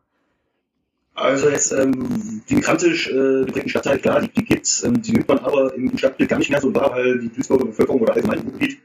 Also 1.16 1.48
jetzt 1.48 1.72
ähm, 1.72 2.42
die 2.48 2.57
migrantisch 2.57 3.09
äh, 3.09 3.44
geprägten 3.46 3.70
Stadtteile, 3.70 3.98
klar, 3.98 4.20
die, 4.20 4.29
die 4.29 4.44
gibt's, 4.44 4.85
ähm, 4.85 5.00
die 5.00 5.12
nimmt 5.12 5.26
man 5.29 5.38
aber 5.38 5.74
im 5.74 5.96
Stadtbild 5.96 6.29
gar 6.29 6.38
nicht 6.38 6.50
mehr 6.50 6.61
so 6.61 6.74
wahr, 6.74 6.90
weil 6.92 7.18
die 7.18 7.31
Duisburger 7.31 7.64
Bevölkerung 7.64 8.02
oder 8.02 8.12
allgemein 8.12 8.40
im 8.40 8.52
Gebiet 8.52 8.79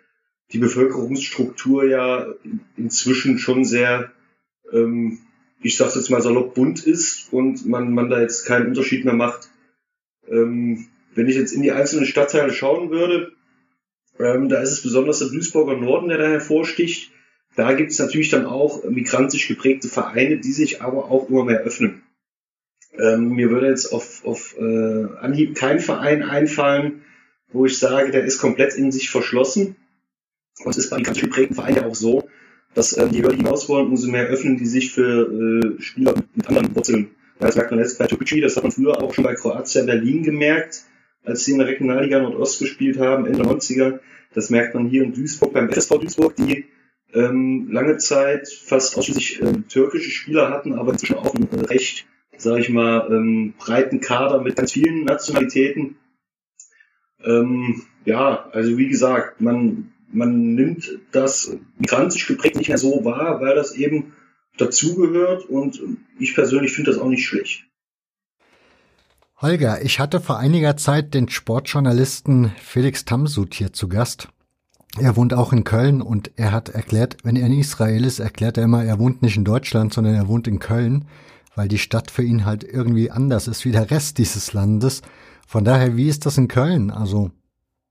die 0.54 0.58
Bevölkerungsstruktur 0.58 1.86
ja 1.86 2.28
inzwischen 2.78 3.38
schon 3.38 3.66
sehr, 3.66 4.12
ähm, 4.72 5.20
ich 5.62 5.76
sag's 5.76 5.96
jetzt 5.96 6.10
mal 6.10 6.22
salopp, 6.22 6.56
bunt 6.56 6.86
ist 6.86 7.32
und 7.34 7.66
man, 7.66 7.94
man 7.94 8.10
da 8.10 8.22
jetzt 8.22 8.46
keinen 8.46 8.68
Unterschied 8.68 9.04
mehr 9.04 9.14
macht. 9.14 9.50
Ähm, 10.30 10.88
wenn 11.14 11.28
ich 11.28 11.36
jetzt 11.36 11.52
in 11.52 11.62
die 11.62 11.72
einzelnen 11.72 12.06
Stadtteile 12.06 12.54
schauen 12.54 12.92
würde, 12.92 13.34
ähm, 14.20 14.48
da 14.48 14.62
ist 14.62 14.72
es 14.72 14.84
besonders 14.84 15.20
der 15.20 15.30
Duisburger 15.30 15.76
Norden, 15.76 16.08
der 16.08 16.18
da 16.18 16.28
hervorsticht. 16.28 17.12
Da 17.56 17.74
gibt's 17.74 18.00
natürlich 18.00 18.30
dann 18.30 18.46
auch 18.46 18.84
migrantisch 18.86 19.50
geprägte 19.50 19.90
Vereine, 19.90 20.38
die 20.38 20.54
sich 20.54 20.82
aber 20.82 21.12
auch 21.12 21.30
immer 21.30 21.44
mehr 21.44 21.60
öffnen. 21.62 22.02
Ähm, 23.00 23.30
mir 23.30 23.50
würde 23.50 23.68
jetzt 23.68 23.94
auf, 23.94 24.26
auf 24.26 24.56
äh, 24.58 25.06
Anhieb 25.20 25.56
kein 25.56 25.80
Verein 25.80 26.24
einfallen, 26.24 27.04
wo 27.52 27.66
ich 27.66 27.78
sage, 27.78 28.12
der 28.12 28.24
ist 28.24 28.40
komplett 28.40 28.76
in 28.76 28.92
sich 28.92 29.10
verschlossen. 29.10 29.76
Und 30.64 30.72
es 30.72 30.78
ist 30.78 30.90
bei 30.90 30.98
den 30.98 31.06
ganz 31.06 31.20
geprägten 31.20 31.56
Vereinen 31.56 31.78
ja 31.78 31.86
auch 31.86 31.96
so, 31.96 32.28
dass 32.74 32.94
äh, 32.94 33.06
je 33.08 33.24
höher 33.24 33.32
die 33.32 33.38
hinaus 33.38 33.70
wollen, 33.70 33.88
umso 33.88 34.10
mehr 34.10 34.28
öffnen 34.28 34.58
die 34.58 34.66
sich 34.66 34.92
für 34.92 35.32
äh, 35.32 35.82
Spieler 35.82 36.16
mit 36.36 36.48
anderen 36.48 36.76
Wurzeln. 36.76 37.12
Das 37.40 37.56
merkt 37.56 37.72
man 37.72 37.80
jetzt 37.80 37.98
bei 37.98 38.08
Topici, 38.08 38.40
das 38.40 38.56
hat 38.56 38.64
man 38.64 38.72
früher 38.72 39.02
auch 39.02 39.14
schon 39.14 39.24
bei 39.24 39.34
Kroatia 39.34 39.84
Berlin 39.84 40.24
gemerkt, 40.24 40.84
als 41.24 41.44
sie 41.44 41.54
in 41.54 41.58
der 41.58 41.68
Regionalliga 41.68 42.20
Nordost 42.20 42.60
gespielt 42.60 43.00
haben, 43.00 43.26
Ende 43.26 43.44
90er. 43.44 44.00
Das 44.34 44.50
merkt 44.50 44.76
man 44.76 44.88
hier 44.88 45.04
in 45.04 45.14
Duisburg 45.14 45.54
beim 45.54 45.70
FSV 45.70 46.00
Duisburg, 46.00 46.36
die 46.36 46.66
ähm, 47.14 47.68
lange 47.72 47.98
Zeit 47.98 48.48
fast 48.48 48.98
ausschließlich 48.98 49.42
äh, 49.42 49.54
türkische 49.68 50.12
Spieler 50.12 50.50
hatten, 50.50 50.74
aber 50.74 50.92
inzwischen 50.92 51.18
auch 51.18 51.34
ein 51.34 51.50
äh, 51.52 51.66
recht 51.66 52.06
sage 52.42 52.62
ich 52.62 52.70
mal, 52.70 53.08
ähm, 53.12 53.54
breiten 53.58 54.00
Kader 54.00 54.42
mit 54.42 54.56
ganz 54.56 54.72
vielen 54.72 55.06
Nationalitäten. 55.06 55.98
Ähm, 57.24 57.84
ja, 58.06 58.50
also 58.52 58.78
wie 58.78 58.88
gesagt, 58.88 59.42
man, 59.42 59.92
man 60.12 60.56
nimmt 60.56 61.00
das 61.12 61.56
migrantisch 61.78 62.28
geprägt 62.28 62.56
nicht 62.56 62.70
mehr 62.70 62.78
so 62.78 63.06
wahr, 63.06 63.42
weil 63.42 63.56
das 63.56 63.76
eben 63.76 64.14
dazugehört 64.58 65.46
und 65.46 65.82
ich 66.20 66.36
persönlich 66.36 66.74
finde 66.74 66.92
das 66.92 67.00
auch 67.00 67.08
nicht 67.08 67.26
schlecht. 67.26 67.66
Holger, 69.42 69.84
ich 69.84 70.00
hatte 70.00 70.20
vor 70.20 70.38
einiger 70.38 70.78
Zeit 70.78 71.14
den 71.16 71.28
Sportjournalisten 71.28 72.52
Felix 72.62 73.06
Tamsut 73.06 73.56
hier 73.56 73.74
zu 73.74 73.88
Gast. 73.88 74.28
Er 75.00 75.16
wohnt 75.16 75.34
auch 75.34 75.54
in 75.54 75.64
Köln 75.64 76.02
und 76.02 76.32
er 76.36 76.52
hat 76.52 76.70
erklärt, 76.70 77.18
wenn 77.24 77.36
er 77.36 77.48
in 77.48 77.58
Israel 77.58 78.04
ist, 78.04 78.20
erklärt 78.20 78.58
er 78.58 78.66
immer, 78.66 78.84
er 78.84 79.00
wohnt 79.00 79.22
nicht 79.22 79.38
in 79.38 79.46
Deutschland, 79.46 79.94
sondern 79.94 80.14
er 80.14 80.28
wohnt 80.28 80.48
in 80.48 80.60
Köln 80.60 81.06
weil 81.56 81.68
die 81.68 81.78
Stadt 81.78 82.12
für 82.12 82.24
ihn 82.24 82.46
halt 82.46 82.64
irgendwie 82.64 83.12
anders 83.12 83.48
ist 83.48 83.66
wie 83.66 83.72
der 83.72 83.92
Rest 83.92 84.18
dieses 84.18 84.54
Landes. 84.54 85.02
Von 85.48 85.66
daher, 85.66 85.98
wie 85.98 86.08
ist 86.08 86.26
das 86.26 86.38
in 86.38 86.48
Köln? 86.48 86.92
Also, 86.92 87.32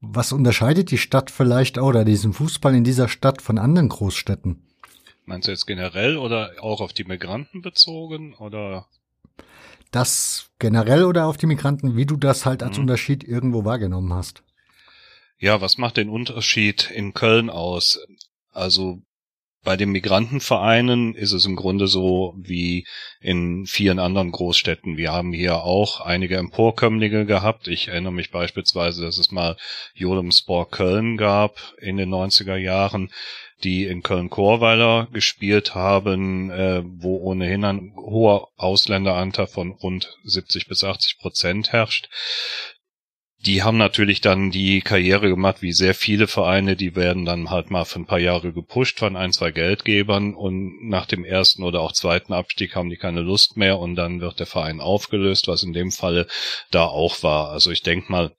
was 0.00 0.32
unterscheidet 0.32 0.90
die 0.90 0.98
Stadt 0.98 1.30
vielleicht 1.30 1.78
oder 1.78 2.04
diesen 2.04 2.32
Fußball 2.32 2.74
in 2.74 2.84
dieser 2.84 3.08
Stadt 3.08 3.42
von 3.42 3.58
anderen 3.58 3.90
Großstädten? 3.90 4.62
Meinst 5.26 5.46
du 5.46 5.52
jetzt 5.52 5.66
generell 5.66 6.16
oder 6.16 6.52
auch 6.60 6.80
auf 6.80 6.92
die 6.92 7.04
Migranten 7.04 7.62
bezogen 7.62 8.34
oder? 8.34 8.86
Das 9.90 10.50
generell 10.58 11.04
oder 11.04 11.26
auf 11.26 11.36
die 11.36 11.46
Migranten, 11.46 11.96
wie 11.96 12.06
du 12.06 12.16
das 12.16 12.46
halt 12.46 12.62
als 12.62 12.78
mhm. 12.78 12.84
Unterschied 12.84 13.24
irgendwo 13.24 13.64
wahrgenommen 13.64 14.12
hast? 14.12 14.42
Ja, 15.38 15.60
was 15.60 15.78
macht 15.78 15.96
den 15.96 16.08
Unterschied 16.08 16.90
in 16.90 17.14
Köln 17.14 17.50
aus? 17.50 18.00
Also 18.52 19.02
bei 19.62 19.76
den 19.76 19.90
Migrantenvereinen 19.90 21.14
ist 21.14 21.32
es 21.32 21.44
im 21.44 21.54
Grunde 21.54 21.86
so 21.86 22.34
wie 22.38 22.86
in 23.20 23.66
vielen 23.66 23.98
anderen 23.98 24.30
Großstädten. 24.30 24.96
Wir 24.96 25.12
haben 25.12 25.32
hier 25.32 25.62
auch 25.62 26.00
einige 26.00 26.38
Emporkömmlinge 26.38 27.26
gehabt. 27.26 27.68
Ich 27.68 27.88
erinnere 27.88 28.12
mich 28.12 28.30
beispielsweise, 28.30 29.02
dass 29.02 29.18
es 29.18 29.30
mal 29.30 29.56
Jodemspor 29.94 30.70
Köln 30.70 31.18
gab 31.18 31.74
in 31.78 31.98
den 31.98 32.08
90er 32.08 32.56
Jahren, 32.56 33.10
die 33.62 33.84
in 33.84 34.02
Köln-Chorweiler 34.02 35.08
gespielt 35.12 35.74
haben, 35.74 36.50
äh, 36.50 36.82
wo 36.84 37.18
ohnehin 37.18 37.64
ein 37.64 37.92
hoher 37.96 38.48
Ausländeranteil 38.56 39.46
von 39.46 39.72
rund 39.72 40.16
70 40.24 40.68
bis 40.68 40.84
80 40.84 41.18
Prozent 41.18 41.72
herrscht 41.72 42.08
die 43.46 43.62
haben 43.62 43.78
natürlich 43.78 44.20
dann 44.20 44.50
die 44.50 44.82
Karriere 44.82 45.28
gemacht, 45.30 45.62
wie 45.62 45.72
sehr 45.72 45.94
viele 45.94 46.26
Vereine, 46.26 46.76
die 46.76 46.94
werden 46.94 47.24
dann 47.24 47.48
halt 47.48 47.70
mal 47.70 47.84
für 47.84 48.00
ein 48.00 48.06
paar 48.06 48.18
Jahre 48.18 48.52
gepusht 48.52 48.98
von 48.98 49.16
ein, 49.16 49.32
zwei 49.32 49.50
Geldgebern 49.50 50.34
und 50.34 50.88
nach 50.88 51.06
dem 51.06 51.24
ersten 51.24 51.62
oder 51.62 51.80
auch 51.80 51.92
zweiten 51.92 52.34
Abstieg 52.34 52.76
haben 52.76 52.90
die 52.90 52.98
keine 52.98 53.22
Lust 53.22 53.56
mehr 53.56 53.78
und 53.78 53.96
dann 53.96 54.20
wird 54.20 54.40
der 54.40 54.46
Verein 54.46 54.80
aufgelöst, 54.80 55.48
was 55.48 55.62
in 55.62 55.72
dem 55.72 55.90
Falle 55.90 56.26
da 56.70 56.84
auch 56.84 57.22
war. 57.22 57.50
Also 57.50 57.70
ich 57.70 57.82
denke 57.82 58.12
mal, 58.12 58.32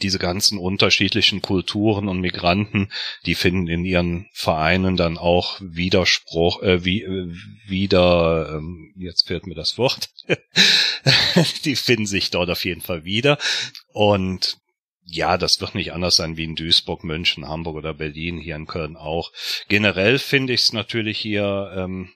diese 0.00 0.18
ganzen 0.18 0.58
unterschiedlichen 0.58 1.42
Kulturen 1.42 2.08
und 2.08 2.20
Migranten, 2.20 2.90
die 3.26 3.34
finden 3.34 3.68
in 3.68 3.84
ihren 3.84 4.28
Vereinen 4.32 4.96
dann 4.96 5.18
auch 5.18 5.60
Widerspruch, 5.60 6.62
äh, 6.62 6.84
wie, 6.84 7.02
äh, 7.02 7.34
wieder, 7.66 8.54
ähm, 8.56 8.94
jetzt 8.96 9.28
fehlt 9.28 9.46
mir 9.46 9.54
das 9.54 9.76
Wort, 9.76 10.08
die 11.64 11.76
finden 11.76 12.06
sich 12.06 12.30
dort 12.30 12.48
auf 12.48 12.64
jeden 12.64 12.80
Fall 12.80 13.04
wieder. 13.04 13.38
Und 13.94 14.58
ja, 15.04 15.38
das 15.38 15.60
wird 15.60 15.76
nicht 15.76 15.92
anders 15.92 16.16
sein 16.16 16.36
wie 16.36 16.42
in 16.42 16.56
Duisburg, 16.56 17.04
München, 17.04 17.46
Hamburg 17.46 17.76
oder 17.76 17.94
Berlin, 17.94 18.38
hier 18.38 18.56
in 18.56 18.66
Köln 18.66 18.96
auch. 18.96 19.30
Generell 19.68 20.18
finde 20.18 20.52
ich 20.52 20.62
es 20.62 20.72
natürlich 20.72 21.16
hier 21.16 21.72
ähm, 21.76 22.10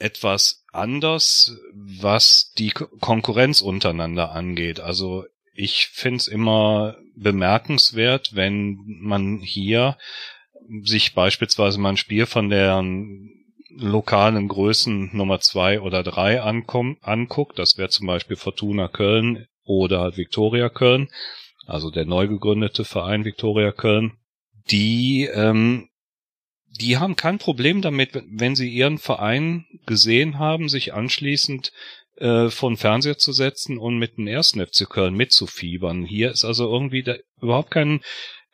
etwas 0.00 0.64
anders, 0.72 1.56
was 1.72 2.52
die 2.58 2.70
Konkurrenz 2.70 3.60
untereinander 3.60 4.32
angeht. 4.32 4.80
Also 4.80 5.26
ich 5.54 5.86
finde 5.86 6.16
es 6.16 6.26
immer 6.26 6.96
bemerkenswert, 7.14 8.34
wenn 8.34 8.80
man 8.84 9.38
hier 9.38 9.96
sich 10.82 11.14
beispielsweise 11.14 11.78
mal 11.78 11.90
ein 11.90 11.96
Spiel 11.96 12.26
von 12.26 12.50
der 12.50 12.82
lokalen 13.70 14.48
Größen 14.48 15.16
Nummer 15.16 15.38
zwei 15.38 15.80
oder 15.80 16.02
drei 16.02 16.40
anguckt. 16.42 17.60
Das 17.60 17.78
wäre 17.78 17.90
zum 17.90 18.08
Beispiel 18.08 18.36
Fortuna 18.36 18.88
Köln 18.88 19.46
oder 19.66 20.00
halt 20.00 20.16
Viktoria 20.16 20.70
Köln, 20.70 21.08
also 21.66 21.90
der 21.90 22.06
neu 22.06 22.28
gegründete 22.28 22.84
Verein 22.84 23.24
Viktoria 23.24 23.72
Köln. 23.72 24.16
Die 24.70 25.28
ähm, 25.32 25.88
die 26.80 26.98
haben 26.98 27.16
kein 27.16 27.38
Problem 27.38 27.80
damit, 27.82 28.10
wenn 28.28 28.54
sie 28.54 28.68
ihren 28.68 28.98
Verein 28.98 29.66
gesehen 29.86 30.38
haben, 30.38 30.68
sich 30.68 30.94
anschließend 30.94 31.72
äh, 32.16 32.48
von 32.48 32.76
Fernseher 32.76 33.18
zu 33.18 33.32
setzen 33.32 33.78
und 33.78 33.98
mit 33.98 34.16
dem 34.16 34.26
ersten 34.26 34.64
FC 34.64 34.88
Köln 34.88 35.14
mitzufiebern. 35.14 36.04
Hier 36.04 36.30
ist 36.30 36.44
also 36.44 36.70
irgendwie 36.70 37.02
da 37.02 37.16
überhaupt 37.40 37.70
kein 37.70 38.00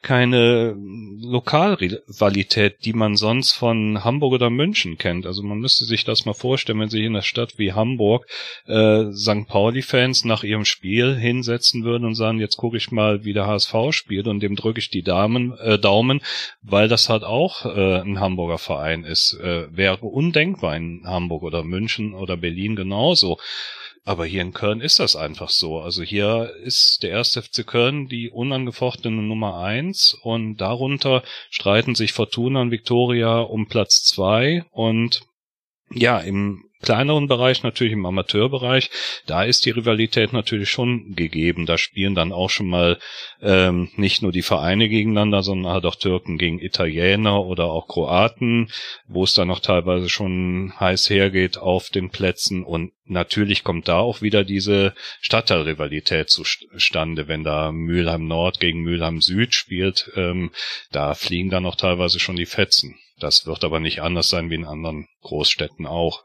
keine 0.02 0.74
Lokalrivalität, 1.20 2.84
die 2.84 2.92
man 2.92 3.16
sonst 3.16 3.52
von 3.52 4.02
Hamburg 4.02 4.32
oder 4.32 4.50
München 4.50 4.98
kennt. 4.98 5.26
Also 5.26 5.44
man 5.44 5.58
müsste 5.58 5.84
sich 5.84 6.04
das 6.04 6.24
mal 6.24 6.34
vorstellen, 6.34 6.80
wenn 6.80 6.88
sich 6.88 7.02
in 7.02 7.14
einer 7.14 7.22
Stadt 7.22 7.56
wie 7.56 7.72
Hamburg 7.72 8.26
äh, 8.66 9.12
St. 9.12 9.46
Pauli-Fans 9.46 10.24
nach 10.24 10.42
ihrem 10.42 10.64
Spiel 10.64 11.14
hinsetzen 11.14 11.84
würden 11.84 12.04
und 12.04 12.16
sagen, 12.16 12.40
jetzt 12.40 12.56
gucke 12.56 12.76
ich 12.76 12.90
mal, 12.90 13.24
wie 13.24 13.32
der 13.32 13.46
HSV 13.46 13.74
spielt 13.90 14.26
und 14.26 14.40
dem 14.40 14.56
drücke 14.56 14.80
ich 14.80 14.90
die 14.90 15.02
Damen, 15.02 15.56
äh, 15.58 15.78
Daumen, 15.78 16.20
weil 16.62 16.88
das 16.88 17.08
halt 17.08 17.22
auch 17.22 17.64
äh, 17.64 18.00
ein 18.00 18.18
Hamburger 18.18 18.58
Verein 18.58 19.04
ist. 19.04 19.38
Äh, 19.40 19.66
wäre 19.74 19.98
undenkbar 20.04 20.76
in 20.76 21.02
Hamburg 21.04 21.44
oder 21.44 21.62
München 21.62 22.14
oder 22.14 22.36
Berlin 22.36 22.74
genauso. 22.74 23.38
Aber 24.04 24.26
hier 24.26 24.42
in 24.42 24.52
Köln 24.52 24.80
ist 24.80 24.98
das 24.98 25.14
einfach 25.14 25.50
so. 25.50 25.78
Also 25.80 26.02
hier 26.02 26.52
ist 26.62 27.02
der 27.02 27.10
erste 27.10 27.40
FC 27.40 27.64
Köln 27.64 28.08
die 28.08 28.30
unangefochtene 28.30 29.22
Nummer 29.22 29.58
eins 29.58 30.14
und 30.22 30.56
darunter 30.56 31.22
streiten 31.50 31.94
sich 31.94 32.12
Fortuna 32.12 32.62
und 32.62 32.72
Viktoria 32.72 33.38
um 33.40 33.68
Platz 33.68 34.02
zwei 34.02 34.64
und 34.72 35.22
ja, 35.94 36.18
im 36.18 36.64
kleineren 36.82 37.28
Bereich, 37.28 37.62
natürlich 37.62 37.92
im 37.92 38.04
Amateurbereich, 38.04 38.90
da 39.26 39.44
ist 39.44 39.64
die 39.64 39.70
Rivalität 39.70 40.32
natürlich 40.32 40.68
schon 40.68 41.14
gegeben. 41.14 41.64
Da 41.66 41.78
spielen 41.78 42.14
dann 42.14 42.32
auch 42.32 42.50
schon 42.50 42.66
mal 42.66 42.98
ähm, 43.40 43.88
nicht 43.96 44.22
nur 44.22 44.32
die 44.32 44.42
Vereine 44.42 44.88
gegeneinander, 44.88 45.42
sondern 45.42 45.72
halt 45.72 45.86
auch 45.86 45.94
Türken 45.94 46.38
gegen 46.38 46.58
Italiener 46.58 47.44
oder 47.44 47.66
auch 47.66 47.88
Kroaten, 47.88 48.70
wo 49.06 49.24
es 49.24 49.32
dann 49.32 49.48
noch 49.48 49.60
teilweise 49.60 50.08
schon 50.08 50.72
heiß 50.78 51.08
hergeht 51.08 51.56
auf 51.56 51.88
den 51.90 52.10
Plätzen. 52.10 52.64
Und 52.64 52.92
natürlich 53.04 53.64
kommt 53.64 53.88
da 53.88 53.98
auch 53.98 54.20
wieder 54.20 54.44
diese 54.44 54.94
Stadtteilrivalität 55.20 56.30
zustande, 56.30 57.28
wenn 57.28 57.44
da 57.44 57.72
Mülheim 57.72 58.26
Nord 58.26 58.60
gegen 58.60 58.80
Mülheim 58.80 59.20
Süd 59.20 59.54
spielt. 59.54 60.10
Ähm, 60.16 60.50
da 60.90 61.14
fliegen 61.14 61.50
dann 61.50 61.66
auch 61.66 61.76
teilweise 61.76 62.18
schon 62.18 62.36
die 62.36 62.46
Fetzen. 62.46 62.98
Das 63.18 63.46
wird 63.46 63.62
aber 63.62 63.78
nicht 63.78 64.02
anders 64.02 64.28
sein 64.28 64.50
wie 64.50 64.56
in 64.56 64.64
anderen 64.64 65.06
Großstädten 65.20 65.86
auch. 65.86 66.24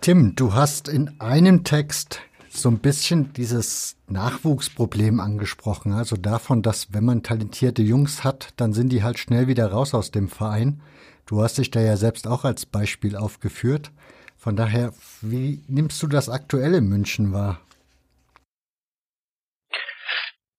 Tim, 0.00 0.36
du 0.36 0.54
hast 0.54 0.88
in 0.88 1.20
einem 1.20 1.64
Text 1.64 2.20
so 2.48 2.68
ein 2.70 2.78
bisschen 2.78 3.32
dieses 3.32 3.96
Nachwuchsproblem 4.06 5.18
angesprochen. 5.18 5.92
Also 5.92 6.16
davon, 6.16 6.62
dass 6.62 6.94
wenn 6.94 7.04
man 7.04 7.24
talentierte 7.24 7.82
Jungs 7.82 8.22
hat, 8.22 8.50
dann 8.56 8.72
sind 8.72 8.90
die 8.90 9.02
halt 9.02 9.18
schnell 9.18 9.48
wieder 9.48 9.70
raus 9.72 9.94
aus 9.94 10.12
dem 10.12 10.28
Verein. 10.28 10.80
Du 11.26 11.42
hast 11.42 11.58
dich 11.58 11.70
da 11.70 11.80
ja 11.80 11.96
selbst 11.96 12.28
auch 12.28 12.44
als 12.44 12.64
Beispiel 12.64 13.16
aufgeführt. 13.16 13.90
Von 14.36 14.54
daher, 14.54 14.92
wie 15.20 15.64
nimmst 15.66 16.00
du 16.02 16.06
das 16.06 16.28
aktuelle 16.28 16.80
München 16.80 17.32
wahr? 17.32 17.60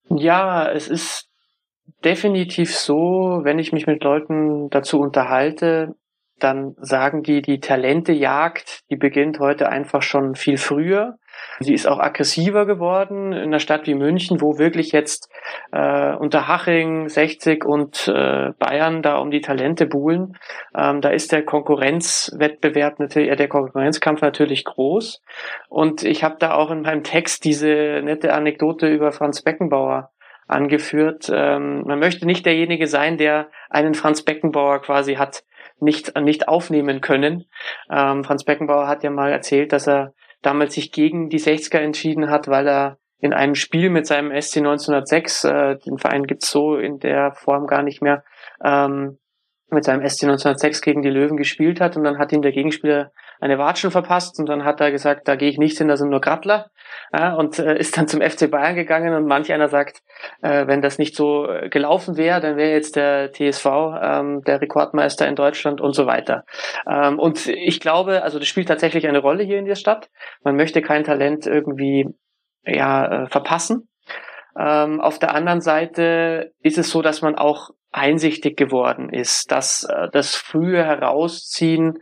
Ja, 0.09 0.69
es 0.69 0.89
ist 0.89 1.29
definitiv 2.03 2.75
so, 2.75 3.39
wenn 3.43 3.57
ich 3.57 3.71
mich 3.71 3.87
mit 3.87 4.03
Leuten 4.03 4.69
dazu 4.69 4.99
unterhalte, 4.99 5.95
dann 6.39 6.75
sagen 6.79 7.23
die, 7.23 7.41
die 7.41 7.59
Talentejagd, 7.59 8.89
die 8.89 8.95
beginnt 8.95 9.39
heute 9.39 9.69
einfach 9.69 10.01
schon 10.01 10.35
viel 10.35 10.57
früher. 10.57 11.17
Sie 11.59 11.73
ist 11.73 11.87
auch 11.87 11.99
aggressiver 11.99 12.65
geworden 12.65 13.33
in 13.33 13.43
einer 13.43 13.59
Stadt 13.59 13.85
wie 13.85 13.95
München, 13.95 14.41
wo 14.41 14.57
wirklich 14.57 14.91
jetzt 14.91 15.29
äh, 15.71 16.13
unter 16.15 16.47
Haching, 16.47 17.09
60 17.09 17.65
und 17.65 18.07
äh, 18.07 18.51
Bayern 18.59 19.01
da 19.01 19.17
um 19.17 19.31
die 19.31 19.41
Talente 19.41 19.85
buhlen. 19.85 20.37
Ähm, 20.77 21.01
da 21.01 21.09
ist 21.09 21.31
der 21.31 21.43
Konkurrenzwettbewerb 21.43 22.99
natürlich, 22.99 23.29
äh, 23.29 23.35
der 23.35 23.47
Konkurrenzkampf 23.47 24.21
natürlich 24.21 24.65
groß. 24.65 25.21
Und 25.69 26.03
ich 26.03 26.23
habe 26.23 26.37
da 26.39 26.53
auch 26.53 26.71
in 26.71 26.81
meinem 26.81 27.03
Text 27.03 27.43
diese 27.43 28.01
nette 28.03 28.33
Anekdote 28.33 28.87
über 28.87 29.11
Franz 29.11 29.41
Beckenbauer 29.41 30.11
angeführt. 30.47 31.31
Ähm, 31.33 31.83
man 31.85 31.99
möchte 31.99 32.25
nicht 32.25 32.45
derjenige 32.45 32.87
sein, 32.87 33.17
der 33.17 33.49
einen 33.69 33.93
Franz 33.93 34.23
Beckenbauer 34.23 34.81
quasi 34.81 35.15
hat 35.15 35.43
nicht, 35.81 36.17
nicht 36.19 36.47
aufnehmen 36.47 37.01
können. 37.01 37.45
Ähm, 37.91 38.23
Franz 38.23 38.43
Beckenbauer 38.43 38.87
hat 38.87 39.03
ja 39.03 39.09
mal 39.09 39.31
erzählt, 39.31 39.73
dass 39.73 39.87
er 39.87 40.13
damals 40.41 40.73
sich 40.73 40.91
gegen 40.91 41.29
die 41.29 41.39
60er 41.39 41.79
entschieden 41.79 42.29
hat, 42.29 42.47
weil 42.47 42.67
er 42.67 42.97
in 43.19 43.33
einem 43.33 43.55
Spiel 43.55 43.89
mit 43.89 44.07
seinem 44.07 44.31
SC 44.31 44.57
1906, 44.57 45.43
äh, 45.43 45.77
den 45.77 45.97
Verein 45.97 46.23
gibt's 46.23 46.49
so 46.49 46.77
in 46.77 46.99
der 46.99 47.33
Form 47.33 47.67
gar 47.67 47.83
nicht 47.83 48.01
mehr, 48.01 48.23
ähm, 48.63 49.19
mit 49.69 49.83
seinem 49.83 50.07
SC 50.07 50.23
1906 50.23 50.81
gegen 50.81 51.01
die 51.01 51.09
Löwen 51.09 51.37
gespielt 51.37 51.81
hat. 51.81 51.97
Und 51.97 52.05
dann 52.05 52.17
hat 52.17 52.31
ihm 52.31 52.41
der 52.41 52.53
Gegenspieler 52.53 53.11
eine 53.39 53.59
Watschen 53.59 53.91
verpasst. 53.91 54.39
Und 54.39 54.47
dann 54.47 54.63
hat 54.63 54.79
er 54.79 54.91
gesagt, 54.91 55.27
da 55.27 55.35
gehe 55.35 55.49
ich 55.49 55.57
nicht 55.57 55.77
hin, 55.77 55.89
da 55.89 55.97
sind 55.97 56.09
nur 56.09 56.21
Grattler 56.21 56.71
ja, 57.11 57.33
und 57.33 57.59
äh, 57.59 57.77
ist 57.77 57.97
dann 57.97 58.07
zum 58.07 58.21
FC 58.21 58.49
Bayern 58.49 58.75
gegangen 58.75 59.13
und 59.13 59.25
manch 59.25 59.51
einer 59.51 59.67
sagt, 59.67 60.01
äh, 60.41 60.67
wenn 60.67 60.81
das 60.81 60.97
nicht 60.97 61.15
so 61.15 61.47
äh, 61.47 61.69
gelaufen 61.69 62.17
wäre, 62.17 62.41
dann 62.41 62.57
wäre 62.57 62.71
jetzt 62.71 62.95
der 62.95 63.31
TSV 63.31 63.65
ähm, 64.01 64.41
der 64.45 64.61
Rekordmeister 64.61 65.27
in 65.27 65.35
Deutschland 65.35 65.81
und 65.81 65.93
so 65.93 66.05
weiter. 66.05 66.45
Ähm, 66.89 67.19
und 67.19 67.47
ich 67.47 67.79
glaube, 67.79 68.23
also 68.23 68.39
das 68.39 68.47
spielt 68.47 68.67
tatsächlich 68.67 69.07
eine 69.07 69.19
Rolle 69.19 69.43
hier 69.43 69.59
in 69.59 69.65
der 69.65 69.75
Stadt. 69.75 70.09
Man 70.43 70.55
möchte 70.55 70.81
kein 70.81 71.03
Talent 71.03 71.47
irgendwie 71.47 72.07
ja, 72.65 73.23
äh, 73.23 73.27
verpassen. 73.27 73.89
Ähm, 74.57 74.99
auf 74.99 75.19
der 75.19 75.33
anderen 75.33 75.61
Seite 75.61 76.51
ist 76.61 76.77
es 76.77 76.89
so, 76.89 77.01
dass 77.01 77.21
man 77.21 77.35
auch 77.35 77.69
einsichtig 77.91 78.57
geworden 78.57 79.09
ist, 79.09 79.51
dass 79.51 79.83
äh, 79.83 80.09
das 80.11 80.35
frühe 80.35 80.83
Herausziehen 80.83 81.99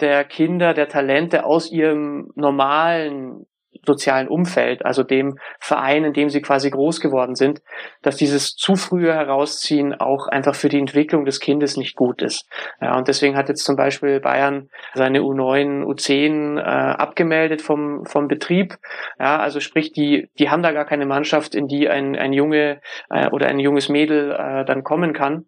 der 0.00 0.24
Kinder, 0.24 0.74
der 0.74 0.88
Talente 0.88 1.44
aus 1.44 1.70
ihrem 1.70 2.30
normalen 2.34 3.46
sozialen 3.84 4.28
Umfeld, 4.28 4.84
also 4.84 5.02
dem 5.02 5.38
Verein, 5.60 6.04
in 6.04 6.12
dem 6.12 6.30
sie 6.30 6.40
quasi 6.40 6.70
groß 6.70 7.00
geworden 7.00 7.34
sind, 7.34 7.62
dass 8.02 8.16
dieses 8.16 8.54
zu 8.54 8.76
frühe 8.76 9.12
Herausziehen 9.12 9.94
auch 9.94 10.28
einfach 10.28 10.54
für 10.54 10.68
die 10.68 10.78
Entwicklung 10.78 11.24
des 11.24 11.40
Kindes 11.40 11.76
nicht 11.76 11.96
gut 11.96 12.22
ist. 12.22 12.48
Ja, 12.80 12.96
und 12.96 13.08
deswegen 13.08 13.36
hat 13.36 13.48
jetzt 13.48 13.64
zum 13.64 13.76
Beispiel 13.76 14.20
Bayern 14.20 14.68
seine 14.94 15.20
U9, 15.20 15.84
U10 15.84 16.58
äh, 16.58 16.62
abgemeldet 16.62 17.62
vom, 17.62 18.04
vom 18.06 18.28
Betrieb. 18.28 18.76
Ja, 19.18 19.38
also 19.38 19.60
sprich, 19.60 19.92
die, 19.92 20.28
die 20.38 20.50
haben 20.50 20.62
da 20.62 20.72
gar 20.72 20.84
keine 20.84 21.06
Mannschaft, 21.06 21.54
in 21.54 21.66
die 21.66 21.88
ein, 21.88 22.16
ein 22.16 22.32
Junge 22.32 22.80
äh, 23.10 23.28
oder 23.30 23.48
ein 23.48 23.58
junges 23.58 23.88
Mädel 23.88 24.32
äh, 24.32 24.64
dann 24.64 24.84
kommen 24.84 25.12
kann. 25.12 25.46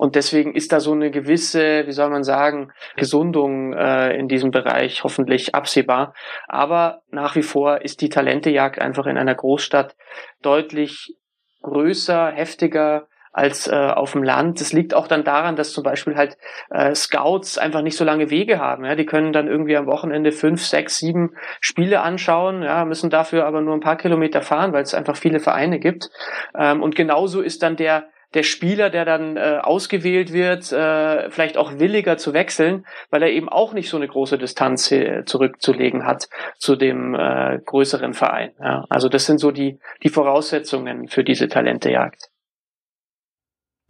Und 0.00 0.14
deswegen 0.14 0.54
ist 0.54 0.72
da 0.72 0.80
so 0.80 0.92
eine 0.92 1.10
gewisse, 1.10 1.86
wie 1.86 1.92
soll 1.92 2.08
man 2.08 2.24
sagen, 2.24 2.72
Gesundung 2.96 3.74
äh, 3.74 4.16
in 4.16 4.28
diesem 4.28 4.50
Bereich 4.50 5.04
hoffentlich 5.04 5.54
absehbar. 5.54 6.14
Aber 6.48 7.02
nach 7.10 7.36
wie 7.36 7.42
vor 7.42 7.82
ist 7.82 8.00
die 8.00 8.08
Talentejagd 8.08 8.80
einfach 8.80 9.04
in 9.04 9.18
einer 9.18 9.34
Großstadt 9.34 9.96
deutlich 10.40 11.16
größer, 11.60 12.32
heftiger 12.32 13.08
als 13.30 13.68
äh, 13.68 13.74
auf 13.74 14.12
dem 14.12 14.22
Land. 14.22 14.62
Das 14.62 14.72
liegt 14.72 14.94
auch 14.94 15.06
dann 15.06 15.22
daran, 15.22 15.54
dass 15.54 15.74
zum 15.74 15.84
Beispiel 15.84 16.16
halt 16.16 16.38
äh, 16.70 16.94
Scouts 16.94 17.58
einfach 17.58 17.82
nicht 17.82 17.98
so 17.98 18.04
lange 18.06 18.30
Wege 18.30 18.58
haben. 18.58 18.86
Ja? 18.86 18.94
Die 18.94 19.04
können 19.04 19.34
dann 19.34 19.48
irgendwie 19.48 19.76
am 19.76 19.84
Wochenende 19.84 20.32
fünf, 20.32 20.64
sechs, 20.64 20.96
sieben 20.96 21.34
Spiele 21.60 22.00
anschauen, 22.00 22.62
ja, 22.62 22.86
müssen 22.86 23.10
dafür 23.10 23.44
aber 23.44 23.60
nur 23.60 23.74
ein 23.74 23.80
paar 23.80 23.98
Kilometer 23.98 24.40
fahren, 24.40 24.72
weil 24.72 24.82
es 24.82 24.94
einfach 24.94 25.16
viele 25.16 25.40
Vereine 25.40 25.78
gibt. 25.78 26.08
Ähm, 26.58 26.82
und 26.82 26.96
genauso 26.96 27.42
ist 27.42 27.62
dann 27.62 27.76
der 27.76 28.08
der 28.34 28.42
Spieler, 28.42 28.90
der 28.90 29.04
dann 29.04 29.36
äh, 29.36 29.58
ausgewählt 29.62 30.32
wird, 30.32 30.70
äh, 30.72 31.30
vielleicht 31.30 31.56
auch 31.56 31.78
williger 31.78 32.16
zu 32.16 32.32
wechseln, 32.32 32.86
weil 33.10 33.22
er 33.22 33.30
eben 33.30 33.48
auch 33.48 33.72
nicht 33.72 33.90
so 33.90 33.96
eine 33.96 34.08
große 34.08 34.38
Distanz 34.38 34.90
äh, 34.92 35.24
zurückzulegen 35.24 36.06
hat 36.06 36.28
zu 36.58 36.76
dem 36.76 37.14
äh, 37.14 37.58
größeren 37.64 38.14
Verein. 38.14 38.52
Ja. 38.60 38.86
Also 38.88 39.08
das 39.08 39.26
sind 39.26 39.38
so 39.38 39.50
die, 39.50 39.78
die 40.02 40.08
Voraussetzungen 40.08 41.08
für 41.08 41.24
diese 41.24 41.48
Talentejagd. 41.48 42.30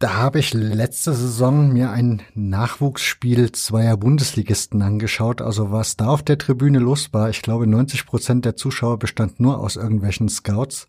Da 0.01 0.15
habe 0.15 0.39
ich 0.39 0.55
letzte 0.55 1.13
Saison 1.13 1.71
mir 1.71 1.91
ein 1.91 2.23
Nachwuchsspiel 2.33 3.51
zweier 3.51 3.97
Bundesligisten 3.97 4.81
angeschaut. 4.81 5.43
Also 5.43 5.71
was 5.71 5.95
da 5.95 6.07
auf 6.07 6.23
der 6.23 6.39
Tribüne 6.39 6.79
los 6.79 7.13
war, 7.13 7.29
ich 7.29 7.43
glaube 7.43 7.67
90 7.67 8.07
Prozent 8.07 8.43
der 8.45 8.55
Zuschauer 8.55 8.97
bestand 8.97 9.39
nur 9.39 9.59
aus 9.59 9.75
irgendwelchen 9.75 10.27
Scouts 10.27 10.87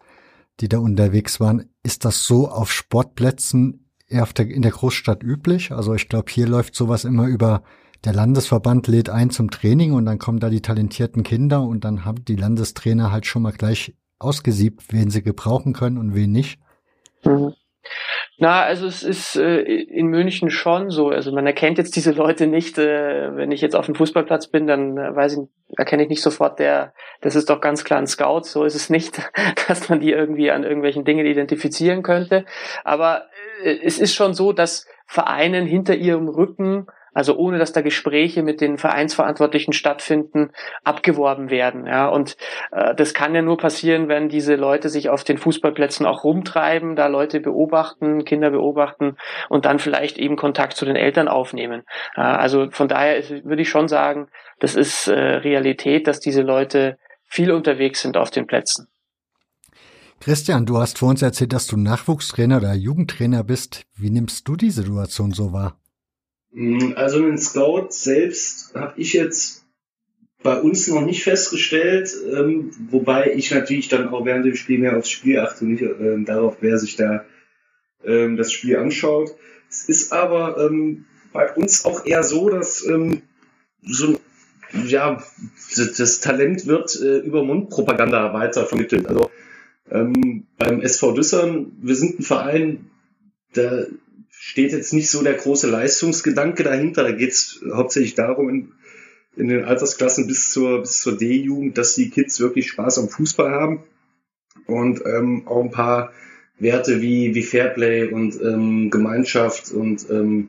die 0.61 0.69
da 0.69 0.79
unterwegs 0.79 1.41
waren. 1.41 1.71
Ist 1.83 2.05
das 2.05 2.25
so 2.25 2.49
auf 2.49 2.73
Sportplätzen 2.73 3.91
eher 4.07 4.27
der, 4.27 4.49
in 4.49 4.63
der 4.63 4.73
Großstadt 4.73 5.23
üblich? 5.23 5.73
Also 5.73 5.95
ich 5.95 6.09
glaube, 6.09 6.31
hier 6.31 6.47
läuft 6.47 6.75
sowas 6.75 7.05
immer 7.05 7.27
über 7.27 7.63
der 8.05 8.15
Landesverband 8.15 8.89
lädt 8.89 9.11
ein 9.11 9.31
zum 9.31 9.51
Training 9.51 9.93
und 9.93 10.07
dann 10.07 10.19
kommen 10.19 10.41
da 10.41 10.51
die 10.51 10.61
talentierten 10.61 11.23
Kinder 11.23 11.63
und 11.63 11.85
dann 11.85 12.05
haben 12.05 12.25
die 12.25 12.35
Landestrainer 12.35 13.13
halt 13.13 13.27
schon 13.27 13.43
mal 13.43 13.53
gleich 13.53 13.95
ausgesiebt, 14.19 14.93
wen 14.93 15.11
sie 15.11 15.23
gebrauchen 15.23 15.73
können 15.73 15.99
und 15.99 16.15
wen 16.15 16.33
nicht. 16.33 16.59
Mhm. 17.25 17.55
Na, 18.43 18.65
also 18.65 18.89
es 18.89 19.05
ist 19.05 19.37
äh, 19.37 19.61
in 19.61 20.09
München 20.09 20.51
schon 20.51 20.91
so. 20.91 21.11
Also 21.11 21.31
man 21.31 21.47
erkennt 21.47 21.79
jetzt 21.79 21.95
diese 21.95 22.11
Leute 22.11 22.49
nicht. 22.49 22.77
Äh, 22.77 23.37
wenn 23.37 23.53
ich 23.53 23.61
jetzt 23.61 23.77
auf 23.77 23.87
dem 23.87 23.95
Fußballplatz 23.95 24.49
bin, 24.49 24.67
dann 24.67 24.99
äh, 24.99 25.15
weiß 25.15 25.35
ich, 25.35 25.79
erkenne 25.79 26.03
ich 26.03 26.09
nicht 26.09 26.23
sofort 26.23 26.59
der. 26.59 26.93
Das 27.21 27.37
ist 27.37 27.49
doch 27.51 27.61
ganz 27.61 27.85
klar 27.85 28.01
ein 28.01 28.09
Scout. 28.09 28.43
So 28.43 28.65
ist 28.65 28.75
es 28.75 28.91
nicht, 28.91 29.21
dass 29.69 29.89
man 29.89 30.01
die 30.01 30.11
irgendwie 30.11 30.51
an 30.51 30.65
irgendwelchen 30.65 31.05
Dingen 31.05 31.25
identifizieren 31.25 32.03
könnte. 32.03 32.45
Aber 32.83 33.27
äh, 33.63 33.79
es 33.85 34.01
ist 34.01 34.13
schon 34.13 34.35
so, 34.35 34.53
dass 34.53 34.89
Vereinen 35.07 35.65
hinter 35.65 35.95
ihrem 35.95 36.27
Rücken 36.29 36.89
also 37.15 37.37
ohne 37.37 37.59
dass 37.59 37.73
da 37.73 37.81
Gespräche 37.81 38.43
mit 38.43 38.61
den 38.61 38.79
Vereinsverantwortlichen 38.79 39.73
stattfinden, 39.73 40.51
abgeworben 40.85 41.51
werden. 41.51 41.87
Ja, 41.87 42.09
und 42.09 42.37
äh, 42.71 42.95
das 42.95 43.15
kann 43.15 43.35
ja 43.35 43.43
nur 43.43 43.59
passieren, 43.59 44.09
wenn 44.09 44.29
diese 44.29 44.57
Leute 44.57 44.89
sich 44.89 45.09
auf 45.09 45.25
den 45.25 45.39
Fußballplätzen 45.39 46.07
auch 46.07 46.25
rumtreiben, 46.25 46.97
da 46.97 47.07
Leute 47.07 47.41
beobachten, 47.41 48.25
Kinder 48.25 48.51
beobachten 48.51 49.17
und 49.49 49.65
dann 49.65 49.79
vielleicht 49.79 50.19
eben 50.19 50.37
Kontakt 50.37 50.77
zu 50.77 50.85
den 50.85 50.97
Eltern 50.97 51.29
aufnehmen. 51.29 51.83
Äh, 52.17 52.21
also 52.21 52.71
von 52.71 52.89
daher 52.89 53.23
würde 53.45 53.63
ich 53.63 53.69
schon 53.69 53.89
sagen, 53.89 54.29
das 54.59 54.75
ist 54.75 55.09
äh, 55.09 55.19
Realität, 55.19 56.07
dass 56.07 56.21
diese 56.21 56.43
Leute 56.43 56.99
viel 57.25 57.51
unterwegs 57.51 58.03
sind 58.03 58.17
auf 58.17 58.31
den 58.31 58.47
Plätzen. 58.47 58.89
Christian, 60.21 60.67
du 60.67 60.79
hast 60.79 60.99
vor 60.99 61.09
uns 61.09 61.21
erzählt, 61.21 61.53
dass 61.53 61.67
du 61.67 61.77
Nachwuchstrainer 61.77 62.59
oder 62.59 62.75
Jugendtrainer 62.75 63.43
bist. 63.43 63.87
Wie 63.97 64.11
nimmst 64.11 64.47
du 64.47 64.55
die 64.55 64.71
Situation 64.71 65.33
so 65.33 65.53
wahr? 65.53 65.82
Mm, 66.53 66.93
also 66.97 67.21
den 67.21 67.39
Scout 67.39 67.89
selbst 67.91 68.75
habe 68.75 69.01
ich 69.01 69.13
jetzt 69.13 69.65
bei 70.43 70.61
uns 70.61 70.89
noch 70.89 71.05
nicht 71.05 71.23
festgestellt, 71.23 72.15
ähm, 72.35 72.73
wobei 72.91 73.33
ich 73.35 73.51
natürlich 73.51 73.89
dann 73.89 74.09
auch 74.09 74.25
während 74.25 74.45
dem 74.45 74.57
Spiel 74.57 74.79
mehr 74.79 74.97
aufs 74.97 75.11
Spiel 75.11 75.39
achte, 75.39 75.65
nicht 75.65 75.83
äh, 75.83 76.23
darauf, 76.25 76.57
wer 76.61 76.79
sich 76.79 76.97
da 76.97 77.25
ähm, 78.05 78.37
das 78.37 78.53
Spiel 78.53 78.77
anschaut. 78.77 79.35
Es 79.71 79.89
ist 79.89 80.13
aber 80.13 80.59
ähm, 80.59 81.07
bei 81.33 81.53
uns 81.55 81.85
auch 81.85 82.05
eher 82.05 82.23
so, 82.23 82.51
dass 82.51 82.85
ähm, 82.87 83.23
so 83.83 84.19
ja 84.87 85.23
das 85.77 86.21
Talent 86.21 86.67
wird 86.67 87.01
äh, 87.01 87.19
über 87.19 87.45
Mundpropaganda 87.45 88.35
weiter 88.35 88.67
vermittelt. 88.67 89.07
Also 89.07 89.31
ähm, 89.91 90.47
beim 90.59 90.81
SV 90.81 91.13
Düssern, 91.13 91.73
wir 91.81 91.95
sind 91.95 92.19
ein 92.19 92.23
Verein, 92.23 92.91
da 93.55 93.85
steht 94.45 94.73
jetzt 94.73 94.93
nicht 94.93 95.09
so 95.09 95.23
der 95.23 95.35
große 95.35 95.71
Leistungsgedanke 95.71 96.65
dahinter. 96.65 97.05
Da 97.05 97.13
geht 97.13 97.31
es 97.31 97.65
hauptsächlich 97.73 98.17
darum, 98.17 98.49
in, 98.49 98.73
in, 99.37 99.47
den 99.47 99.65
Altersklassen 99.65 100.27
bis 100.27 100.51
zur, 100.51 100.81
bis 100.81 101.01
zur 101.01 101.17
D-Jugend, 101.17 101.79
dass 101.79 101.95
die 101.95 102.11
Kids 102.11 102.41
wirklich 102.41 102.69
Spaß 102.69 102.99
am 102.99 103.09
Fußball 103.09 103.53
haben 103.53 103.85
und 104.67 105.01
ähm, 105.07 105.47
auch 105.47 105.63
ein 105.63 105.71
paar 105.71 106.13
Werte 106.59 107.01
wie, 107.01 107.37
wie 107.37 107.43
Fairplay 107.45 108.09
und 108.09 108.35
ähm, 108.43 108.91
Gemeinschaft 108.91 109.71
und 109.71 110.11
ähm, 110.11 110.49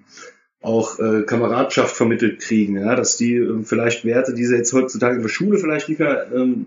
auch 0.60 0.98
äh, 0.98 1.22
Kameradschaft 1.22 1.96
vermittelt 1.96 2.40
kriegen, 2.40 2.78
ja, 2.78 2.96
dass 2.96 3.16
die 3.16 3.36
äh, 3.36 3.64
vielleicht 3.64 4.06
Werte, 4.06 4.34
die 4.34 4.46
sie 4.46 4.56
jetzt 4.56 4.74
heutzutage 4.74 5.18
in 5.18 5.22
der 5.22 5.30
Schule 5.30 5.60
vielleicht 5.60 5.88
nicht 5.88 6.00
mehr 6.00 6.32
ähm, 6.34 6.66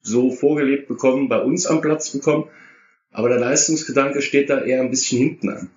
so 0.00 0.30
vorgelebt 0.30 0.86
bekommen, 0.86 1.28
bei 1.28 1.40
uns 1.40 1.66
am 1.66 1.80
Platz 1.80 2.10
bekommen. 2.10 2.44
Aber 3.10 3.28
der 3.28 3.40
Leistungsgedanke 3.40 4.22
steht 4.22 4.48
da 4.48 4.60
eher 4.60 4.80
ein 4.80 4.90
bisschen 4.90 5.18
hinten 5.18 5.48
an. 5.48 5.68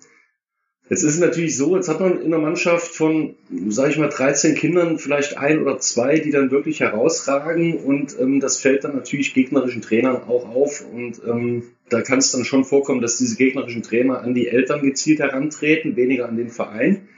Jetzt 0.88 1.02
ist 1.02 1.14
es 1.14 1.20
natürlich 1.20 1.56
so, 1.56 1.74
jetzt 1.74 1.88
hat 1.88 1.98
man 1.98 2.20
in 2.20 2.32
einer 2.32 2.40
Mannschaft 2.40 2.94
von, 2.94 3.34
sage 3.68 3.90
ich 3.90 3.98
mal, 3.98 4.08
13 4.08 4.54
Kindern 4.54 4.98
vielleicht 4.98 5.36
ein 5.36 5.60
oder 5.60 5.78
zwei, 5.78 6.18
die 6.20 6.30
dann 6.30 6.52
wirklich 6.52 6.78
herausragen 6.78 7.78
und 7.78 8.16
ähm, 8.20 8.38
das 8.38 8.58
fällt 8.58 8.84
dann 8.84 8.94
natürlich 8.94 9.34
gegnerischen 9.34 9.82
Trainern 9.82 10.22
auch 10.22 10.48
auf 10.48 10.84
und 10.92 11.20
ähm, 11.26 11.64
da 11.88 12.02
kann 12.02 12.18
es 12.18 12.30
dann 12.30 12.44
schon 12.44 12.64
vorkommen, 12.64 13.00
dass 13.00 13.18
diese 13.18 13.36
gegnerischen 13.36 13.82
Trainer 13.82 14.20
an 14.20 14.34
die 14.34 14.46
Eltern 14.46 14.82
gezielt 14.82 15.18
herantreten, 15.18 15.96
weniger 15.96 16.28
an 16.28 16.36
den 16.36 16.50
Verein 16.50 17.08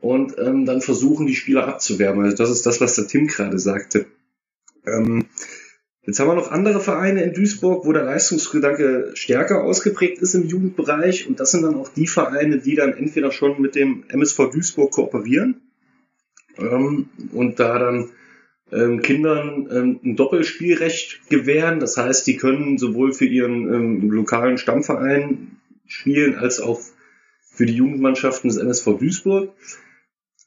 und 0.00 0.38
ähm, 0.38 0.64
dann 0.64 0.80
versuchen, 0.80 1.26
die 1.26 1.34
Spieler 1.34 1.68
abzuwerben. 1.68 2.22
Also 2.22 2.36
das 2.36 2.50
ist 2.50 2.64
das, 2.64 2.80
was 2.80 2.94
der 2.94 3.06
Tim 3.06 3.26
gerade 3.26 3.58
sagte. 3.58 4.06
Ähm, 4.86 5.26
Jetzt 6.06 6.20
haben 6.20 6.28
wir 6.28 6.34
noch 6.34 6.50
andere 6.50 6.80
Vereine 6.80 7.22
in 7.22 7.32
Duisburg, 7.32 7.86
wo 7.86 7.92
der 7.92 8.04
Leistungsgedanke 8.04 9.12
stärker 9.14 9.62
ausgeprägt 9.62 10.20
ist 10.20 10.34
im 10.34 10.46
Jugendbereich. 10.46 11.26
Und 11.26 11.40
das 11.40 11.52
sind 11.52 11.62
dann 11.62 11.76
auch 11.76 11.88
die 11.88 12.06
Vereine, 12.06 12.58
die 12.58 12.74
dann 12.74 12.92
entweder 12.92 13.32
schon 13.32 13.60
mit 13.60 13.74
dem 13.74 14.04
MSV 14.08 14.50
Duisburg 14.50 14.92
kooperieren 14.92 15.62
ähm, 16.58 17.08
und 17.32 17.58
da 17.58 17.78
dann 17.78 18.10
ähm, 18.70 19.00
Kindern 19.00 19.68
ähm, 19.70 20.00
ein 20.04 20.16
Doppelspielrecht 20.16 21.30
gewähren. 21.30 21.80
Das 21.80 21.96
heißt, 21.96 22.26
die 22.26 22.36
können 22.36 22.76
sowohl 22.76 23.14
für 23.14 23.26
ihren 23.26 23.72
ähm, 23.72 24.10
lokalen 24.10 24.58
Stammverein 24.58 25.58
spielen 25.86 26.36
als 26.36 26.60
auch 26.60 26.80
für 27.40 27.64
die 27.64 27.76
Jugendmannschaften 27.76 28.48
des 28.48 28.58
MSV 28.58 28.98
Duisburg. 28.98 29.52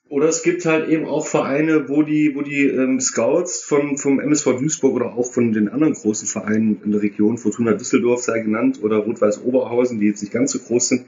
Oder 0.10 0.30
es 0.30 0.41
gibt 0.41 0.66
halt 0.66 0.88
eben 0.89 1.05
auch 1.05 1.28
Vereine, 1.28 1.89
wo 1.89 2.01
die, 2.01 2.34
wo 2.34 2.41
die 2.41 2.66
ähm, 2.66 2.99
Scouts 3.01 3.62
von, 3.62 3.97
vom 3.97 4.20
MSV 4.20 4.58
Duisburg 4.58 4.95
oder 4.95 5.14
auch 5.14 5.32
von 5.32 5.51
den 5.51 5.68
anderen 5.68 5.93
großen 5.93 6.28
Vereinen 6.28 6.82
in 6.84 6.91
der 6.91 7.01
Region, 7.01 7.38
Fortuna 7.38 7.74
Düsseldorf 7.74 8.22
sei 8.22 8.39
genannt 8.39 8.80
oder 8.82 8.97
Rot-Weiß 8.97 9.43
Oberhausen, 9.43 9.99
die 9.99 10.08
jetzt 10.08 10.22
nicht 10.22 10.32
ganz 10.32 10.51
so 10.51 10.60
groß 10.60 10.88
sind, 10.88 11.05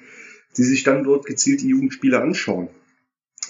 die 0.58 0.64
sich 0.64 0.84
dann 0.84 1.06
dort 1.06 1.26
gezielt 1.26 1.62
die 1.62 1.70
Jugendspiele 1.70 2.22
anschauen. 2.22 2.68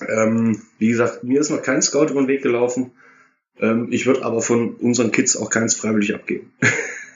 Ähm, 0.07 0.61
wie 0.77 0.89
gesagt, 0.89 1.23
mir 1.23 1.39
ist 1.39 1.49
noch 1.49 1.63
kein 1.63 1.81
Scout 1.81 2.11
über 2.11 2.21
den 2.21 2.27
Weg 2.27 2.43
gelaufen. 2.43 2.91
Ähm, 3.59 3.87
ich 3.89 4.05
würde 4.05 4.23
aber 4.23 4.41
von 4.41 4.75
unseren 4.75 5.11
Kids 5.11 5.35
auch 5.35 5.49
keins 5.49 5.73
freiwillig 5.73 6.13
abgeben. 6.13 6.53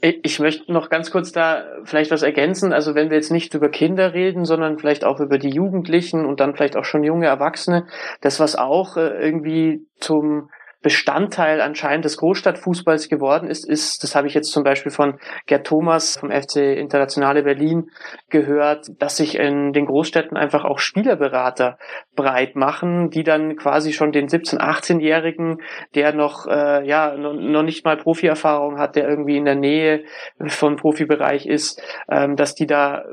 Ich 0.00 0.38
möchte 0.38 0.72
noch 0.72 0.90
ganz 0.90 1.10
kurz 1.10 1.32
da 1.32 1.64
vielleicht 1.84 2.12
was 2.12 2.22
ergänzen. 2.22 2.72
Also 2.72 2.94
wenn 2.94 3.10
wir 3.10 3.16
jetzt 3.16 3.32
nicht 3.32 3.52
über 3.54 3.68
Kinder 3.68 4.14
reden, 4.14 4.44
sondern 4.44 4.78
vielleicht 4.78 5.04
auch 5.04 5.18
über 5.18 5.38
die 5.38 5.50
Jugendlichen 5.50 6.24
und 6.24 6.38
dann 6.38 6.54
vielleicht 6.54 6.76
auch 6.76 6.84
schon 6.84 7.02
junge 7.02 7.26
Erwachsene, 7.26 7.86
das 8.20 8.38
was 8.38 8.54
auch 8.54 8.96
äh, 8.96 9.08
irgendwie 9.20 9.84
zum 9.98 10.50
Bestandteil 10.80 11.60
anscheinend 11.60 12.04
des 12.04 12.16
Großstadtfußballs 12.18 13.08
geworden 13.08 13.48
ist, 13.48 13.68
ist, 13.68 14.02
das 14.04 14.14
habe 14.14 14.28
ich 14.28 14.34
jetzt 14.34 14.52
zum 14.52 14.62
Beispiel 14.62 14.92
von 14.92 15.18
Gerd 15.46 15.66
Thomas 15.66 16.18
vom 16.18 16.30
FC 16.30 16.56
Internationale 16.56 17.42
Berlin 17.42 17.90
gehört, 18.30 18.86
dass 18.98 19.16
sich 19.16 19.36
in 19.36 19.72
den 19.72 19.86
Großstädten 19.86 20.36
einfach 20.36 20.64
auch 20.64 20.78
Spielerberater 20.78 21.78
breit 22.14 22.54
machen, 22.54 23.10
die 23.10 23.24
dann 23.24 23.56
quasi 23.56 23.92
schon 23.92 24.12
den 24.12 24.28
17-, 24.28 24.58
18-Jährigen, 24.58 25.58
der 25.94 26.14
noch, 26.14 26.46
äh, 26.46 26.86
ja, 26.86 27.16
noch, 27.16 27.62
nicht 27.62 27.84
mal 27.84 27.96
Profierfahrung 27.96 28.78
hat, 28.78 28.94
der 28.94 29.08
irgendwie 29.08 29.36
in 29.36 29.44
der 29.44 29.56
Nähe 29.56 30.04
vom 30.46 30.76
Profibereich 30.76 31.46
ist, 31.46 31.82
ähm, 32.08 32.36
dass 32.36 32.54
die 32.54 32.66
da 32.66 33.04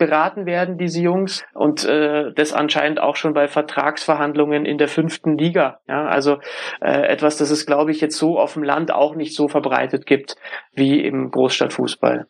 beraten 0.00 0.46
werden, 0.46 0.78
diese 0.78 1.00
Jungs, 1.00 1.44
und 1.54 1.84
äh, 1.84 2.32
das 2.34 2.52
anscheinend 2.52 3.00
auch 3.00 3.14
schon 3.14 3.34
bei 3.34 3.46
Vertragsverhandlungen 3.46 4.64
in 4.64 4.78
der 4.78 4.88
fünften 4.88 5.38
Liga. 5.38 5.78
Ja, 5.86 6.06
also 6.06 6.38
äh, 6.80 7.06
etwas, 7.06 7.36
das 7.36 7.50
es, 7.50 7.66
glaube 7.66 7.92
ich, 7.92 8.00
jetzt 8.00 8.18
so 8.18 8.38
auf 8.38 8.54
dem 8.54 8.64
Land 8.64 8.90
auch 8.90 9.14
nicht 9.14 9.36
so 9.36 9.46
verbreitet 9.46 10.06
gibt 10.06 10.34
wie 10.74 11.00
im 11.04 11.30
Großstadtfußball. 11.30 12.26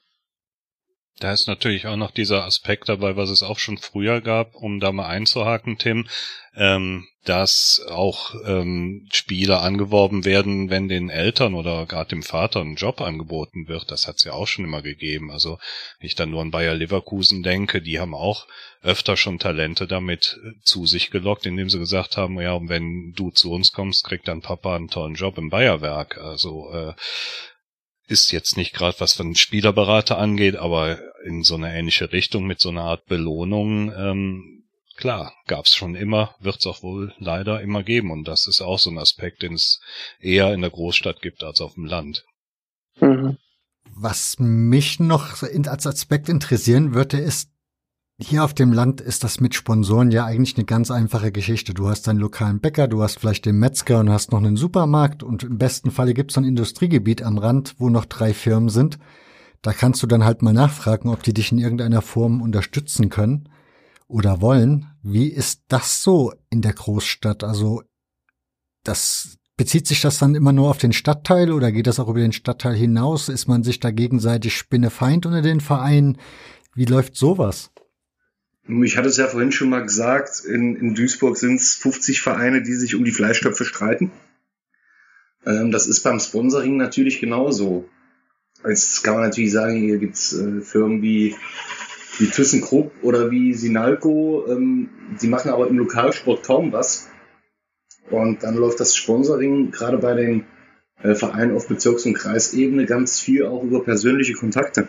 Da 1.21 1.33
ist 1.33 1.47
natürlich 1.47 1.87
auch 1.87 1.97
noch 1.97 2.13
dieser 2.13 2.45
Aspekt 2.47 2.89
dabei, 2.89 3.15
was 3.15 3.29
es 3.29 3.43
auch 3.43 3.59
schon 3.59 3.77
früher 3.77 4.23
gab, 4.23 4.55
um 4.55 4.81
da 4.81 4.91
mal 4.91 5.07
einzuhaken, 5.07 5.77
Tim, 5.77 6.09
ähm, 6.57 7.07
dass 7.25 7.85
auch 7.91 8.35
ähm, 8.47 9.07
Spieler 9.13 9.61
angeworben 9.61 10.25
werden, 10.25 10.71
wenn 10.71 10.89
den 10.89 11.11
Eltern 11.11 11.53
oder 11.53 11.85
gerade 11.85 12.09
dem 12.09 12.23
Vater 12.23 12.61
ein 12.61 12.77
Job 12.77 13.03
angeboten 13.03 13.69
wird. 13.69 13.91
Das 13.91 14.09
hat 14.09 14.17
es 14.17 14.25
ja 14.25 14.33
auch 14.33 14.47
schon 14.47 14.65
immer 14.65 14.81
gegeben. 14.81 15.31
Also 15.31 15.59
ich 16.01 16.15
dann 16.15 16.31
nur 16.31 16.41
an 16.41 16.51
Bayer 16.51 16.75
Leverkusen 16.75 17.43
denke, 17.43 17.83
die 17.83 18.01
haben 18.01 18.15
auch 18.15 18.47
öfter 18.83 19.19
schon 19.19 19.39
Talente 19.39 19.87
damit 19.87 20.41
äh, 20.43 20.53
zu 20.63 20.87
sich 20.87 21.11
gelockt, 21.11 21.45
indem 21.45 21.69
sie 21.69 21.79
gesagt 21.79 22.17
haben, 22.17 22.41
ja, 22.41 22.59
wenn 22.63 23.13
du 23.15 23.31
zu 23.31 23.53
uns 23.53 23.73
kommst, 23.73 24.05
kriegt 24.05 24.27
dein 24.27 24.41
Papa 24.41 24.75
einen 24.75 24.89
tollen 24.89 25.17
Job 25.17 25.37
im 25.37 25.51
Bayerwerk. 25.51 26.17
Also 26.17 26.73
äh, 26.73 26.95
ist 28.11 28.33
jetzt 28.33 28.57
nicht 28.57 28.75
gerade 28.75 28.99
was 28.99 29.15
von 29.15 29.35
Spielerberater 29.35 30.19
angeht, 30.19 30.57
aber 30.57 30.99
in 31.25 31.43
so 31.43 31.55
eine 31.55 31.75
ähnliche 31.75 32.13
Richtung 32.13 32.45
mit 32.45 32.61
so 32.61 32.71
einer 32.71 32.83
Art 32.83 33.07
Belohnung, 33.07 33.93
ähm, 33.97 34.65
klar, 34.97 35.33
gab's 35.47 35.75
schon 35.75 35.95
immer, 35.95 36.35
wird's 36.41 36.67
auch 36.67 36.83
wohl 36.83 37.15
leider 37.19 37.61
immer 37.61 37.83
geben. 37.83 38.11
Und 38.11 38.27
das 38.27 38.47
ist 38.47 38.61
auch 38.61 38.79
so 38.79 38.91
ein 38.91 38.99
Aspekt, 38.99 39.43
den 39.43 39.55
es 39.55 39.81
eher 40.21 40.53
in 40.53 40.61
der 40.61 40.71
Großstadt 40.71 41.23
gibt 41.23 41.43
als 41.43 41.61
auf 41.61 41.75
dem 41.75 41.87
Land. 41.87 42.25
Mhm. 43.01 43.39
Was 43.95 44.39
mich 44.39 45.01
noch 45.01 45.43
als 45.43 45.87
Aspekt 45.87 46.29
interessieren 46.29 46.95
würde, 46.95 47.19
ist, 47.19 47.51
hier 48.23 48.45
auf 48.45 48.55
dem 48.55 48.73
Land 48.73 49.01
ist 49.01 49.25
das 49.25 49.41
mit 49.41 49.55
Sponsoren 49.55 50.11
ja 50.11 50.25
eigentlich 50.25 50.57
eine 50.57 50.67
ganz 50.67 50.91
einfache 50.91 51.33
Geschichte. 51.33 51.73
Du 51.73 51.89
hast 51.89 52.07
deinen 52.07 52.19
lokalen 52.19 52.61
Bäcker, 52.61 52.87
du 52.87 53.03
hast 53.03 53.19
vielleicht 53.19 53.47
den 53.47 53.59
Metzger 53.59 54.01
und 54.01 54.11
hast 54.11 54.31
noch 54.31 54.39
einen 54.39 54.57
Supermarkt 54.57 55.23
und 55.23 55.43
im 55.43 55.59
besten 55.59 55.91
Falle 55.91 56.13
gibt 56.13 56.31
es 56.31 56.39
ein 56.39 56.45
Industriegebiet 56.45 57.23
am 57.23 57.39
Rand, 57.39 57.77
wo 57.79 57.89
noch 57.89 58.05
drei 58.05 58.35
Firmen 58.35 58.69
sind. 58.69 58.99
Da 59.63 59.73
kannst 59.73 60.03
du 60.03 60.07
dann 60.07 60.25
halt 60.25 60.43
mal 60.43 60.53
nachfragen, 60.53 61.09
ob 61.09 61.23
die 61.23 61.35
dich 61.35 61.51
in 61.51 61.59
irgendeiner 61.59 62.03
Form 62.03 62.43
unterstützen 62.43 63.09
können 63.09 63.49
oder 64.07 64.41
wollen. 64.41 64.87
Wie 65.03 65.29
ist 65.29 65.63
das 65.69 66.03
so 66.03 66.33
in 66.51 66.63
der 66.63 66.75
Großstadt? 66.75 67.43
Also 67.43 67.83
das 68.85 69.39
bezieht 69.57 69.87
sich 69.87 70.01
das 70.03 70.19
dann 70.19 70.35
immer 70.35 70.53
nur 70.53 70.71
auf 70.71 70.79
den 70.79 70.93
Stadtteil 70.93 71.53
oder 71.53 71.73
geht 71.73 71.87
das 71.87 72.01
auch 72.01 72.09
über 72.09 72.21
den 72.21 72.33
Stadtteil 72.33 72.75
hinaus? 72.75 73.29
Ist 73.29 73.47
man 73.47 73.63
sich 73.63 73.81
da 73.81 73.91
gegenseitig 73.91 74.57
Spinnefeind 74.57 75.27
unter 75.27 75.43
den 75.43 75.61
Vereinen? 75.61 76.19
Wie 76.75 76.87
läuft 76.87 77.17
sowas? 77.17 77.71
Ich 78.69 78.97
hatte 78.97 79.09
es 79.09 79.17
ja 79.17 79.27
vorhin 79.27 79.53
schon 79.53 79.71
mal 79.71 79.83
gesagt, 79.83 80.45
in, 80.45 80.77
in 80.77 80.95
Duisburg 80.95 81.37
sind 81.37 81.61
es 81.61 81.75
50 81.75 82.21
Vereine, 82.21 82.63
die 82.63 82.75
sich 82.75 82.95
um 82.95 83.05
die 83.05 83.11
Fleischtöpfe 83.11 83.65
streiten. 83.65 84.13
Ähm, 85.45 85.71
das 85.71 85.87
ist 85.87 86.01
beim 86.01 86.21
Sponsoring 86.21 86.77
natürlich 86.77 87.21
genauso. 87.21 87.89
Jetzt 88.67 89.03
kann 89.03 89.15
man 89.15 89.25
natürlich 89.25 89.53
sagen, 89.53 89.77
hier 89.77 89.99
gibt's 89.99 90.33
äh, 90.35 90.61
Firmen 90.61 91.03
wie 91.03 91.35
wie 92.21 92.27
ThyssenKrupp 92.27 92.93
oder 93.03 93.31
wie 93.31 93.55
Sinalco. 93.55 94.47
Ähm, 94.47 94.91
die 95.21 95.29
machen 95.29 95.51
aber 95.51 95.69
im 95.69 95.79
Lokalsport 95.79 96.45
kaum 96.45 96.73
was. 96.73 97.09
Und 98.11 98.43
dann 98.43 98.57
läuft 98.57 98.81
das 98.81 98.95
Sponsoring 98.95 99.71
gerade 99.71 99.99
bei 99.99 100.15
den 100.15 100.45
äh, 101.03 101.15
Vereinen 101.15 101.57
auf 101.57 101.69
Bezirks- 101.69 102.05
und 102.05 102.15
Kreisebene 102.15 102.85
ganz 102.85 103.21
viel 103.21 103.47
auch 103.47 103.63
über 103.63 103.83
persönliche 103.83 104.35
Kontakte. 104.35 104.89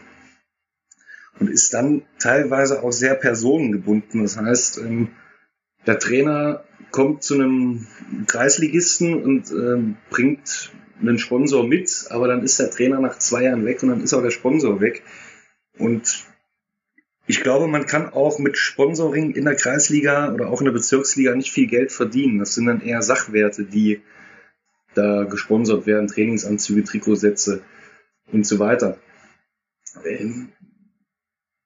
Und 1.42 1.50
ist 1.50 1.74
dann 1.74 2.04
teilweise 2.20 2.84
auch 2.84 2.92
sehr 2.92 3.16
personengebunden. 3.16 4.22
Das 4.22 4.38
heißt, 4.38 4.78
ähm, 4.78 5.10
der 5.88 5.98
Trainer 5.98 6.64
kommt 6.92 7.24
zu 7.24 7.34
einem 7.34 7.88
Kreisligisten 8.28 9.24
und 9.24 9.50
ähm, 9.50 9.98
bringt 10.12 10.72
einen 11.02 11.18
Sponsor 11.18 11.68
mit, 11.68 12.06
aber 12.12 12.28
dann 12.28 12.44
ist 12.44 12.60
der 12.60 12.70
Trainer 12.70 13.00
nach 13.00 13.18
zwei 13.18 13.46
Jahren 13.46 13.66
weg 13.66 13.82
und 13.82 13.90
dann 13.90 14.04
ist 14.04 14.14
auch 14.14 14.22
der 14.22 14.30
Sponsor 14.30 14.82
weg. 14.82 15.02
Und 15.80 16.28
ich 17.26 17.42
glaube, 17.42 17.68
man 17.68 17.88
kann 17.88 18.10
auch 18.10 18.38
mit 18.38 18.56
Sponsoring 18.56 19.32
in 19.32 19.46
der 19.46 19.56
Kreisliga 19.56 20.32
oder 20.32 20.48
auch 20.50 20.62
in 20.62 20.66
der 20.66 20.74
Bezirksliga 20.74 21.34
nicht 21.34 21.52
viel 21.52 21.66
Geld 21.66 21.92
verdienen. 21.92 22.38
Das 22.38 22.54
sind 22.54 22.68
dann 22.68 22.82
eher 22.82 23.02
Sachwerte, 23.02 23.64
die 23.64 24.02
da 24.94 25.24
gesponsert 25.24 25.88
werden, 25.88 26.06
Trainingsanzüge, 26.06 26.84
Trikotsätze 26.84 27.64
und 28.32 28.46
so 28.46 28.60
weiter. 28.60 29.00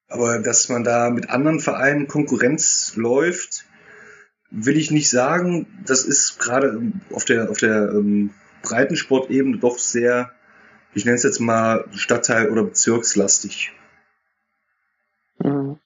Aber 0.08 0.38
dass 0.38 0.68
man 0.68 0.84
da 0.84 1.10
mit 1.10 1.30
anderen 1.30 1.60
Vereinen 1.60 2.06
Konkurrenz 2.06 2.94
läuft, 2.96 3.64
will 4.50 4.76
ich 4.76 4.90
nicht 4.90 5.10
sagen. 5.10 5.66
Das 5.84 6.04
ist 6.04 6.38
gerade 6.38 6.80
auf 7.12 7.24
der, 7.24 7.50
auf 7.50 7.58
der 7.58 7.90
ähm, 7.92 8.32
Breitensportebene 8.62 9.58
doch 9.58 9.78
sehr, 9.78 10.32
ich 10.94 11.04
nenne 11.04 11.16
es 11.16 11.24
jetzt 11.24 11.40
mal 11.40 11.84
Stadtteil- 11.94 12.50
oder 12.50 12.64
bezirkslastig. 12.64 13.72
Mhm. 15.38 15.78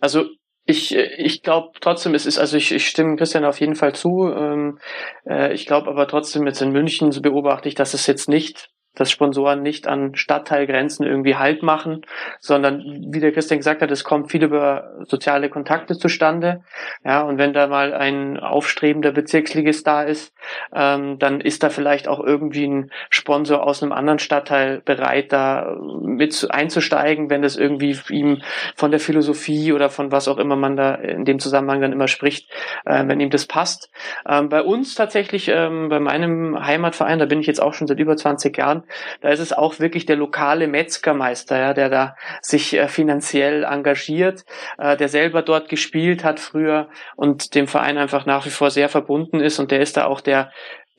Also 0.00 0.26
ich, 0.64 0.94
ich 0.94 1.42
glaube 1.42 1.72
trotzdem, 1.80 2.14
es 2.14 2.26
ist, 2.26 2.38
also 2.38 2.56
ich, 2.56 2.72
ich 2.72 2.88
stimme 2.88 3.16
Christian 3.16 3.44
auf 3.44 3.60
jeden 3.60 3.76
Fall 3.76 3.94
zu. 3.94 4.28
Ähm, 4.28 4.78
äh, 5.26 5.52
ich 5.52 5.66
glaube 5.66 5.88
aber 5.88 6.06
trotzdem 6.06 6.46
jetzt 6.46 6.62
in 6.62 6.72
München 6.72 7.12
so 7.12 7.20
beobachte 7.20 7.68
ich, 7.68 7.74
dass 7.74 7.94
es 7.94 8.06
jetzt 8.06 8.28
nicht 8.28 8.70
dass 8.94 9.10
Sponsoren 9.10 9.62
nicht 9.62 9.86
an 9.86 10.14
Stadtteilgrenzen 10.14 11.06
irgendwie 11.06 11.36
Halt 11.36 11.62
machen, 11.62 12.02
sondern 12.38 12.82
wie 13.08 13.20
der 13.20 13.32
Christian 13.32 13.58
gesagt 13.58 13.82
hat, 13.82 13.90
es 13.90 14.04
kommt 14.04 14.30
viel 14.30 14.42
über 14.42 14.92
soziale 15.06 15.48
Kontakte 15.48 15.96
zustande. 15.96 16.62
Ja, 17.04 17.22
und 17.22 17.38
wenn 17.38 17.52
da 17.52 17.66
mal 17.66 17.94
ein 17.94 18.38
aufstrebender 18.38 19.12
Bezirksligist 19.12 19.86
da 19.86 20.02
ist, 20.02 20.34
ähm, 20.74 21.18
dann 21.18 21.40
ist 21.40 21.62
da 21.62 21.70
vielleicht 21.70 22.08
auch 22.08 22.20
irgendwie 22.20 22.66
ein 22.66 22.90
Sponsor 23.10 23.62
aus 23.62 23.82
einem 23.82 23.92
anderen 23.92 24.18
Stadtteil 24.18 24.80
bereit, 24.80 25.32
da 25.32 25.76
mit 26.02 26.46
einzusteigen, 26.50 27.30
wenn 27.30 27.42
das 27.42 27.56
irgendwie 27.56 27.96
ihm 28.10 28.42
von 28.76 28.90
der 28.90 29.00
Philosophie 29.00 29.72
oder 29.72 29.90
von 29.90 30.12
was 30.12 30.28
auch 30.28 30.38
immer 30.38 30.56
man 30.56 30.76
da 30.76 30.94
in 30.94 31.24
dem 31.24 31.38
Zusammenhang 31.38 31.80
dann 31.80 31.92
immer 31.92 32.08
spricht, 32.08 32.50
äh, 32.84 33.06
wenn 33.06 33.20
ihm 33.20 33.30
das 33.30 33.46
passt. 33.46 33.90
Ähm, 34.28 34.48
bei 34.48 34.62
uns 34.62 34.94
tatsächlich, 34.94 35.48
ähm, 35.48 35.88
bei 35.88 36.00
meinem 36.00 36.64
Heimatverein, 36.64 37.18
da 37.18 37.26
bin 37.26 37.40
ich 37.40 37.46
jetzt 37.46 37.62
auch 37.62 37.74
schon 37.74 37.86
seit 37.86 37.98
über 37.98 38.16
20 38.16 38.56
Jahren, 38.56 38.79
da 39.20 39.30
ist 39.30 39.40
es 39.40 39.52
auch 39.52 39.78
wirklich 39.78 40.06
der 40.06 40.16
lokale 40.16 40.66
Metzgermeister, 40.66 41.58
ja, 41.58 41.74
der 41.74 41.88
da 41.88 42.16
sich 42.42 42.74
äh, 42.74 42.88
finanziell 42.88 43.64
engagiert, 43.64 44.44
äh, 44.78 44.96
der 44.96 45.08
selber 45.08 45.42
dort 45.42 45.68
gespielt 45.68 46.24
hat 46.24 46.40
früher 46.40 46.88
und 47.16 47.54
dem 47.54 47.66
Verein 47.66 47.98
einfach 47.98 48.26
nach 48.26 48.46
wie 48.46 48.50
vor 48.50 48.70
sehr 48.70 48.88
verbunden 48.88 49.40
ist 49.40 49.58
und 49.58 49.70
der 49.70 49.80
ist 49.80 49.96
da 49.96 50.06
auch 50.06 50.20
der 50.20 50.50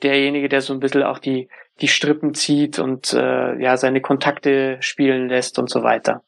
derjenige, 0.04 0.50
der 0.50 0.62
so 0.62 0.74
ein 0.74 0.80
bisschen 0.80 1.04
auch 1.04 1.20
die 1.20 1.48
die 1.80 1.88
Strippen 1.88 2.34
zieht 2.34 2.80
und 2.80 3.14
äh, 3.14 3.62
ja 3.62 3.78
seine 3.78 4.02
Kontakte 4.02 4.78
spielen 4.82 5.30
lässt 5.30 5.58
und 5.60 5.70
so 5.70 5.84
weiter. 5.84 6.24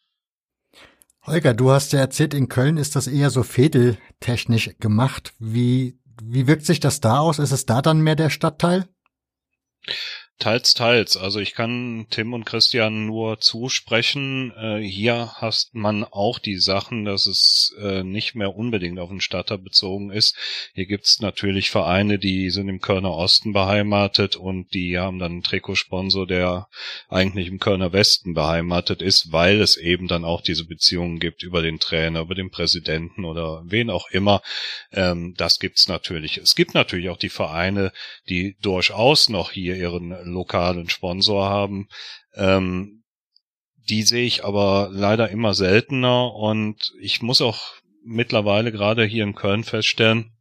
Holger, 1.26 1.54
du 1.54 1.72
hast 1.72 1.94
ja 1.94 2.00
erzählt, 2.00 2.34
in 2.34 2.50
Köln 2.50 2.76
ist 2.76 2.98
das 2.98 3.08
eher 3.08 3.30
so 3.30 3.44
fädeltechnisch 3.44 4.72
gemacht. 4.80 5.34
Wie, 5.40 5.98
wie 6.22 6.48
wirkt 6.48 6.66
sich 6.66 6.82
das 6.82 7.00
da 7.00 7.20
aus? 7.20 7.40
Ist 7.40 7.52
es 7.52 7.66
da 7.66 7.82
dann 7.82 8.02
mehr 8.02 8.18
der 8.18 8.30
Stadtteil? 8.30 8.86
Teils, 10.40 10.74
teils. 10.74 11.16
Also 11.16 11.40
ich 11.40 11.54
kann 11.54 12.08
Tim 12.10 12.34
und 12.34 12.46
Christian 12.46 13.06
nur 13.06 13.40
zusprechen. 13.40 14.52
Äh, 14.58 14.80
hier 14.80 15.32
hast 15.36 15.74
man 15.74 16.04
auch 16.04 16.38
die 16.38 16.58
Sachen, 16.58 17.06
dass 17.06 17.28
es 17.28 17.74
äh, 17.80 18.04
nicht 18.04 18.36
mehr 18.36 18.54
unbedingt 18.54 19.00
auf 19.00 19.10
den 19.10 19.22
Stadter 19.22 19.58
bezogen 19.58 20.12
ist. 20.12 20.36
Hier 20.74 20.86
gibt's 20.86 21.22
natürlich 21.22 21.70
Vereine, 21.70 22.20
die 22.20 22.50
sind 22.50 22.68
im 22.68 22.82
Kölner 22.82 23.12
Osten 23.12 23.54
beheimatet 23.54 24.36
und 24.36 24.74
die 24.74 24.98
haben 24.98 25.20
dann 25.20 25.32
einen 25.34 25.44
Trikotsponsor, 25.44 26.28
der 26.28 26.68
eigentlich 27.08 27.48
im 27.48 27.60
Kölner 27.60 27.94
Westen 27.94 28.34
beheimatet 28.34 29.02
ist, 29.02 29.32
weil 29.32 29.62
es 29.62 29.78
eben 29.78 30.08
dann 30.08 30.26
auch 30.26 30.42
diese 30.42 30.66
Beziehungen 30.66 31.20
gibt 31.20 31.44
über 31.44 31.62
den 31.62 31.80
Trainer, 31.80 32.22
über 32.22 32.36
den 32.36 32.50
Präsidenten 32.50 33.24
oder 33.24 33.62
wen 33.66 33.90
auch 33.90 34.10
immer. 34.10 34.42
Ähm, 34.92 35.36
das 35.38 35.60
gibt's 35.60 35.88
natürlich. 35.88 36.38
Es 36.38 36.56
gibt 36.56 36.74
natürlich 36.74 37.10
auch 37.10 37.18
die 37.18 37.30
Vereine, 37.30 37.94
die 38.28 38.58
durchaus 38.62 39.30
noch 39.30 39.52
hier 39.52 39.78
ihren 39.78 40.12
lokalen 40.26 40.90
Sponsor 40.90 41.50
haben. 41.50 41.88
Ähm, 42.36 43.04
die 43.90 44.04
sehe 44.04 44.26
ich 44.26 44.46
aber 44.46 44.90
leider 44.92 45.30
immer 45.30 45.54
seltener 45.54 46.34
und 46.34 46.94
ich 47.02 47.22
muss 47.22 47.42
auch 47.42 47.74
mittlerweile 48.04 48.72
gerade 48.72 49.04
hier 49.04 49.24
in 49.24 49.36
Köln 49.36 49.64
feststellen, 49.64 50.32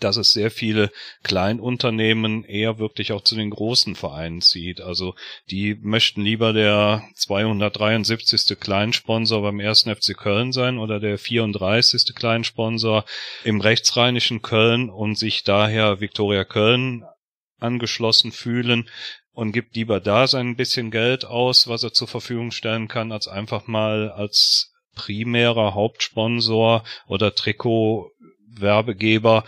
dass 0.00 0.16
es 0.16 0.32
sehr 0.32 0.50
viele 0.50 0.90
Kleinunternehmen 1.22 2.44
eher 2.44 2.78
wirklich 2.78 3.12
auch 3.12 3.22
zu 3.22 3.36
den 3.36 3.50
großen 3.50 3.94
Vereinen 3.94 4.40
zieht. 4.40 4.80
Also 4.80 5.14
die 5.50 5.76
möchten 5.80 6.22
lieber 6.22 6.52
der 6.52 7.04
273. 7.14 8.58
Kleinsponsor 8.58 9.42
beim 9.42 9.60
1. 9.60 9.82
FC 9.82 10.16
Köln 10.16 10.52
sein 10.52 10.78
oder 10.78 11.00
der 11.00 11.18
34. 11.18 12.14
Kleinsponsor 12.14 13.04
im 13.44 13.60
rechtsrheinischen 13.60 14.42
Köln 14.42 14.90
und 14.90 15.16
sich 15.18 15.44
daher 15.44 16.00
Viktoria 16.00 16.44
Köln 16.44 17.04
angeschlossen 17.58 18.32
fühlen, 18.32 18.88
und 19.34 19.52
gibt 19.52 19.76
lieber 19.76 20.00
da 20.00 20.26
sein 20.26 20.56
bisschen 20.56 20.90
Geld 20.90 21.26
aus, 21.26 21.68
was 21.68 21.82
er 21.82 21.92
zur 21.92 22.08
Verfügung 22.08 22.50
stellen 22.52 22.88
kann, 22.88 23.12
als 23.12 23.28
einfach 23.28 23.66
mal 23.66 24.10
als 24.10 24.72
primärer 24.94 25.74
Hauptsponsor 25.74 26.84
oder 27.08 27.34
Trikotwerbegeber 27.34 29.44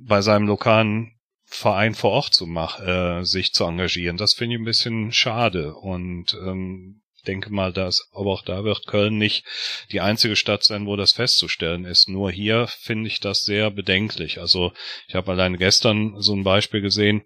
bei 0.00 0.20
seinem 0.22 0.46
lokalen 0.48 1.12
Verein 1.44 1.94
vor 1.94 2.10
Ort 2.10 2.34
zu 2.34 2.46
machen, 2.46 2.86
äh, 2.86 3.24
sich 3.24 3.52
zu 3.52 3.64
engagieren. 3.64 4.16
Das 4.16 4.34
finde 4.34 4.56
ich 4.56 4.60
ein 4.60 4.64
bisschen 4.64 5.12
schade 5.12 5.76
und 5.76 6.34
ähm, 6.34 7.02
denke 7.26 7.50
mal, 7.50 7.72
dass 7.72 8.08
aber 8.12 8.32
auch 8.32 8.42
da 8.42 8.64
wird 8.64 8.86
Köln 8.86 9.18
nicht 9.18 9.44
die 9.92 10.00
einzige 10.00 10.36
Stadt 10.36 10.64
sein, 10.64 10.86
wo 10.86 10.96
das 10.96 11.12
festzustellen 11.12 11.84
ist. 11.84 12.08
Nur 12.08 12.30
hier 12.30 12.66
finde 12.66 13.08
ich 13.08 13.20
das 13.20 13.44
sehr 13.44 13.70
bedenklich. 13.70 14.38
Also 14.38 14.72
ich 15.08 15.14
habe 15.14 15.32
allein 15.32 15.56
gestern 15.56 16.20
so 16.20 16.34
ein 16.34 16.44
Beispiel 16.44 16.80
gesehen 16.80 17.24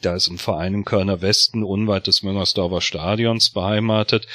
da 0.00 0.14
ist 0.14 0.28
ein 0.28 0.38
Verein 0.38 0.74
im 0.74 0.84
Kölner 0.84 1.20
Westen 1.20 1.62
unweit 1.62 2.06
des 2.06 2.22
Müngersdorfer 2.22 2.80
Stadions 2.80 3.50
beheimatet, 3.50 4.26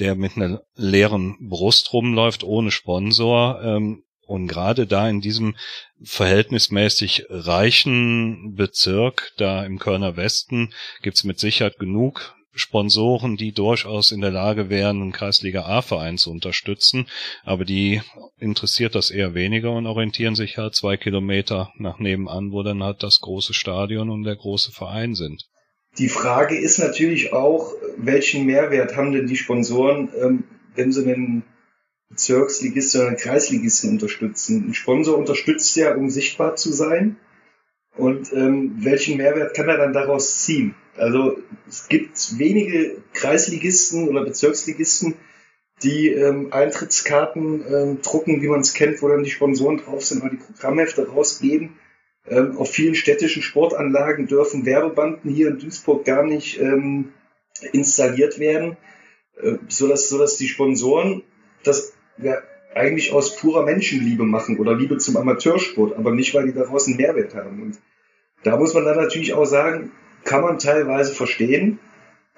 der 0.00 0.16
mit 0.16 0.36
einer 0.36 0.62
leeren 0.74 1.36
Brust 1.48 1.92
rumläuft, 1.92 2.42
ohne 2.42 2.70
Sponsor. 2.70 3.60
Ähm, 3.62 4.04
und 4.26 4.48
gerade 4.48 4.86
da 4.86 5.08
in 5.08 5.20
diesem 5.20 5.56
verhältnismäßig 6.02 7.26
reichen 7.28 8.54
Bezirk, 8.54 9.32
da 9.36 9.64
im 9.64 9.78
Kölner 9.78 10.16
Westen, 10.16 10.72
gibt's 11.02 11.24
mit 11.24 11.38
Sicherheit 11.38 11.78
genug 11.78 12.34
Sponsoren, 12.54 13.36
die 13.36 13.52
durchaus 13.52 14.12
in 14.12 14.20
der 14.20 14.30
Lage 14.30 14.70
wären, 14.70 15.02
einen 15.02 15.12
Kreisliga 15.12 15.66
A-Verein 15.66 16.18
zu 16.18 16.30
unterstützen, 16.30 17.06
aber 17.44 17.64
die 17.64 18.00
interessiert 18.38 18.94
das 18.94 19.10
eher 19.10 19.34
weniger 19.34 19.72
und 19.72 19.86
orientieren 19.86 20.34
sich 20.34 20.56
halt 20.56 20.74
zwei 20.74 20.96
Kilometer 20.96 21.72
nach 21.76 21.98
nebenan, 21.98 22.52
wo 22.52 22.62
dann 22.62 22.82
halt 22.82 23.02
das 23.02 23.20
große 23.20 23.54
Stadion 23.54 24.10
und 24.10 24.24
der 24.24 24.36
große 24.36 24.72
Verein 24.72 25.14
sind. 25.14 25.44
Die 25.98 26.08
Frage 26.08 26.58
ist 26.58 26.78
natürlich 26.78 27.32
auch, 27.32 27.72
welchen 27.96 28.46
Mehrwert 28.46 28.96
haben 28.96 29.12
denn 29.12 29.26
die 29.26 29.36
Sponsoren, 29.36 30.10
ähm, 30.20 30.44
wenn 30.74 30.92
sie 30.92 31.02
einen 31.02 31.44
Bezirksligisten 32.10 33.00
oder 33.00 33.08
einen 33.08 33.16
Kreisligisten 33.16 33.90
unterstützen? 33.90 34.68
Ein 34.68 34.74
Sponsor 34.74 35.16
unterstützt 35.16 35.76
ja, 35.76 35.94
um 35.94 36.10
sichtbar 36.10 36.56
zu 36.56 36.72
sein. 36.72 37.16
Und 37.96 38.32
ähm, 38.32 38.74
welchen 38.78 39.16
Mehrwert 39.16 39.54
kann 39.54 39.68
er 39.68 39.78
dann 39.78 39.92
daraus 39.92 40.44
ziehen? 40.44 40.74
Also 40.96 41.38
es 41.68 41.88
gibt 41.88 42.38
wenige 42.38 43.02
Kreisligisten 43.12 44.08
oder 44.08 44.24
Bezirksligisten, 44.24 45.14
die 45.82 46.08
ähm, 46.08 46.52
Eintrittskarten 46.52 47.64
ähm, 47.66 48.02
drucken, 48.02 48.42
wie 48.42 48.48
man 48.48 48.60
es 48.60 48.74
kennt, 48.74 49.02
wo 49.02 49.08
dann 49.08 49.24
die 49.24 49.30
Sponsoren 49.30 49.78
drauf 49.78 50.04
sind, 50.04 50.22
oder 50.22 50.30
die 50.30 50.36
Programmhefte 50.36 51.08
rausgeben. 51.08 51.78
Ähm, 52.26 52.56
auf 52.56 52.70
vielen 52.70 52.94
städtischen 52.94 53.42
Sportanlagen 53.42 54.28
dürfen 54.28 54.64
Werbebanden 54.64 55.30
hier 55.30 55.48
in 55.48 55.58
Duisburg 55.58 56.04
gar 56.04 56.22
nicht 56.24 56.60
ähm, 56.60 57.12
installiert 57.72 58.38
werden, 58.38 58.76
äh, 59.42 59.56
so 59.68 59.88
dass 59.88 60.08
so 60.08 60.18
dass 60.18 60.36
die 60.36 60.48
Sponsoren 60.48 61.22
das 61.64 61.92
ja, 62.18 62.38
eigentlich 62.74 63.12
aus 63.12 63.36
purer 63.36 63.64
Menschenliebe 63.64 64.24
machen 64.24 64.58
oder 64.58 64.74
Liebe 64.74 64.98
zum 64.98 65.16
Amateursport, 65.16 65.96
aber 65.96 66.12
nicht, 66.12 66.34
weil 66.34 66.46
die 66.46 66.54
daraus 66.54 66.86
einen 66.86 66.96
Mehrwert 66.96 67.34
haben. 67.34 67.60
Und 67.60 67.78
da 68.42 68.56
muss 68.56 68.74
man 68.74 68.84
dann 68.84 68.96
natürlich 68.96 69.34
auch 69.34 69.44
sagen, 69.44 69.92
kann 70.24 70.42
man 70.42 70.58
teilweise 70.58 71.14
verstehen. 71.14 71.78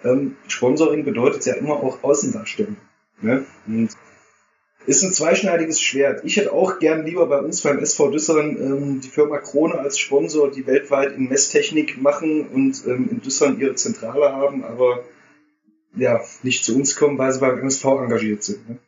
Ähm, 0.05 0.37
Sponsoring 0.49 1.05
bedeutet 1.05 1.47
ja 1.47 1.55
immer 1.55 1.75
auch 1.75 2.03
Außendarstellung. 2.03 2.77
Ne? 3.21 3.47
Und 3.67 3.91
ist 4.87 5.03
ein 5.03 5.13
zweischneidiges 5.13 5.81
Schwert. 5.81 6.25
Ich 6.25 6.37
hätte 6.37 6.53
auch 6.53 6.79
gern 6.79 7.05
lieber 7.05 7.27
bei 7.27 7.39
uns 7.39 7.63
beim 7.63 7.79
SV 7.79 8.11
Düssern 8.11 8.57
ähm, 8.57 9.01
die 9.01 9.09
Firma 9.09 9.39
Krone 9.39 9.79
als 9.79 9.99
Sponsor, 9.99 10.51
die 10.51 10.67
weltweit 10.67 11.13
in 11.13 11.29
Messtechnik 11.29 12.01
machen 12.01 12.47
und 12.49 12.87
ähm, 12.87 13.09
in 13.11 13.21
Düssern 13.21 13.59
ihre 13.59 13.75
Zentrale 13.75 14.33
haben, 14.33 14.65
aber 14.65 15.05
ja, 15.97 16.21
nicht 16.43 16.65
zu 16.65 16.77
uns 16.77 16.95
kommen, 16.95 17.19
weil 17.19 17.33
sie 17.33 17.41
beim 17.41 17.59
MSV 17.59 17.85
engagiert 17.85 18.45
sind. 18.45 18.69
Ne? 18.69 18.79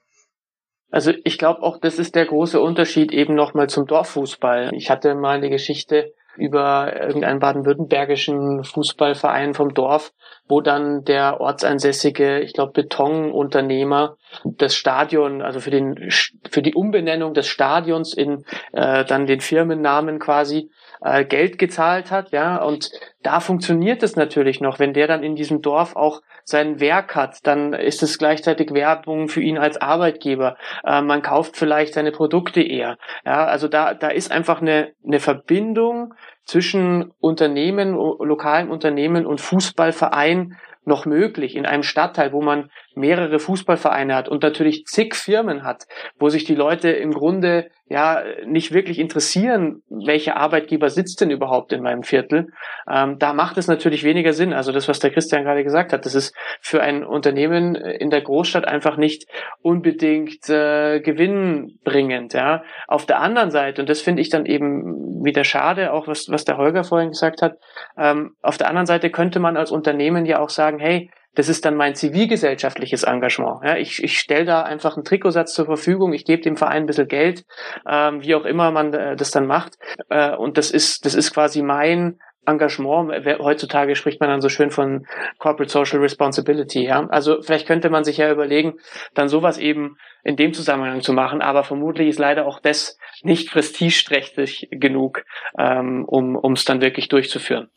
Also 0.91 1.13
ich 1.25 1.37
glaube 1.37 1.63
auch, 1.63 1.79
das 1.79 1.99
ist 1.99 2.15
der 2.15 2.27
große 2.27 2.61
Unterschied 2.61 3.13
eben 3.13 3.35
nochmal 3.35 3.69
zum 3.69 3.87
Dorffußball. 3.87 4.71
Ich 4.75 4.91
hatte 4.91 5.15
mal 5.15 5.37
eine 5.37 5.51
Geschichte 5.51 6.15
über 6.39 6.95
irgendeinen 7.01 7.41
baden-württembergischen 7.41 8.65
Fußballverein 8.65 9.55
vom 9.55 9.75
Dorf, 9.75 10.13
wo 10.49 10.61
dann 10.61 11.05
der 11.05 11.41
ortsansässige, 11.41 12.41
ich 12.41 12.53
glaube, 12.53 12.73
Betonunternehmer 12.73 14.17
das 14.45 14.75
Stadion, 14.75 15.43
also 15.43 15.61
für 15.61 15.71
den 15.71 16.11
für 16.51 16.63
die 16.63 16.75
Umbenennung 16.75 17.35
des 17.35 17.49
Stadions 17.49 18.15
in 18.15 18.45
äh, 18.73 19.05
dann 19.05 19.27
den 19.27 19.41
Firmennamen 19.41 20.19
quasi 20.19 20.71
äh, 21.01 21.25
Geld 21.25 21.59
gezahlt 21.59 22.11
hat, 22.11 22.33
ja, 22.33 22.63
und 22.63 22.91
da 23.23 23.41
funktioniert 23.41 24.03
es 24.03 24.17
natürlich 24.17 24.61
noch, 24.61 24.79
wenn 24.79 24.93
der 24.93 25.07
dann 25.07 25.23
in 25.23 25.35
diesem 25.35 25.63
Dorf 25.63 25.97
auch 25.97 26.21
sein 26.45 26.81
Werk 26.81 27.15
hat, 27.15 27.47
dann 27.47 27.75
ist 27.75 28.03
es 28.03 28.19
gleichzeitig 28.19 28.73
Werbung 28.73 29.29
für 29.29 29.43
ihn 29.43 29.59
als 29.59 29.77
Arbeitgeber. 29.77 30.57
Äh, 30.85 31.03
man 31.03 31.23
kauft 31.23 31.57
vielleicht 31.57 31.95
seine 31.95 32.13
Produkte 32.13 32.63
eher. 32.63 32.97
Ja, 33.25 33.45
also 33.45 33.69
da, 33.69 33.95
da 33.95 34.09
ist 34.09 34.33
einfach 34.33 34.63
eine, 34.63 34.93
eine 35.07 35.21
Verbindung 35.21 36.15
zwischen 36.45 37.13
Unternehmen, 37.21 37.95
lokalen 37.95 38.71
Unternehmen 38.71 39.27
und 39.27 39.41
Fußballverein 39.41 40.57
noch 40.89 41.05
möglich 41.05 41.55
in 41.55 41.67
einem 41.67 41.83
Stadtteil, 41.83 42.33
wo 42.33 42.41
man 42.41 42.71
mehrere 42.99 43.39
Fußballvereine 43.39 44.15
hat 44.15 44.29
und 44.29 44.43
natürlich 44.43 44.85
zig 44.85 45.15
Firmen 45.15 45.65
hat, 45.65 45.87
wo 46.19 46.29
sich 46.29 46.45
die 46.45 46.55
Leute 46.55 46.91
im 46.91 47.13
Grunde 47.13 47.71
ja 47.89 48.23
nicht 48.45 48.73
wirklich 48.73 48.99
interessieren, 48.99 49.83
welcher 49.89 50.37
Arbeitgeber 50.37 50.91
sitzt 50.91 51.21
denn 51.21 51.31
überhaupt 51.31 51.73
in 51.73 51.83
meinem 51.83 52.03
Viertel. 52.03 52.49
Ähm, 52.91 53.19
da 53.19 53.33
macht 53.33 53.57
es 53.57 53.67
natürlich 53.67 54.05
weniger 54.05 54.33
Sinn. 54.35 54.53
Also 54.53 54.73
das, 54.73 54.89
was 54.89 54.99
der 54.99 55.11
Christian 55.11 55.45
gerade 55.45 55.65
gesagt 55.65 55.93
hat, 55.93 56.05
das 56.05 56.15
ist 56.15 56.35
für 56.61 56.83
ein 56.83 57.05
Unternehmen 57.05 57.75
in 57.75 58.11
der 58.11 58.21
Großstadt 58.21 58.67
einfach 58.67 58.99
nicht 58.99 59.27
unbedingt 59.63 60.49
äh, 60.51 61.01
gewinnbringend. 61.01 62.35
Ja. 62.35 62.63
Auf 62.89 63.07
der 63.07 63.21
anderen 63.21 63.51
Seite, 63.51 63.81
und 63.81 63.89
das 63.89 64.03
finde 64.03 64.21
ich 64.21 64.29
dann 64.29 64.45
eben 64.45 65.25
wieder 65.25 65.45
schade, 65.45 65.93
auch 65.93 66.09
was, 66.09 66.29
was 66.29 66.45
der 66.45 66.59
Holger 66.59 66.85
vorhin 66.85 67.11
gesagt 67.11 67.41
hat, 67.41 67.57
ähm, 67.97 68.37
auf 68.43 68.59
der 68.59 68.69
anderen 68.69 68.87
Seite 68.87 69.11
könnte 69.11 69.41
man 69.41 69.57
als 69.57 69.71
Unternehmen 69.71 70.27
ja 70.27 70.41
auch 70.41 70.51
sagen, 70.51 70.79
hey, 70.79 71.11
das 71.39 71.49
ist 71.49 71.65
dann 71.65 71.77
mein 71.77 71.95
zivilgesellschaftliches 71.95 73.05
Engagement. 73.05 73.61
Ja, 73.63 73.77
ich 73.77 74.03
ich 74.03 74.19
stelle 74.19 74.45
da 74.45 74.63
einfach 74.63 74.97
einen 74.97 75.05
Trikotsatz 75.05 75.55
zur 75.55 75.67
Verfügung, 75.67 76.13
ich 76.13 76.25
gebe 76.25 76.43
dem 76.43 76.57
Verein 76.57 76.83
ein 76.83 76.87
bisschen 76.87 77.07
Geld, 77.07 77.45
ähm, 77.89 78.25
wie 78.25 78.35
auch 78.35 78.45
immer 78.45 78.73
man 78.73 78.93
äh, 78.93 79.15
das 79.15 79.31
dann 79.31 79.47
macht. 79.47 79.79
Äh, 80.09 80.35
und 80.35 80.59
das 80.59 80.73
ist, 80.73 81.07
das 81.07 81.15
ist 81.15 81.33
quasi 81.33 81.63
mein 81.63 82.19
Engagement. 82.45 83.25
Heutzutage 83.39 83.95
spricht 83.95 84.21
man 84.21 84.31
dann 84.31 84.41
so 84.41 84.49
schön 84.49 84.73
von 84.73 85.07
Corporate 85.39 85.71
Social 85.71 86.01
Responsibility. 86.01 86.85
Ja? 86.85 87.07
Also 87.09 87.41
vielleicht 87.41 87.69
könnte 87.69 87.89
man 87.89 88.03
sich 88.03 88.17
ja 88.17 88.33
überlegen, 88.33 88.75
dann 89.15 89.29
sowas 89.29 89.59
eben 89.59 89.97
in 90.25 90.35
dem 90.35 90.53
Zusammenhang 90.55 91.03
zu 91.03 91.13
machen, 91.13 91.41
aber 91.41 91.63
vermutlich 91.63 92.09
ist 92.09 92.19
leider 92.19 92.47
auch 92.47 92.59
das 92.59 92.99
nicht 93.23 93.53
prestigeträchtig 93.53 94.69
genug, 94.73 95.25
ähm, 95.57 96.05
um 96.05 96.53
es 96.55 96.65
dann 96.65 96.81
wirklich 96.81 97.09
durchzuführen. 97.09 97.71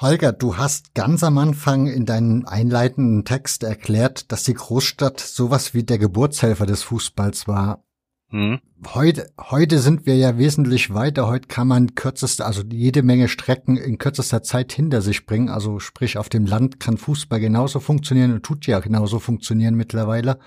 Holger, 0.00 0.32
du 0.32 0.56
hast 0.56 0.94
ganz 0.94 1.22
am 1.22 1.36
Anfang 1.36 1.86
in 1.86 2.06
deinem 2.06 2.46
einleitenden 2.46 3.26
Text 3.26 3.62
erklärt, 3.64 4.32
dass 4.32 4.44
die 4.44 4.54
Großstadt 4.54 5.20
sowas 5.20 5.74
wie 5.74 5.82
der 5.82 5.98
Geburtshelfer 5.98 6.64
des 6.64 6.82
Fußballs 6.82 7.46
war. 7.46 7.84
Hm. 8.30 8.60
Heute, 8.94 9.30
heute 9.38 9.78
sind 9.78 10.06
wir 10.06 10.16
ja 10.16 10.38
wesentlich 10.38 10.94
weiter. 10.94 11.26
Heute 11.26 11.48
kann 11.48 11.68
man 11.68 11.94
kürzeste, 11.96 12.46
also 12.46 12.62
jede 12.62 13.02
Menge 13.02 13.28
Strecken 13.28 13.76
in 13.76 13.98
kürzester 13.98 14.42
Zeit 14.42 14.72
hinter 14.72 15.02
sich 15.02 15.26
bringen. 15.26 15.50
Also 15.50 15.80
sprich, 15.80 16.16
auf 16.16 16.30
dem 16.30 16.46
Land 16.46 16.80
kann 16.80 16.96
Fußball 16.96 17.38
genauso 17.38 17.78
funktionieren 17.78 18.32
und 18.32 18.42
tut 18.42 18.66
ja 18.66 18.80
genauso 18.80 19.18
funktionieren 19.18 19.74
mittlerweile. 19.74 20.38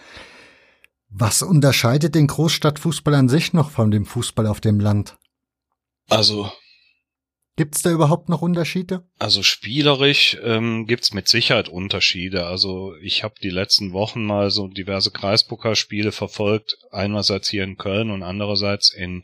Was 1.09 1.43
unterscheidet 1.43 2.15
den 2.15 2.25
Großstadtfußball 2.25 3.13
an 3.13 3.29
sich 3.29 3.53
noch 3.53 3.69
von 3.69 3.91
dem 3.91 4.07
Fußball 4.07 4.47
auf 4.47 4.61
dem 4.61 4.79
Land? 4.79 5.15
Also 6.09 6.49
Gibt's 7.55 7.83
da 7.83 7.91
überhaupt 7.91 8.29
noch 8.29 8.41
Unterschiede? 8.41 9.07
Also 9.19 9.43
spielerisch 9.43 10.37
ähm, 10.41 10.87
gibt's 10.87 11.13
mit 11.13 11.27
Sicherheit 11.27 11.69
Unterschiede. 11.69 12.47
Also 12.47 12.95
ich 13.01 13.23
habe 13.23 13.35
die 13.43 13.51
letzten 13.51 13.93
Wochen 13.93 14.25
mal 14.25 14.49
so 14.49 14.67
diverse 14.67 15.11
Kreispokerspiele 15.11 16.11
verfolgt, 16.11 16.77
einerseits 16.91 17.49
hier 17.49 17.63
in 17.63 17.77
Köln 17.77 18.09
und 18.09 18.23
andererseits 18.23 18.91
in 18.91 19.23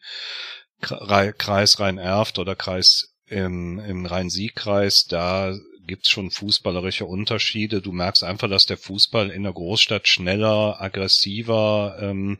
Kreis 0.79 1.79
Rhein-Erft 1.79 2.37
oder 2.37 2.55
Kreis 2.55 3.15
im, 3.25 3.79
im 3.79 4.05
Rhein-Sieg-Kreis. 4.05 5.05
Da 5.05 5.55
gibt's 5.87 6.11
schon 6.11 6.29
fußballerische 6.29 7.05
Unterschiede. 7.05 7.81
Du 7.81 7.91
merkst 7.91 8.23
einfach, 8.23 8.47
dass 8.47 8.67
der 8.67 8.77
Fußball 8.77 9.31
in 9.31 9.41
der 9.41 9.53
Großstadt 9.53 10.07
schneller, 10.07 10.79
aggressiver, 10.79 11.97
ähm, 11.99 12.37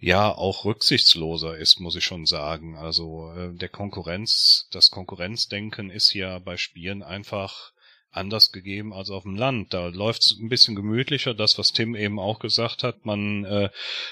ja 0.00 0.32
auch 0.32 0.64
rücksichtsloser 0.64 1.56
ist, 1.56 1.80
muss 1.80 1.96
ich 1.96 2.04
schon 2.04 2.26
sagen. 2.26 2.76
Also 2.76 3.32
äh, 3.32 3.52
der 3.54 3.68
Konkurrenz, 3.68 4.68
das 4.70 4.90
Konkurrenzdenken 4.90 5.90
ist 5.90 6.14
ja 6.14 6.38
bei 6.38 6.56
Spielen 6.56 7.02
einfach 7.02 7.72
anders 8.10 8.52
gegeben 8.52 8.92
als 8.92 9.10
auf 9.10 9.24
dem 9.24 9.36
Land. 9.36 9.74
Da 9.74 9.88
läuft's 9.88 10.36
ein 10.40 10.48
bisschen 10.48 10.74
gemütlicher, 10.74 11.34
das, 11.34 11.58
was 11.58 11.72
Tim 11.72 11.94
eben 11.94 12.18
auch 12.18 12.38
gesagt 12.38 12.82
hat. 12.82 13.04
Man 13.04 13.44
äh, 13.44 13.70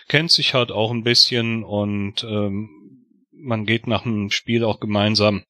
kennt 0.08 0.32
sich 0.32 0.54
halt 0.54 0.70
auch 0.70 0.90
ein 0.90 1.04
bisschen 1.04 1.64
und 1.64 2.24
ähm, 2.24 2.68
man 3.32 3.64
geht 3.64 3.86
nach 3.86 4.02
dem 4.02 4.30
Spiel 4.30 4.64
auch 4.64 4.80
gemeinsam 4.80 5.44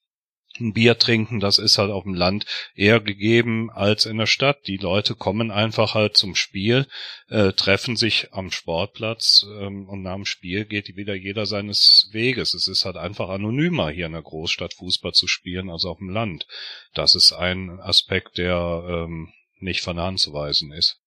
ein 0.60 0.72
Bier 0.72 0.98
trinken, 0.98 1.40
das 1.40 1.58
ist 1.58 1.78
halt 1.78 1.90
auf 1.90 2.04
dem 2.04 2.14
Land 2.14 2.46
eher 2.74 3.00
gegeben 3.00 3.70
als 3.70 4.06
in 4.06 4.18
der 4.18 4.26
Stadt. 4.26 4.66
Die 4.66 4.76
Leute 4.76 5.14
kommen 5.14 5.50
einfach 5.50 5.94
halt 5.94 6.16
zum 6.16 6.34
Spiel, 6.34 6.86
äh, 7.28 7.52
treffen 7.52 7.96
sich 7.96 8.32
am 8.32 8.50
Sportplatz 8.50 9.44
ähm, 9.60 9.88
und 9.88 10.02
nach 10.02 10.14
dem 10.14 10.24
Spiel 10.24 10.64
geht 10.64 10.96
wieder 10.96 11.14
jeder 11.14 11.46
seines 11.46 12.08
Weges. 12.12 12.54
Es 12.54 12.68
ist 12.68 12.84
halt 12.84 12.96
einfach 12.96 13.28
anonymer 13.28 13.90
hier 13.90 14.06
in 14.06 14.12
der 14.12 14.22
Großstadt 14.22 14.74
Fußball 14.74 15.12
zu 15.12 15.26
spielen 15.26 15.70
als 15.70 15.84
auf 15.84 15.98
dem 15.98 16.10
Land. 16.10 16.46
Das 16.94 17.14
ist 17.14 17.32
ein 17.32 17.80
Aspekt, 17.80 18.38
der 18.38 18.84
ähm, 18.88 19.32
nicht 19.58 19.82
von 19.82 19.98
Hand 19.98 20.20
zu 20.20 20.32
weisen 20.32 20.72
ist. 20.72 21.00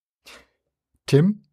Tim? 1.05 1.48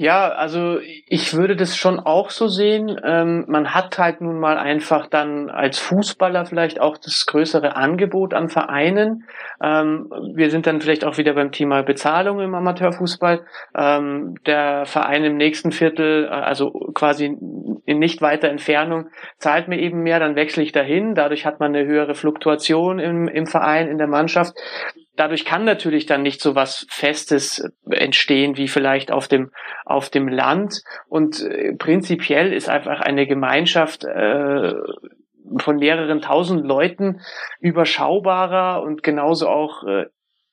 Ja, 0.00 0.28
also 0.28 0.78
ich 1.08 1.34
würde 1.34 1.56
das 1.56 1.76
schon 1.76 1.98
auch 1.98 2.30
so 2.30 2.46
sehen. 2.46 3.00
Ähm, 3.04 3.44
man 3.48 3.74
hat 3.74 3.98
halt 3.98 4.20
nun 4.20 4.38
mal 4.38 4.56
einfach 4.56 5.08
dann 5.08 5.50
als 5.50 5.80
Fußballer 5.80 6.46
vielleicht 6.46 6.80
auch 6.80 6.98
das 6.98 7.26
größere 7.26 7.74
Angebot 7.74 8.32
an 8.32 8.48
Vereinen. 8.48 9.24
Ähm, 9.60 10.08
wir 10.36 10.50
sind 10.50 10.68
dann 10.68 10.80
vielleicht 10.80 11.04
auch 11.04 11.18
wieder 11.18 11.34
beim 11.34 11.50
Thema 11.50 11.82
Bezahlung 11.82 12.38
im 12.38 12.54
Amateurfußball. 12.54 13.44
Ähm, 13.76 14.36
der 14.46 14.86
Verein 14.86 15.24
im 15.24 15.36
nächsten 15.36 15.72
Viertel, 15.72 16.26
äh, 16.26 16.28
also 16.28 16.70
quasi 16.94 17.36
in 17.84 17.98
nicht 17.98 18.22
weiter 18.22 18.50
Entfernung, 18.50 19.08
zahlt 19.38 19.66
mir 19.66 19.80
eben 19.80 20.04
mehr, 20.04 20.20
dann 20.20 20.36
wechsle 20.36 20.62
ich 20.62 20.70
dahin. 20.70 21.16
Dadurch 21.16 21.44
hat 21.44 21.58
man 21.58 21.74
eine 21.74 21.84
höhere 21.84 22.14
Fluktuation 22.14 23.00
im, 23.00 23.26
im 23.26 23.46
Verein, 23.46 23.88
in 23.88 23.98
der 23.98 24.06
Mannschaft 24.06 24.54
dadurch 25.18 25.44
kann 25.44 25.64
natürlich 25.64 26.06
dann 26.06 26.22
nicht 26.22 26.40
so 26.40 26.54
was 26.54 26.86
Festes 26.88 27.62
entstehen 27.90 28.56
wie 28.56 28.68
vielleicht 28.68 29.10
auf 29.10 29.28
dem 29.28 29.50
auf 29.84 30.10
dem 30.10 30.28
Land. 30.28 30.82
Und 31.08 31.42
äh, 31.42 31.74
prinzipiell 31.74 32.52
ist 32.52 32.68
einfach 32.68 33.00
eine 33.00 33.26
Gemeinschaft 33.26 34.04
äh, 34.04 34.74
von 35.58 35.76
mehreren 35.76 36.20
tausend 36.20 36.64
Leuten 36.64 37.20
überschaubarer 37.60 38.82
und 38.82 39.02
genauso 39.02 39.48
auch 39.48 39.84
äh, 39.84 40.06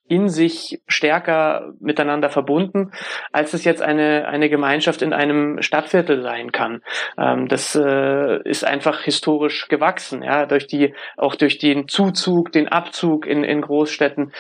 in 0.08 0.30
sich 0.30 0.82
stärker 0.88 1.74
miteinander 1.80 2.30
verbunden, 2.30 2.92
als 3.32 3.54
es 3.54 3.64
jetzt 3.64 3.82
eine, 3.82 4.28
eine 4.28 4.50
Gemeinschaft 4.50 5.02
in 5.02 5.14
einem 5.14 5.62
Stadtviertel 5.62 6.22
sein 6.22 6.52
kann. 6.52 6.82
Ähm, 7.18 7.48
das 7.48 7.76
äh, 7.76 8.42
ist 8.48 8.66
einfach 8.66 9.02
historisch 9.02 9.68
gewachsen, 9.68 10.22
ja, 10.22 10.46
durch 10.46 10.68
die, 10.68 10.94
auch 11.18 11.36
durch 11.36 11.58
den 11.58 11.88
Zuzug, 11.88 12.52
den 12.52 12.68
Abzug 12.68 13.26
in, 13.26 13.44
in 13.44 13.62
Großstädten 13.62 14.32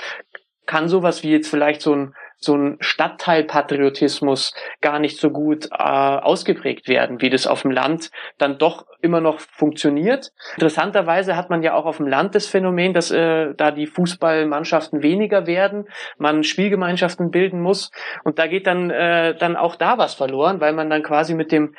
kann 0.68 0.88
sowas 0.88 1.24
wie 1.24 1.32
jetzt 1.32 1.50
vielleicht 1.50 1.82
so 1.82 1.96
ein 1.96 2.16
so 2.38 2.56
ein 2.56 2.78
Stadtteilpatriotismus 2.80 4.54
gar 4.82 5.00
nicht 5.00 5.20
so 5.20 5.30
gut 5.30 5.68
äh, 5.72 5.78
ausgeprägt 5.78 6.88
werden, 6.88 7.22
wie 7.22 7.30
das 7.30 7.48
auf 7.48 7.62
dem 7.62 7.72
Land 7.72 8.12
dann 8.38 8.58
doch 8.58 8.86
immer 9.06 9.22
noch 9.22 9.40
funktioniert. 9.40 10.32
Interessanterweise 10.56 11.38
hat 11.38 11.50
man 11.50 11.64
ja 11.64 11.74
auch 11.74 11.86
auf 11.86 11.98
dem 11.98 12.08
Land 12.08 12.36
das 12.36 12.48
Phänomen, 12.48 12.94
dass 12.94 13.12
äh, 13.12 13.54
da 13.56 13.72
die 13.72 13.88
Fußballmannschaften 13.88 15.02
weniger 15.02 15.48
werden, 15.48 15.88
man 16.18 16.44
Spielgemeinschaften 16.44 17.32
bilden 17.32 17.62
muss 17.62 17.92
und 18.24 18.40
da 18.40 18.48
geht 18.48 18.68
dann 18.68 18.90
äh, 18.90 19.36
dann 19.38 19.56
auch 19.56 19.76
da 19.76 19.98
was 19.98 20.16
verloren, 20.16 20.60
weil 20.60 20.74
man 20.74 20.90
dann 20.90 21.04
quasi 21.04 21.36
mit 21.36 21.52
dem 21.52 21.76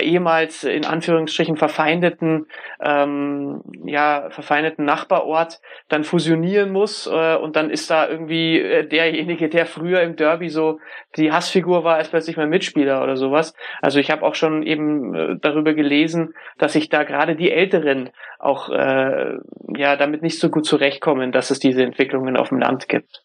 ehemals 0.00 0.64
in 0.64 0.84
Anführungsstrichen 0.84 1.56
verfeindeten 1.56 2.46
ähm, 2.80 3.62
ja 3.84 4.30
verfeindeten 4.30 4.84
Nachbarort 4.84 5.60
dann 5.88 6.04
fusionieren 6.04 6.72
muss 6.72 7.06
äh, 7.06 7.36
und 7.36 7.56
dann 7.56 7.70
ist 7.70 7.90
da 7.90 8.08
irgendwie 8.08 8.58
äh, 8.58 8.86
derjenige, 8.86 9.48
der 9.48 9.66
früher 9.66 10.02
im 10.02 10.16
Derby 10.16 10.48
so 10.48 10.78
die 11.16 11.32
Hassfigur 11.32 11.84
war, 11.84 12.00
ist 12.00 12.10
plötzlich 12.10 12.36
mein 12.36 12.48
Mitspieler 12.48 13.02
oder 13.02 13.16
sowas. 13.16 13.54
Also 13.82 13.98
ich 13.98 14.10
habe 14.10 14.22
auch 14.24 14.34
schon 14.34 14.62
eben 14.62 15.14
äh, 15.14 15.36
darüber 15.40 15.74
gelesen, 15.74 16.34
dass 16.58 16.69
sich 16.72 16.88
da 16.88 17.04
gerade 17.04 17.36
die 17.36 17.50
Älteren 17.50 18.10
auch 18.38 18.68
äh, 18.68 19.36
ja 19.76 19.96
damit 19.96 20.22
nicht 20.22 20.38
so 20.38 20.50
gut 20.50 20.66
zurechtkommen, 20.66 21.32
dass 21.32 21.50
es 21.50 21.58
diese 21.58 21.82
Entwicklungen 21.82 22.36
auf 22.36 22.48
dem 22.50 22.58
Land 22.58 22.88
gibt. 22.88 23.22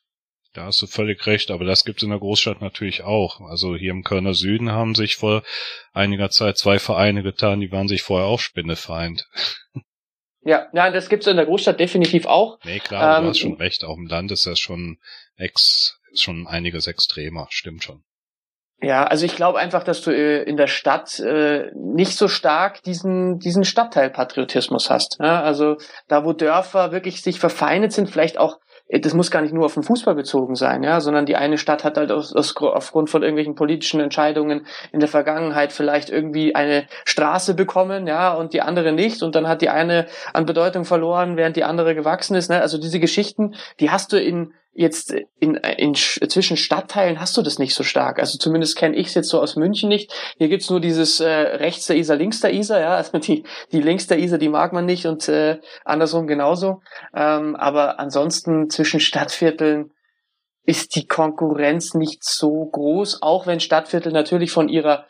Da 0.53 0.65
hast 0.65 0.81
du 0.81 0.87
völlig 0.87 1.25
recht, 1.27 1.51
aber 1.51 1.65
das 1.65 1.83
gibt 1.83 1.97
es 1.97 2.03
in 2.03 2.11
der 2.11 2.19
Großstadt 2.19 2.61
natürlich 2.61 3.03
auch. 3.03 3.41
Also 3.41 3.75
hier 3.75 3.91
im 3.91 4.03
Kölner 4.03 4.33
Süden 4.33 4.71
haben 4.71 4.95
sich 4.95 5.17
vor 5.17 5.43
einiger 5.93 6.29
Zeit 6.29 6.57
zwei 6.57 6.79
Vereine 6.79 7.23
getan, 7.23 7.59
die 7.59 7.73
waren 7.73 7.89
sich 7.89 8.03
vorher 8.03 8.27
auch 8.27 8.39
Spinnefeind. 8.39 9.27
Ja, 10.47 10.67
ja, 10.73 10.91
das 10.91 11.09
gibt's 11.09 11.25
in 11.25 11.37
der 11.37 11.47
Großstadt 11.47 11.79
definitiv 11.79 12.27
auch. 12.27 12.59
Nee, 12.63 12.77
klar, 12.77 13.17
ähm, 13.17 13.23
du 13.23 13.29
hast 13.31 13.39
schon 13.39 13.55
recht. 13.55 13.83
Auch 13.83 13.97
im 13.97 14.05
Land 14.05 14.31
ist 14.31 14.45
das 14.45 14.59
schon 14.59 14.99
ex, 15.37 15.99
schon 16.13 16.45
einiges 16.45 16.85
extremer. 16.85 17.47
Stimmt 17.49 17.83
schon. 17.83 18.03
Ja, 18.82 19.05
also 19.05 19.26
ich 19.26 19.36
glaube 19.36 19.59
einfach, 19.59 19.84
dass 19.84 20.01
du 20.01 20.11
äh, 20.11 20.43
in 20.43 20.57
der 20.57 20.67
Stadt 20.67 21.19
äh, 21.19 21.71
nicht 21.73 22.17
so 22.17 22.28
stark 22.28 22.84
diesen 22.84 23.39
diesen 23.39 23.63
Stadtteilpatriotismus 23.63 24.89
hast. 24.89 25.17
Ja? 25.19 25.41
Also 25.41 25.78
da, 26.07 26.26
wo 26.26 26.34
Dörfer 26.34 26.91
wirklich 26.91 27.21
sich 27.21 27.39
verfeindet 27.39 27.93
sind, 27.93 28.09
vielleicht 28.09 28.38
auch 28.38 28.59
äh, 28.88 28.99
das 28.99 29.13
muss 29.13 29.32
gar 29.32 29.41
nicht 29.41 29.53
nur 29.53 29.65
auf 29.65 29.73
den 29.73 29.84
Fußball 29.84 30.15
bezogen 30.15 30.55
sein, 30.55 30.84
ja, 30.84 30.99
sondern 31.01 31.26
die 31.26 31.36
eine 31.36 31.57
Stadt 31.57 31.84
hat 31.84 31.97
halt 31.97 32.11
aus, 32.11 32.36
aus, 32.36 32.55
aufgrund 32.57 33.09
von 33.09 33.23
irgendwelchen 33.23 33.55
politischen 33.55 33.99
Entscheidungen 33.99 34.65
in 34.91 34.99
der 34.99 35.09
Vergangenheit 35.09 35.71
vielleicht 35.71 36.09
irgendwie 36.09 36.55
eine 36.55 36.86
Straße 37.05 37.53
bekommen, 37.53 38.07
ja, 38.07 38.34
und 38.34 38.53
die 38.53 38.61
andere 38.61 38.91
nicht, 38.91 39.23
und 39.23 39.36
dann 39.36 39.47
hat 39.47 39.61
die 39.61 39.69
eine 39.69 40.07
an 40.34 40.45
Bedeutung 40.45 40.86
verloren, 40.86 41.38
während 41.38 41.55
die 41.55 41.63
andere 41.63 41.95
gewachsen 41.95 42.36
ist. 42.36 42.49
Ne? 42.49 42.61
Also 42.61 42.78
diese 42.78 42.99
Geschichten, 42.99 43.55
die 43.80 43.89
hast 43.89 44.11
du 44.11 44.21
in 44.21 44.53
jetzt 44.76 45.15
in, 45.39 45.55
in, 45.55 45.95
zwischen 45.95 46.57
Stadtteilen 46.57 47.19
hast 47.19 47.36
du 47.38 47.41
das 47.41 47.59
nicht 47.59 47.73
so 47.73 47.84
stark. 47.84 48.19
Also 48.19 48.38
zumindest 48.38 48.76
kenne 48.76 48.95
ich 48.97 49.07
es 49.07 49.13
jetzt 49.13 49.30
so 49.30 49.41
aus 49.41 49.55
München 49.55 49.88
nicht. 49.88 50.13
Hier 50.38 50.49
gibt's 50.49 50.69
nur 50.69 50.82
dieses 50.82 51.21
äh, 51.21 51.28
rechts 51.28 51.88
der 51.88 51.95
Isar, 51.95 52.17
links 52.17 52.41
der 52.41 52.53
Isar, 52.53 52.82
ja. 52.82 52.95
Also 52.95 53.17
die, 53.17 53.45
die 53.71 53.82
links 53.82 54.07
der 54.07 54.19
Isar, 54.19 54.38
die 54.38 54.49
mag 54.49 54.73
man 54.73 54.86
nicht 54.86 55.05
und 55.05 55.28
äh, 55.30 55.59
andersrum 55.86 56.28
genauso. 56.28 56.82
Ähm, 57.15 57.55
aber 57.55 57.99
ansonsten 57.99 58.69
zwischen 58.69 58.99
Stadtvierteln 58.99 59.91
ist 60.65 60.95
die 60.95 61.07
Konkurrenz 61.07 61.93
nicht 61.93 62.23
so 62.23 62.65
groß, 62.65 63.21
auch 63.21 63.47
wenn 63.47 63.61
Stadtviertel 63.61 64.11
natürlich 64.11 64.51
von 64.51 64.67
ihrer 64.67 65.05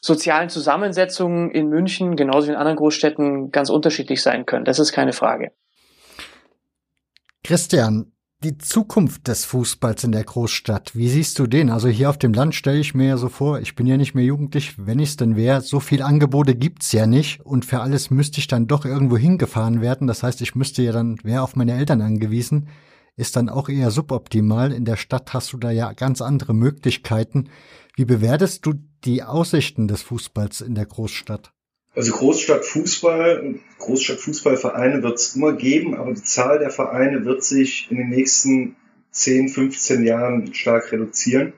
sozialen 0.00 0.48
Zusammensetzung 0.48 1.50
in 1.50 1.68
München, 1.68 2.14
genauso 2.14 2.48
wie 2.48 2.52
in 2.52 2.56
anderen 2.56 2.76
Großstädten, 2.76 3.50
ganz 3.50 3.68
unterschiedlich 3.68 4.22
sein 4.22 4.46
können. 4.46 4.64
Das 4.64 4.78
ist 4.78 4.92
keine 4.92 5.12
Frage. 5.12 5.52
Christian, 7.44 8.11
die 8.42 8.58
Zukunft 8.58 9.28
des 9.28 9.44
Fußballs 9.44 10.02
in 10.02 10.12
der 10.12 10.24
Großstadt, 10.24 10.96
wie 10.96 11.08
siehst 11.08 11.38
du 11.38 11.46
den? 11.46 11.70
Also 11.70 11.88
hier 11.88 12.10
auf 12.10 12.18
dem 12.18 12.32
Land 12.32 12.56
stelle 12.56 12.80
ich 12.80 12.92
mir 12.92 13.06
ja 13.06 13.16
so 13.16 13.28
vor, 13.28 13.60
ich 13.60 13.76
bin 13.76 13.86
ja 13.86 13.96
nicht 13.96 14.14
mehr 14.14 14.24
jugendlich, 14.24 14.74
wenn 14.84 14.98
ich 14.98 15.10
es 15.10 15.16
denn 15.16 15.36
wäre, 15.36 15.60
so 15.60 15.78
viel 15.78 16.02
Angebote 16.02 16.56
gibt's 16.56 16.90
ja 16.90 17.06
nicht 17.06 17.40
und 17.40 17.64
für 17.64 17.80
alles 17.80 18.10
müsste 18.10 18.40
ich 18.40 18.48
dann 18.48 18.66
doch 18.66 18.84
irgendwo 18.84 19.16
hingefahren 19.16 19.80
werden. 19.80 20.08
Das 20.08 20.24
heißt, 20.24 20.40
ich 20.42 20.56
müsste 20.56 20.82
ja 20.82 20.90
dann, 20.90 21.18
wäre 21.22 21.42
auf 21.42 21.54
meine 21.54 21.74
Eltern 21.74 22.02
angewiesen, 22.02 22.68
ist 23.14 23.36
dann 23.36 23.48
auch 23.48 23.68
eher 23.68 23.92
suboptimal. 23.92 24.72
In 24.72 24.84
der 24.84 24.96
Stadt 24.96 25.32
hast 25.32 25.52
du 25.52 25.58
da 25.58 25.70
ja 25.70 25.92
ganz 25.92 26.20
andere 26.20 26.52
Möglichkeiten. 26.52 27.48
Wie 27.94 28.04
bewertest 28.04 28.66
du 28.66 28.74
die 29.04 29.22
Aussichten 29.22 29.86
des 29.86 30.02
Fußballs 30.02 30.62
in 30.62 30.74
der 30.74 30.86
Großstadt? 30.86 31.52
Also 31.94 32.12
Großstadtfußball, 32.12 33.56
Großstadtfußballvereine 33.78 35.02
wird 35.02 35.18
es 35.18 35.36
immer 35.36 35.52
geben, 35.52 35.94
aber 35.94 36.12
die 36.12 36.22
Zahl 36.22 36.58
der 36.58 36.70
Vereine 36.70 37.24
wird 37.26 37.44
sich 37.44 37.90
in 37.90 37.98
den 37.98 38.08
nächsten 38.08 38.76
10, 39.10 39.50
15 39.50 40.04
Jahren 40.04 40.54
stark 40.54 40.90
reduzieren. 40.90 41.52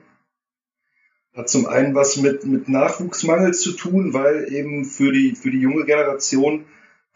Hat 1.33 1.49
zum 1.49 1.67
einen 1.67 1.95
was 1.95 2.17
mit, 2.17 2.45
mit 2.45 2.67
Nachwuchsmangel 2.67 3.53
zu 3.53 3.73
tun, 3.73 4.13
weil 4.13 4.51
eben 4.53 4.85
für 4.85 5.11
die, 5.11 5.35
für 5.35 5.51
die 5.51 5.59
junge 5.59 5.85
Generation 5.85 6.65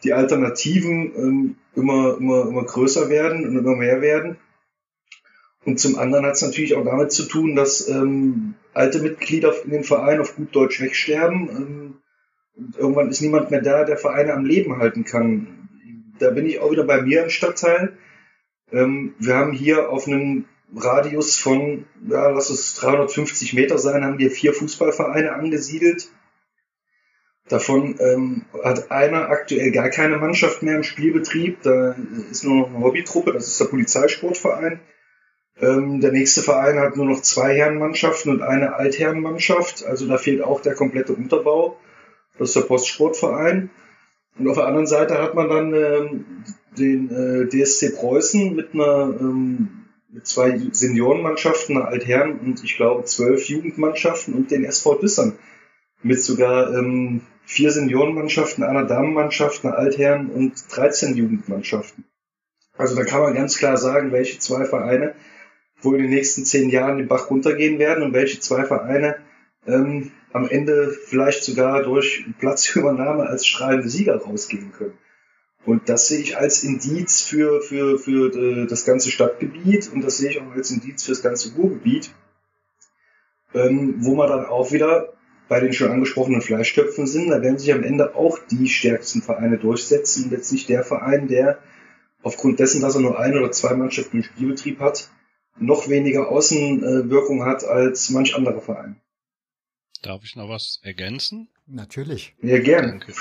die 0.04 0.14
Alternativen 0.14 1.14
ähm, 1.16 1.56
immer, 1.76 2.18
immer, 2.18 2.48
immer 2.48 2.64
größer 2.64 3.10
werden 3.10 3.46
und 3.46 3.58
immer 3.58 3.76
mehr 3.76 4.02
werden. 4.02 4.38
Und 5.66 5.80
zum 5.80 5.98
anderen 5.98 6.26
hat 6.26 6.36
es 6.36 6.42
natürlich 6.42 6.76
auch 6.76 6.86
damit 6.86 7.12
zu 7.12 7.26
tun, 7.26 7.56
dass 7.56 7.88
ähm, 7.90 8.56
alte 8.74 9.00
Mitglieder 9.00 9.54
in 9.66 9.72
den 9.72 9.84
Vereinen 9.84 10.22
auf 10.22 10.38
gut 10.38 10.56
Deutsch 10.56 10.80
wegsterben. 10.82 11.50
Ähm, 11.50 11.94
irgendwann 12.78 13.10
ist 13.10 13.22
niemand 13.22 13.52
mehr 13.52 13.62
da, 13.62 13.84
der 13.84 13.98
Vereine 13.98 14.34
am 14.34 14.46
Leben 14.46 14.78
halten 14.78 15.04
kann. 15.04 15.70
Da 16.20 16.32
bin 16.32 16.46
ich 16.46 16.60
auch 16.60 16.72
wieder 16.72 16.84
bei 16.84 17.02
mir 17.02 17.24
im 17.24 17.30
Stadtteil. 17.30 17.98
Ähm, 18.72 19.16
wir 19.20 19.36
haben 19.36 19.54
hier 19.54 19.90
auf 19.90 20.08
einem 20.08 20.46
Radius 20.76 21.38
von, 21.38 21.86
ja, 22.08 22.30
lass 22.30 22.50
es 22.50 22.76
350 22.76 23.54
Meter 23.54 23.78
sein, 23.78 24.04
haben 24.04 24.20
wir 24.20 24.32
vier 24.32 24.54
Fußballvereine 24.54 25.34
angesiedelt. 25.34 26.10
Davon 27.48 27.96
ähm, 28.00 28.46
hat 28.64 28.92
einer 28.92 29.30
aktuell 29.30 29.72
gar 29.72 29.90
keine 29.90 30.18
Mannschaft 30.18 30.62
mehr 30.62 30.76
im 30.76 30.84
Spielbetrieb. 30.84 31.64
Da 31.64 31.96
ist 32.30 32.44
nur 32.44 32.58
noch 32.58 32.70
eine 32.70 32.86
Hobbytruppe, 32.86 33.34
das 33.34 33.48
ist 33.48 33.60
der 33.60 33.66
Polizeisportverein. 33.66 34.80
Ähm, 35.60 36.00
der 36.00 36.12
nächste 36.12 36.44
Verein 36.44 36.80
hat 36.80 36.96
nur 36.96 37.08
noch 37.08 37.22
zwei 37.22 37.56
Herrenmannschaften 37.56 38.32
und 38.32 38.42
eine 38.44 38.76
Altherrenmannschaft. 38.76 39.84
Also 39.84 40.08
da 40.08 40.18
fehlt 40.18 40.44
auch 40.44 40.62
der 40.62 40.76
komplette 40.76 41.14
Unterbau. 41.14 41.78
Das 42.40 42.50
ist 42.50 42.56
der 42.56 42.62
Postsportverein. 42.62 43.70
Und 44.38 44.48
auf 44.48 44.56
der 44.56 44.66
anderen 44.66 44.88
Seite 44.88 45.22
hat 45.22 45.36
man 45.36 45.50
dann 45.50 45.74
ähm, 45.74 46.26
den 46.78 47.10
äh, 47.12 47.48
DSC 47.50 47.96
Preußen 47.96 48.56
mit 48.56 48.74
einer 48.74 49.16
ähm, 49.20 49.86
mit 50.12 50.26
zwei 50.26 50.60
Seniorenmannschaften, 50.72 51.78
einer 51.78 51.88
Altherren 51.88 52.40
und 52.40 52.64
ich 52.64 52.78
glaube 52.78 53.04
zwölf 53.04 53.48
Jugendmannschaften 53.48 54.34
und 54.34 54.50
den 54.50 54.64
SV 54.64 54.96
Düssern 54.96 55.38
mit 56.02 56.24
sogar 56.24 56.74
ähm, 56.74 57.22
vier 57.46 57.72
Seniorenmannschaften, 57.72 58.64
einer 58.64 58.86
Damenmannschaft, 58.86 59.64
einer 59.64 59.78
Altherren 59.78 60.30
und 60.30 60.54
13 60.70 61.16
Jugendmannschaften. 61.16 62.06
Also 62.78 62.96
da 62.96 63.04
kann 63.04 63.22
man 63.22 63.36
ganz 63.36 63.58
klar 63.58 63.78
sagen, 63.78 64.12
welche 64.12 64.40
zwei 64.40 64.66
Vereine 64.66 65.14
wohl 65.82 65.98
in 65.98 66.04
den 66.04 66.12
nächsten 66.12 66.46
zehn 66.46 66.70
Jahren 66.70 66.98
den 66.98 67.08
Bach 67.08 67.30
runtergehen 67.30 67.78
werden 67.78 68.04
und 68.04 68.14
welche 68.14 68.40
zwei 68.40 68.64
Vereine 68.64 69.18
ähm, 69.68 70.12
am 70.32 70.48
Ende 70.48 70.92
vielleicht 70.92 71.44
sogar 71.44 71.84
durch 71.84 72.26
Platzübernahme 72.40 73.24
als 73.24 73.46
strahlende 73.46 73.90
Sieger 73.90 74.18
rausgehen 74.18 74.72
können. 74.72 74.98
Und 75.66 75.90
das 75.90 76.08
sehe 76.08 76.20
ich 76.20 76.38
als 76.38 76.64
Indiz 76.64 77.22
für, 77.22 77.62
für, 77.62 78.00
für 78.00 78.34
äh, 78.34 78.68
das 78.68 78.86
ganze 78.86 79.12
Stadtgebiet 79.12 79.92
und 79.94 80.02
das 80.02 80.18
sehe 80.18 80.30
ich 80.32 80.42
auch 80.42 80.52
als 80.52 80.72
Indiz 80.72 81.04
für 81.04 81.12
das 81.12 81.22
ganze 81.22 81.54
Ruhrgebiet, 81.56 82.12
ähm, 83.54 83.96
wo 84.00 84.16
man 84.16 84.30
dann 84.30 84.46
auch 84.46 84.72
wieder 84.72 85.14
bei 85.50 85.60
den 85.60 85.74
schon 85.74 85.92
angesprochenen 85.92 86.42
Fleischtöpfen 86.42 87.08
sind. 87.08 87.30
Da 87.30 87.42
werden 87.42 87.58
sich 87.58 87.74
am 87.74 87.84
Ende 87.84 88.16
auch 88.16 88.40
die 88.50 88.70
stärksten 88.70 89.22
Vereine 89.22 89.58
durchsetzen 89.58 90.26
und 90.26 90.32
jetzt 90.32 90.52
nicht 90.52 90.70
der 90.70 90.84
Verein, 90.84 91.28
der 91.28 91.60
aufgrund 92.22 92.60
dessen, 92.60 92.82
dass 92.82 92.96
er 92.96 93.02
nur 93.02 93.20
ein 93.20 93.38
oder 93.38 93.52
zwei 93.52 93.74
Mannschaften 93.74 94.18
im 94.18 94.24
Spielbetrieb 94.24 94.80
hat, 94.80 95.10
noch 95.58 95.90
weniger 95.90 96.30
Außenwirkung 96.30 97.46
hat 97.46 97.66
als 97.66 98.10
manch 98.12 98.36
anderer 98.36 98.62
Verein. 98.62 99.02
Darf 100.02 100.24
ich 100.24 100.36
noch 100.36 100.50
was 100.50 100.80
ergänzen? 100.82 101.50
Natürlich. 101.72 102.34
Ja, 102.42 102.58
gerne. 102.60 103.00
Danke. 103.00 103.14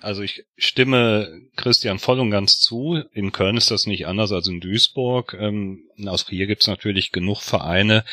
Also 0.00 0.22
ich 0.22 0.44
stimme 0.56 1.42
Christian 1.56 1.98
voll 1.98 2.20
und 2.20 2.30
ganz 2.30 2.60
zu. 2.60 3.02
In 3.12 3.32
Köln 3.32 3.56
ist 3.56 3.72
das 3.72 3.86
nicht 3.86 4.06
anders 4.06 4.30
als 4.30 4.46
in 4.46 4.60
Duisburg. 4.60 5.36
Ähm, 5.38 5.88
aus 6.06 6.28
hier 6.28 6.46
gibt 6.46 6.62
es 6.62 6.68
natürlich 6.68 7.10
genug 7.10 7.40
Vereine, 7.40 8.04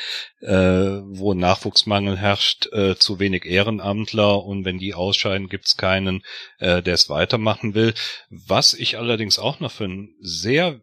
äh, 0.41 0.49
wo 0.49 1.35
Nachwuchsmangel 1.35 2.17
herrscht, 2.17 2.67
äh, 2.73 2.95
zu 2.95 3.19
wenig 3.19 3.45
Ehrenamtler 3.45 4.43
und 4.43 4.65
wenn 4.65 4.79
die 4.79 4.95
ausscheiden, 4.95 5.47
gibt 5.47 5.67
es 5.67 5.77
keinen, 5.77 6.23
äh, 6.57 6.81
der 6.81 6.95
es 6.95 7.07
weitermachen 7.09 7.75
will. 7.75 7.93
Was 8.29 8.73
ich 8.73 8.97
allerdings 8.97 9.37
auch 9.37 9.59
noch 9.59 9.71
für 9.71 9.85
ein 9.85 10.15
sehr 10.21 10.81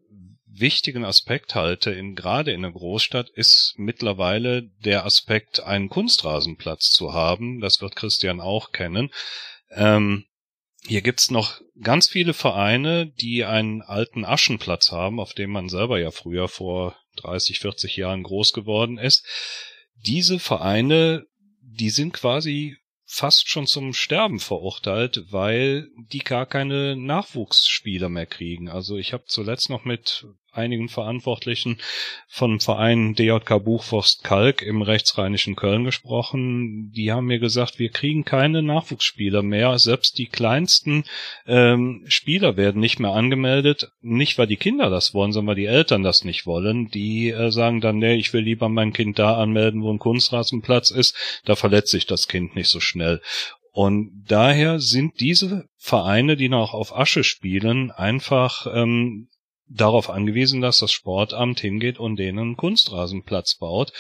wichtigen 0.59 1.05
Aspekt 1.05 1.55
halte, 1.55 1.91
in, 1.91 2.15
gerade 2.15 2.53
in 2.53 2.63
der 2.63 2.73
Großstadt, 2.73 3.31
ist 3.31 3.75
mittlerweile 3.77 4.63
der 4.85 5.05
Aspekt, 5.05 5.61
einen 5.61 5.89
Kunstrasenplatz 5.89 6.91
zu 6.91 7.13
haben. 7.13 7.61
Das 7.61 7.81
wird 7.81 7.97
Christian 7.97 8.41
auch 8.41 8.73
kennen. 8.73 9.11
Ähm, 9.71 10.27
hier 10.87 11.03
gibt's 11.03 11.31
noch 11.31 11.61
ganz 11.81 12.09
viele 12.09 12.35
Vereine, 12.35 13.07
die 13.07 13.45
einen 13.45 13.83
alten 13.83 14.25
Aschenplatz 14.25 14.93
haben, 14.93 15.19
auf 15.19 15.33
dem 15.33 15.51
man 15.51 15.69
selber 15.69 15.99
ja 15.99 16.11
früher 16.11 16.49
vor 16.49 16.97
30, 17.17 17.61
40 17.61 17.97
Jahren 17.97 18.23
groß 18.23 18.53
geworden 18.53 18.99
ist. 18.99 19.25
Diese 19.95 20.39
Vereine, 20.39 21.25
die 21.61 21.91
sind 21.91 22.13
quasi 22.13 22.77
fast 23.07 23.49
schon 23.49 23.67
zum 23.67 23.95
Sterben 23.95 24.41
verurteilt, 24.41 25.25
weil 25.31 25.89
die 26.13 26.19
gar 26.19 26.47
keine 26.47 26.97
Nachwuchsspieler 26.97 28.09
mehr 28.09 28.27
kriegen. 28.27 28.69
Also 28.69 28.97
ich 28.97 29.13
habe 29.13 29.25
zuletzt 29.27 29.71
noch 29.71 29.85
mit 29.85 30.27
einigen 30.57 30.89
Verantwortlichen 30.89 31.79
vom 32.29 32.61
Verein 32.61 33.15
DJK 33.15 33.65
Buchforst 33.65 34.25
Kalk 34.25 34.63
im 34.63 34.83
rechtsrheinischen 34.83 35.57
Köln 35.57 35.85
gesprochen. 35.85 36.93
Die 36.95 37.13
haben 37.13 37.27
mir 37.27 37.39
gesagt, 37.39 37.79
wir 37.79 37.91
kriegen 37.91 38.25
keine 38.25 38.63
Nachwuchsspieler 38.63 39.43
mehr. 39.43 39.79
Selbst 39.79 40.19
die 40.19 40.27
kleinsten 40.27 41.05
ähm, 41.47 42.05
Spieler 42.07 42.57
werden 42.57 42.81
nicht 42.81 42.99
mehr 42.99 43.13
angemeldet. 43.13 43.91
Nicht, 44.01 44.39
weil 44.39 44.47
die 44.47 44.57
Kinder 44.57 44.91
das 44.91 45.15
wollen, 45.15 45.33
sondern 45.33 45.49
weil 45.49 45.63
die 45.63 45.67
Eltern 45.67 46.03
das 46.03 46.25
nicht 46.25 46.47
wollen. 46.47 46.89
Die 46.91 47.31
äh, 47.31 47.51
sagen 47.51 47.81
dann, 47.81 47.99
nee, 47.99 48.15
ich 48.15 48.33
will 48.33 48.43
lieber 48.43 48.69
mein 48.69 48.93
Kind 48.93 49.19
da 49.19 49.37
anmelden, 49.37 49.83
wo 49.83 49.93
ein 49.93 49.99
Kunstrasenplatz 49.99 50.91
ist. 50.91 51.43
Da 51.45 51.57
verletzt 51.57 51.91
sich 51.91 52.07
das 52.07 52.29
Kind 52.29 52.57
nicht 52.57 52.69
so 52.69 52.81
schnell. 52.81 53.21
Und 53.75 54.27
daher 54.29 54.79
sind 54.79 55.19
diese 55.19 55.69
Vereine, 55.77 56.37
die 56.37 56.49
noch 56.49 56.75
auf 56.75 56.97
Asche 56.97 57.25
spielen, 57.25 57.91
einfach 57.91 58.69
ähm, 58.73 59.27
darauf 59.69 60.11
angewiesen, 60.11 60.61
dass 60.61 60.79
das 60.79 60.93
Sportamt 60.93 61.61
hingeht 61.61 61.99
und 61.99 62.17
denen 62.17 62.57
Kunstrasenplatz 62.57 63.57
baut. 63.57 63.93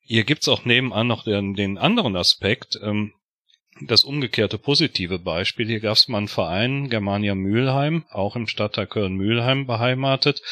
Hier 0.00 0.24
gibt's 0.24 0.48
auch 0.48 0.64
nebenan 0.64 1.06
noch 1.06 1.24
den, 1.24 1.54
den 1.54 1.78
anderen 1.78 2.16
Aspekt, 2.16 2.78
ähm, 2.82 3.12
das 3.80 4.04
umgekehrte 4.04 4.58
positive 4.58 5.18
Beispiel. 5.18 5.66
Hier 5.66 5.80
gab's 5.80 6.08
mal 6.08 6.18
einen 6.18 6.28
Verein, 6.28 6.90
Germania 6.90 7.34
Mülheim, 7.34 8.04
auch 8.10 8.36
im 8.36 8.46
Stadtteil 8.46 8.86
Köln-Mühlheim 8.86 9.66
beheimatet. 9.66 10.42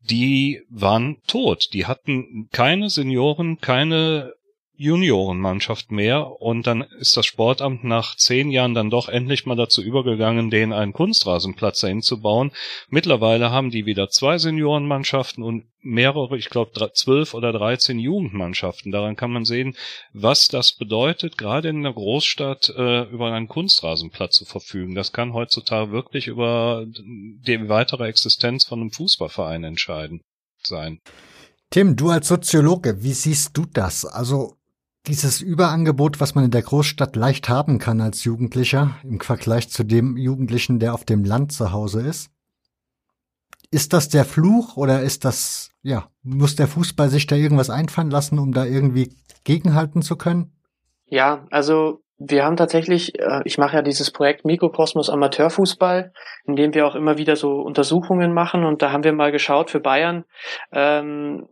Die 0.00 0.62
waren 0.68 1.22
tot. 1.26 1.68
Die 1.72 1.86
hatten 1.86 2.48
keine 2.52 2.90
Senioren, 2.90 3.58
keine 3.58 4.34
Juniorenmannschaft 4.80 5.90
mehr 5.90 6.40
und 6.40 6.68
dann 6.68 6.82
ist 7.00 7.16
das 7.16 7.26
Sportamt 7.26 7.82
nach 7.82 8.14
zehn 8.14 8.52
Jahren 8.52 8.74
dann 8.74 8.90
doch 8.90 9.08
endlich 9.08 9.44
mal 9.44 9.56
dazu 9.56 9.82
übergegangen, 9.82 10.50
denen 10.50 10.72
einen 10.72 10.92
Kunstrasenplatz 10.92 11.80
dahin 11.80 12.00
zu 12.00 12.20
bauen. 12.20 12.52
Mittlerweile 12.88 13.50
haben 13.50 13.70
die 13.70 13.86
wieder 13.86 14.08
zwei 14.08 14.38
Seniorenmannschaften 14.38 15.42
und 15.42 15.64
mehrere, 15.80 16.36
ich 16.36 16.48
glaube 16.48 16.70
zwölf 16.92 17.34
oder 17.34 17.52
dreizehn 17.52 17.98
Jugendmannschaften. 17.98 18.92
Daran 18.92 19.16
kann 19.16 19.32
man 19.32 19.44
sehen, 19.44 19.74
was 20.12 20.46
das 20.46 20.72
bedeutet, 20.74 21.36
gerade 21.36 21.70
in 21.70 21.78
einer 21.78 21.92
Großstadt 21.92 22.72
äh, 22.76 23.02
über 23.10 23.32
einen 23.32 23.48
Kunstrasenplatz 23.48 24.36
zu 24.36 24.44
verfügen. 24.44 24.94
Das 24.94 25.12
kann 25.12 25.32
heutzutage 25.32 25.90
wirklich 25.90 26.28
über 26.28 26.86
die 26.86 27.68
weitere 27.68 28.06
Existenz 28.06 28.64
von 28.64 28.80
einem 28.80 28.92
Fußballverein 28.92 29.64
entscheiden 29.64 30.20
sein. 30.62 31.00
Tim, 31.70 31.96
du 31.96 32.10
als 32.10 32.28
Soziologe, 32.28 33.02
wie 33.02 33.12
siehst 33.12 33.56
du 33.56 33.66
das? 33.66 34.06
Also 34.06 34.57
dieses 35.06 35.40
Überangebot, 35.40 36.20
was 36.20 36.34
man 36.34 36.44
in 36.44 36.50
der 36.50 36.62
Großstadt 36.62 37.16
leicht 37.16 37.48
haben 37.48 37.78
kann 37.78 38.00
als 38.00 38.24
Jugendlicher 38.24 38.96
im 39.02 39.20
Vergleich 39.20 39.70
zu 39.70 39.84
dem 39.84 40.16
Jugendlichen, 40.16 40.78
der 40.78 40.94
auf 40.94 41.04
dem 41.04 41.24
Land 41.24 41.52
zu 41.52 41.72
Hause 41.72 42.02
ist. 42.02 42.30
Ist 43.70 43.92
das 43.92 44.08
der 44.08 44.24
Fluch 44.24 44.76
oder 44.76 45.02
ist 45.02 45.24
das, 45.24 45.70
ja, 45.82 46.08
muss 46.22 46.56
der 46.56 46.68
Fußball 46.68 47.10
sich 47.10 47.26
da 47.26 47.36
irgendwas 47.36 47.70
einfallen 47.70 48.10
lassen, 48.10 48.38
um 48.38 48.52
da 48.52 48.64
irgendwie 48.64 49.14
gegenhalten 49.44 50.02
zu 50.02 50.16
können? 50.16 50.52
Ja, 51.06 51.46
also 51.50 52.02
wir 52.18 52.44
haben 52.44 52.56
tatsächlich, 52.56 53.18
äh, 53.18 53.42
ich 53.44 53.58
mache 53.58 53.76
ja 53.76 53.82
dieses 53.82 54.10
Projekt 54.10 54.44
Mikrokosmos 54.44 55.08
Amateurfußball, 55.08 56.12
in 56.46 56.56
dem 56.56 56.74
wir 56.74 56.86
auch 56.86 56.96
immer 56.96 57.16
wieder 57.16 57.36
so 57.36 57.60
Untersuchungen 57.60 58.34
machen 58.34 58.64
und 58.64 58.82
da 58.82 58.90
haben 58.90 59.04
wir 59.04 59.12
mal 59.12 59.32
geschaut 59.32 59.70
für 59.70 59.80
Bayern, 59.80 60.24
ähm, 60.72 61.46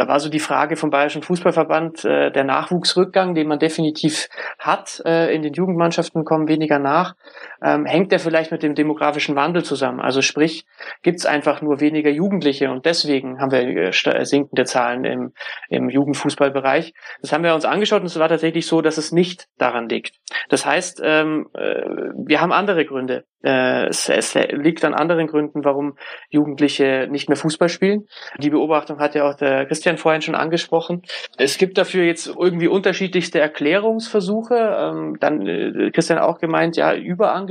da 0.00 0.08
war 0.08 0.18
so 0.18 0.30
die 0.30 0.40
Frage 0.40 0.76
vom 0.76 0.88
Bayerischen 0.88 1.22
Fußballverband, 1.22 2.06
äh, 2.06 2.32
der 2.32 2.44
Nachwuchsrückgang, 2.44 3.34
den 3.34 3.46
man 3.48 3.58
definitiv 3.58 4.30
hat, 4.58 5.02
äh, 5.04 5.34
in 5.34 5.42
den 5.42 5.52
Jugendmannschaften 5.52 6.24
kommen 6.24 6.48
weniger 6.48 6.78
nach, 6.78 7.16
ähm, 7.62 7.86
hängt 7.86 8.12
der 8.12 8.18
vielleicht 8.18 8.52
mit 8.52 8.62
dem 8.62 8.74
demografischen 8.74 9.36
Wandel 9.36 9.64
zusammen? 9.64 10.00
Also 10.00 10.22
sprich, 10.22 10.66
gibt 11.02 11.18
es 11.18 11.26
einfach 11.26 11.62
nur 11.62 11.80
weniger 11.80 12.10
Jugendliche 12.10 12.70
und 12.70 12.86
deswegen 12.86 13.40
haben 13.40 13.52
wir 13.52 13.60
äh, 13.60 14.24
sinkende 14.24 14.64
Zahlen 14.64 15.04
im, 15.04 15.32
im 15.68 15.88
Jugendfußballbereich. 15.88 16.92
Das 17.20 17.32
haben 17.32 17.44
wir 17.44 17.54
uns 17.54 17.64
angeschaut 17.64 18.00
und 18.00 18.06
es 18.06 18.18
war 18.18 18.28
tatsächlich 18.28 18.66
so, 18.66 18.80
dass 18.80 18.98
es 18.98 19.12
nicht 19.12 19.48
daran 19.58 19.88
liegt. 19.88 20.16
Das 20.48 20.66
heißt, 20.66 21.00
ähm, 21.04 21.48
äh, 21.54 21.84
wir 22.26 22.40
haben 22.40 22.52
andere 22.52 22.84
Gründe. 22.84 23.24
Äh, 23.42 23.86
es, 23.86 24.08
es 24.08 24.34
liegt 24.34 24.84
an 24.84 24.94
anderen 24.94 25.26
Gründen, 25.26 25.64
warum 25.64 25.96
Jugendliche 26.28 27.08
nicht 27.10 27.28
mehr 27.28 27.36
Fußball 27.36 27.68
spielen. 27.68 28.06
Die 28.38 28.50
Beobachtung 28.50 28.98
hat 28.98 29.14
ja 29.14 29.28
auch 29.28 29.34
der 29.34 29.66
Christian 29.66 29.96
vorhin 29.96 30.20
schon 30.20 30.34
angesprochen. 30.34 31.02
Es 31.38 31.56
gibt 31.56 31.78
dafür 31.78 32.04
jetzt 32.04 32.26
irgendwie 32.26 32.68
unterschiedlichste 32.68 33.40
Erklärungsversuche. 33.40 34.54
Ähm, 34.54 35.16
dann 35.20 35.46
äh, 35.46 35.90
Christian 35.90 36.18
auch 36.18 36.38
gemeint, 36.38 36.76
ja, 36.76 36.94
Überangebot. 36.94 37.49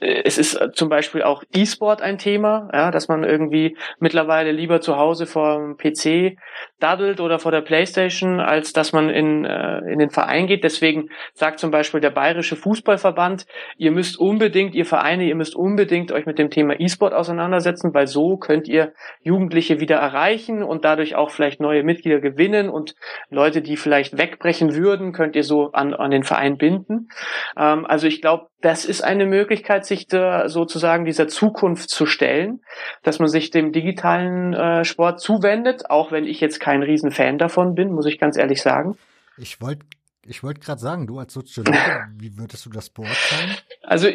Äh, 0.00 0.22
es 0.24 0.38
ist 0.38 0.58
zum 0.74 0.88
Beispiel 0.88 1.22
auch 1.22 1.42
E-Sport 1.52 2.02
ein 2.02 2.18
Thema, 2.18 2.68
ja, 2.72 2.90
dass 2.90 3.08
man 3.08 3.24
irgendwie 3.24 3.76
mittlerweile 3.98 4.52
lieber 4.52 4.80
zu 4.80 4.96
Hause 4.96 5.26
vor 5.26 5.58
dem 5.58 5.76
PC 5.76 6.38
daddelt 6.82 7.20
oder 7.20 7.38
vor 7.38 7.52
der 7.52 7.60
Playstation, 7.60 8.40
als 8.40 8.72
dass 8.72 8.92
man 8.92 9.08
in, 9.08 9.44
in 9.44 9.98
den 9.98 10.10
Verein 10.10 10.46
geht. 10.46 10.64
Deswegen 10.64 11.08
sagt 11.34 11.58
zum 11.58 11.70
Beispiel 11.70 12.00
der 12.00 12.10
Bayerische 12.10 12.56
Fußballverband, 12.56 13.46
ihr 13.76 13.92
müsst 13.92 14.18
unbedingt, 14.18 14.74
ihr 14.74 14.86
Vereine, 14.86 15.24
ihr 15.24 15.34
müsst 15.34 15.54
unbedingt 15.54 16.12
euch 16.12 16.26
mit 16.26 16.38
dem 16.38 16.50
Thema 16.50 16.78
E-Sport 16.78 17.14
auseinandersetzen, 17.14 17.94
weil 17.94 18.06
so 18.06 18.36
könnt 18.36 18.68
ihr 18.68 18.92
Jugendliche 19.22 19.80
wieder 19.80 19.96
erreichen 19.96 20.62
und 20.62 20.84
dadurch 20.84 21.14
auch 21.14 21.30
vielleicht 21.30 21.60
neue 21.60 21.82
Mitglieder 21.82 22.20
gewinnen 22.20 22.68
und 22.68 22.94
Leute, 23.30 23.62
die 23.62 23.76
vielleicht 23.76 24.18
wegbrechen 24.18 24.74
würden, 24.74 25.12
könnt 25.12 25.36
ihr 25.36 25.44
so 25.44 25.72
an, 25.72 25.94
an 25.94 26.10
den 26.10 26.22
Verein 26.22 26.56
binden. 26.56 27.08
Ähm, 27.56 27.86
also 27.86 28.06
ich 28.06 28.20
glaube, 28.20 28.46
das 28.62 28.84
ist 28.84 29.02
eine 29.02 29.26
Möglichkeit, 29.26 29.84
sich 29.84 30.06
da 30.06 30.48
sozusagen 30.48 31.04
dieser 31.04 31.26
Zukunft 31.26 31.90
zu 31.90 32.06
stellen, 32.06 32.60
dass 33.02 33.18
man 33.18 33.28
sich 33.28 33.50
dem 33.50 33.72
digitalen 33.72 34.54
äh, 34.54 34.84
Sport 34.84 35.20
zuwendet, 35.20 35.90
auch 35.90 36.12
wenn 36.12 36.24
ich 36.24 36.40
jetzt 36.40 36.60
kein 36.60 36.71
Riesenfan 36.80 37.36
davon 37.36 37.74
bin, 37.74 37.92
muss 37.92 38.06
ich 38.06 38.18
ganz 38.18 38.38
ehrlich 38.38 38.62
sagen. 38.62 38.96
Ich 39.36 39.60
wollte 39.60 39.84
ich 40.26 40.42
wollte 40.42 40.60
gerade 40.60 40.80
sagen, 40.80 41.06
du 41.06 41.18
als 41.18 41.32
Soziologe, 41.32 41.76
wie 42.16 42.38
würdest 42.38 42.64
du 42.66 42.70
das 42.70 42.90
beurteilen? 42.90 43.56
Also 43.82 44.08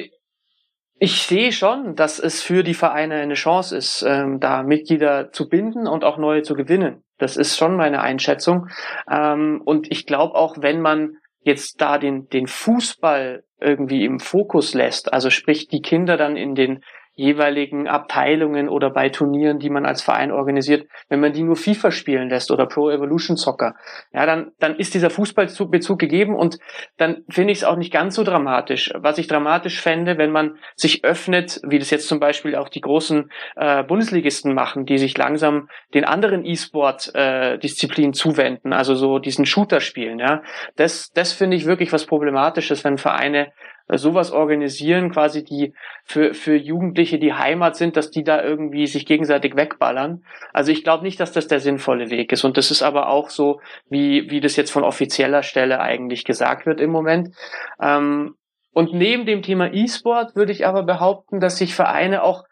ich 0.99 1.21
sehe 1.21 1.51
schon, 1.51 1.95
dass 1.95 2.17
es 2.17 2.41
für 2.41 2.63
die 2.63 2.73
Vereine 2.73 3.15
eine 3.15 3.35
Chance 3.35 3.77
ist, 3.77 4.03
ähm, 4.07 4.39
da 4.39 4.63
Mitglieder 4.63 5.31
zu 5.31 5.47
binden 5.47 5.87
und 5.87 6.03
auch 6.03 6.17
neue 6.17 6.41
zu 6.41 6.55
gewinnen. 6.55 7.03
Das 7.19 7.37
ist 7.37 7.57
schon 7.57 7.75
meine 7.75 8.01
Einschätzung. 8.01 8.67
Ähm, 9.09 9.61
und 9.63 9.91
ich 9.91 10.05
glaube 10.07 10.35
auch, 10.35 10.57
wenn 10.59 10.81
man 10.81 11.17
jetzt 11.41 11.81
da 11.81 11.97
den, 11.97 12.27
den 12.29 12.47
Fußball 12.47 13.43
irgendwie 13.59 14.05
im 14.05 14.19
Fokus 14.19 14.73
lässt, 14.73 15.13
also 15.13 15.29
sprich 15.29 15.67
die 15.67 15.81
Kinder 15.81 16.17
dann 16.17 16.35
in 16.35 16.55
den 16.55 16.83
jeweiligen 17.17 17.87
Abteilungen 17.87 18.69
oder 18.69 18.91
bei 18.91 19.09
Turnieren, 19.09 19.57
die 19.57 19.71
man 19.71 19.87
als 19.87 20.03
Verein 20.03 20.31
organisiert, 20.31 20.87
wenn 21.09 21.19
man 21.19 21.33
die 21.33 21.41
nur 21.41 21.55
FIFA 21.55 21.89
spielen 21.89 22.29
lässt 22.29 22.51
oder 22.51 22.67
Pro 22.67 22.91
Evolution 22.91 23.37
Soccer, 23.37 23.75
ja, 24.13 24.27
dann, 24.27 24.51
dann 24.59 24.75
ist 24.75 24.93
dieser 24.93 25.09
Fußballbezug 25.09 25.97
gegeben 25.97 26.35
und 26.35 26.59
dann 26.97 27.23
finde 27.27 27.51
ich 27.51 27.59
es 27.59 27.63
auch 27.63 27.75
nicht 27.75 27.91
ganz 27.91 28.13
so 28.15 28.23
dramatisch. 28.23 28.93
Was 28.95 29.17
ich 29.17 29.27
dramatisch 29.27 29.81
fände, 29.81 30.19
wenn 30.19 30.31
man 30.31 30.57
sich 30.75 31.03
öffnet, 31.03 31.59
wie 31.63 31.79
das 31.79 31.89
jetzt 31.89 32.07
zum 32.07 32.19
Beispiel 32.19 32.55
auch 32.55 32.69
die 32.69 32.81
großen 32.81 33.31
äh, 33.55 33.83
Bundesligisten 33.83 34.53
machen, 34.53 34.85
die 34.85 34.99
sich 34.99 35.17
langsam 35.17 35.69
den 35.95 36.05
anderen 36.05 36.45
E-Sport-Disziplinen 36.45 38.11
äh, 38.11 38.15
zuwenden, 38.15 38.73
also 38.73 38.93
so 38.93 39.17
diesen 39.17 39.47
Shooter 39.47 39.79
spielen, 39.79 40.19
ja. 40.19 40.43
Das, 40.75 41.11
das 41.13 41.33
finde 41.33 41.57
ich 41.57 41.65
wirklich 41.65 41.91
was 41.91 42.05
Problematisches, 42.05 42.83
wenn 42.83 42.99
Vereine 42.99 43.51
sowas 43.89 44.31
organisieren, 44.31 45.11
quasi 45.11 45.43
die 45.43 45.73
für, 46.03 46.33
für 46.33 46.55
Jugendliche 46.55 47.19
die 47.19 47.33
Heimat 47.33 47.77
sind, 47.77 47.95
dass 47.95 48.11
die 48.11 48.23
da 48.23 48.43
irgendwie 48.43 48.85
sich 48.87 49.05
gegenseitig 49.05 49.55
wegballern. 49.55 50.25
Also 50.51 50.71
ich 50.71 50.83
glaube 50.83 51.03
nicht, 51.03 51.19
dass 51.19 51.31
das 51.31 51.47
der 51.47 51.61
sinnvolle 51.61 52.09
Weg 52.09 52.31
ist. 52.31 52.43
Und 52.43 52.57
das 52.57 52.69
ist 52.69 52.81
aber 52.81 53.07
auch 53.07 53.29
so, 53.29 53.61
wie, 53.89 54.29
wie 54.29 54.41
das 54.41 54.57
jetzt 54.57 54.71
von 54.71 54.83
offizieller 54.83 55.43
Stelle 55.43 55.79
eigentlich 55.79 56.25
gesagt 56.25 56.65
wird 56.65 56.81
im 56.81 56.89
Moment. 56.89 57.35
Ähm, 57.81 58.35
und 58.73 58.93
neben 58.93 59.25
dem 59.25 59.41
Thema 59.41 59.73
E-Sport 59.73 60.35
würde 60.35 60.51
ich 60.51 60.67
aber 60.67 60.83
behaupten, 60.83 61.39
dass 61.39 61.57
sich 61.57 61.73
Vereine 61.73 62.23
auch 62.23 62.43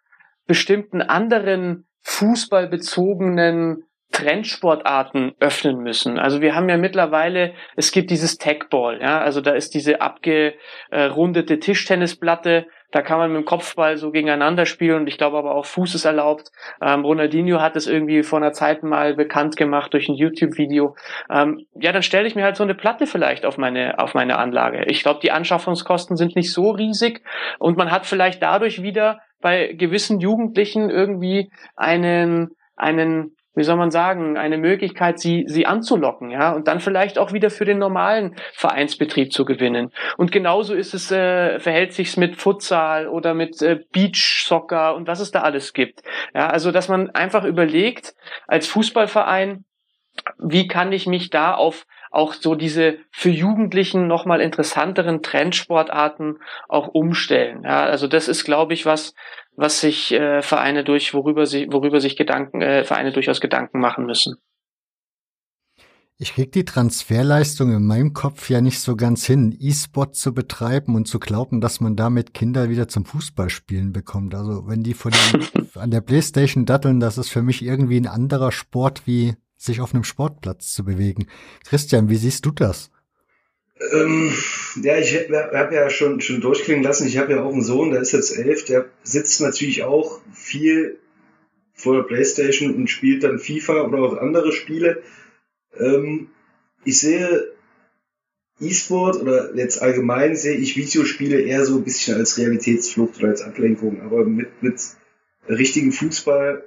bestimmten 0.48 1.02
anderen 1.02 1.86
fußballbezogenen 2.02 3.84
Trendsportarten 4.12 5.34
öffnen 5.40 5.80
müssen. 5.80 6.20
Also 6.20 6.42
wir 6.42 6.56
haben 6.56 6.70
ja 6.70 6.78
mittlerweile, 6.78 7.54
es 7.76 7.92
gibt 7.92 8.12
dieses 8.12 8.38
Tagball, 8.38 9.02
ja, 9.02 9.20
also 9.20 9.42
da 9.42 9.52
ist 9.52 9.74
diese 9.74 10.00
abgerundete 10.00 11.60
Tischtennisplatte, 11.60 12.68
da 12.92 13.02
kann 13.02 13.18
man 13.18 13.32
mit 13.34 13.42
dem 13.42 13.46
Kopfball 13.46 13.98
so 13.98 14.12
gegeneinander 14.12 14.66
spielen 14.66 15.02
und 15.02 15.08
ich 15.08 15.18
glaube 15.18 15.38
aber 15.38 15.54
auch 15.54 15.66
Fuß 15.66 15.96
ist 15.96 16.06
erlaubt. 16.06 16.52
Ähm, 16.82 17.04
Ronaldinho 17.04 17.60
hat 17.60 17.76
es 17.76 17.88
irgendwie 17.88 18.24
vor 18.24 18.40
einer 18.40 18.54
Zeit 18.54 18.84
mal 18.84 19.16
bekannt 19.16 19.58
gemacht 19.58 19.92
durch 19.92 20.08
ein 20.08 20.16
YouTube-Video. 20.16 20.96
Ähm, 21.30 21.66
ja, 21.74 21.92
dann 21.92 22.04
stelle 22.04 22.26
ich 22.26 22.36
mir 22.36 22.46
halt 22.46 22.56
so 22.56 22.64
eine 22.64 22.74
Platte 22.74 23.06
vielleicht 23.06 23.46
auf 23.46 23.58
meine, 23.58 24.00
auf 24.00 24.14
meine 24.14 24.38
Anlage. 24.38 24.86
Ich 24.86 25.04
glaube, 25.04 25.20
die 25.22 25.32
Anschaffungskosten 25.32 26.16
sind 26.16 26.38
nicht 26.38 26.54
so 26.54 26.70
riesig 26.70 27.22
und 27.60 27.76
man 27.76 27.92
hat 27.92 28.06
vielleicht 28.06 28.42
dadurch 28.42 28.82
wieder 28.82 29.20
bei 29.42 29.74
gewissen 29.74 30.22
Jugendlichen 30.22 30.90
irgendwie 30.90 31.52
einen, 31.76 32.52
einen 32.78 33.35
wie 33.56 33.64
soll 33.64 33.78
man 33.78 33.92
sagen, 33.92 34.38
eine 34.38 34.58
Möglichkeit, 34.58 35.20
sie, 35.20 35.46
sie 35.48 35.66
anzulocken, 35.66 36.30
ja, 36.30 36.52
und 36.52 36.68
dann 36.68 36.80
vielleicht 36.80 37.18
auch 37.18 37.34
wieder 37.34 37.50
für 37.50 37.66
den 37.66 37.78
normalen 37.78 38.36
Vereinsbetrieb 38.54 39.32
zu 39.32 39.46
gewinnen. 39.46 39.92
Und 40.18 40.32
genauso 40.32 40.74
ist 40.74 40.94
es, 40.94 41.12
äh, 41.12 41.60
verhält 41.60 41.94
sich's 41.94 42.18
mit 42.18 42.36
Futsal 42.36 43.08
oder 43.08 43.34
mit 43.34 43.62
äh, 43.62 43.80
Beach 43.92 44.46
Soccer 44.46 44.96
und 44.96 45.08
was 45.08 45.20
es 45.20 45.32
da 45.32 45.42
alles 45.42 45.74
gibt. 45.74 46.02
Ja, 46.34 46.48
also, 46.48 46.72
dass 46.72 46.90
man 46.90 47.10
einfach 47.12 47.44
überlegt, 47.46 48.14
als 48.48 48.68
Fußballverein, 48.68 49.66
wie 50.38 50.68
kann 50.68 50.92
ich 50.92 51.08
mich 51.08 51.30
da 51.30 51.54
auf 51.54 51.86
auch 52.16 52.34
so 52.34 52.56
diese 52.56 52.98
für 53.12 53.30
Jugendlichen 53.30 54.08
nochmal 54.08 54.42
interessanteren 54.42 55.22
Trendsportarten 55.22 56.40
auch 56.70 56.88
umstellen. 56.88 57.64
Ja, 57.64 57.84
also 57.86 58.08
das 58.08 58.28
ist, 58.28 58.46
glaube 58.46 58.74
ich, 58.74 58.86
was, 58.86 59.14
was 59.56 59.82
sich 59.82 60.12
äh, 60.14 60.42
Vereine 60.42 60.84
durch, 60.84 61.14
worüber 61.14 61.46
sie, 61.46 61.68
worüber 61.72 62.00
sich 62.00 62.16
Gedanken, 62.16 62.62
äh, 62.62 62.84
Vereine 62.84 63.12
durchaus 63.12 63.42
Gedanken 63.42 63.80
machen 63.80 64.06
müssen. 64.06 64.38
Ich 66.18 66.34
krieg 66.34 66.54
die 66.54 66.64
Transferleistung 66.64 67.74
in 67.76 67.86
meinem 67.86 68.14
Kopf 68.14 68.50
ja 68.50 68.62
nicht 68.62 68.80
so 68.80 68.96
ganz 68.96 69.26
hin, 69.26 69.54
E-Sport 69.60 70.16
zu 70.16 70.34
betreiben 70.34 70.96
und 70.96 71.10
zu 71.10 71.20
glauben, 71.20 71.60
dass 71.60 71.82
man 71.82 71.98
damit 71.98 72.34
Kinder 72.34 72.70
wieder 72.70 72.88
zum 72.88 73.04
Fußballspielen 73.04 73.92
bekommt. 73.92 74.34
Also 74.34 74.66
wenn 74.68 74.82
die 74.82 74.94
von 74.94 75.12
an 75.76 75.92
der 75.92 76.00
Playstation 76.00 76.66
datteln, 76.66 77.02
das 77.02 77.18
ist 77.18 77.28
für 77.28 77.42
mich 77.42 77.62
irgendwie 77.62 77.98
ein 77.98 78.08
anderer 78.08 78.54
Sport 78.54 79.06
wie 79.06 79.36
sich 79.66 79.82
auf 79.82 79.94
einem 79.94 80.04
Sportplatz 80.04 80.74
zu 80.74 80.86
bewegen. 80.86 81.28
Christian, 81.66 82.10
wie 82.10 82.16
siehst 82.16 82.46
du 82.46 82.52
das? 82.52 82.92
Ähm, 83.92 84.32
ja, 84.82 84.98
ich 84.98 85.14
habe 85.14 85.76
ja 85.76 85.90
schon, 85.90 86.22
schon 86.22 86.40
durchklingen 86.40 86.84
lassen, 86.84 87.08
ich 87.08 87.18
habe 87.18 87.34
ja 87.34 87.44
auch 87.44 87.52
einen 87.52 87.64
Sohn, 87.64 87.92
der 87.92 88.02
ist 88.02 88.14
jetzt 88.14 88.38
elf, 88.38 88.64
der 88.66 88.86
sitzt 89.04 89.42
natürlich 89.42 89.84
auch 89.84 90.22
viel 90.34 91.00
vor 91.74 91.98
der 91.98 92.04
Playstation 92.04 92.74
und 92.74 92.90
spielt 92.90 93.24
dann 93.24 93.38
FIFA 93.38 93.82
oder 93.82 94.00
auch 94.00 94.18
andere 94.18 94.54
Spiele. 94.54 95.04
Ähm, 95.78 96.30
ich 96.86 97.00
sehe 97.00 97.52
E-Sport 98.62 99.22
oder 99.22 99.54
jetzt 99.56 99.82
allgemein 99.82 100.38
sehe 100.38 100.56
ich 100.56 100.78
Videospiele 100.78 101.42
eher 101.42 101.66
so 101.66 101.76
ein 101.76 101.84
bisschen 101.84 102.16
als 102.16 102.38
Realitätsflucht 102.38 103.18
oder 103.20 103.30
als 103.30 103.42
Ablenkung, 103.42 104.02
aber 104.02 104.24
mit, 104.24 104.64
mit 104.64 104.82
richtigen 105.50 105.92
Fußball 105.92 106.64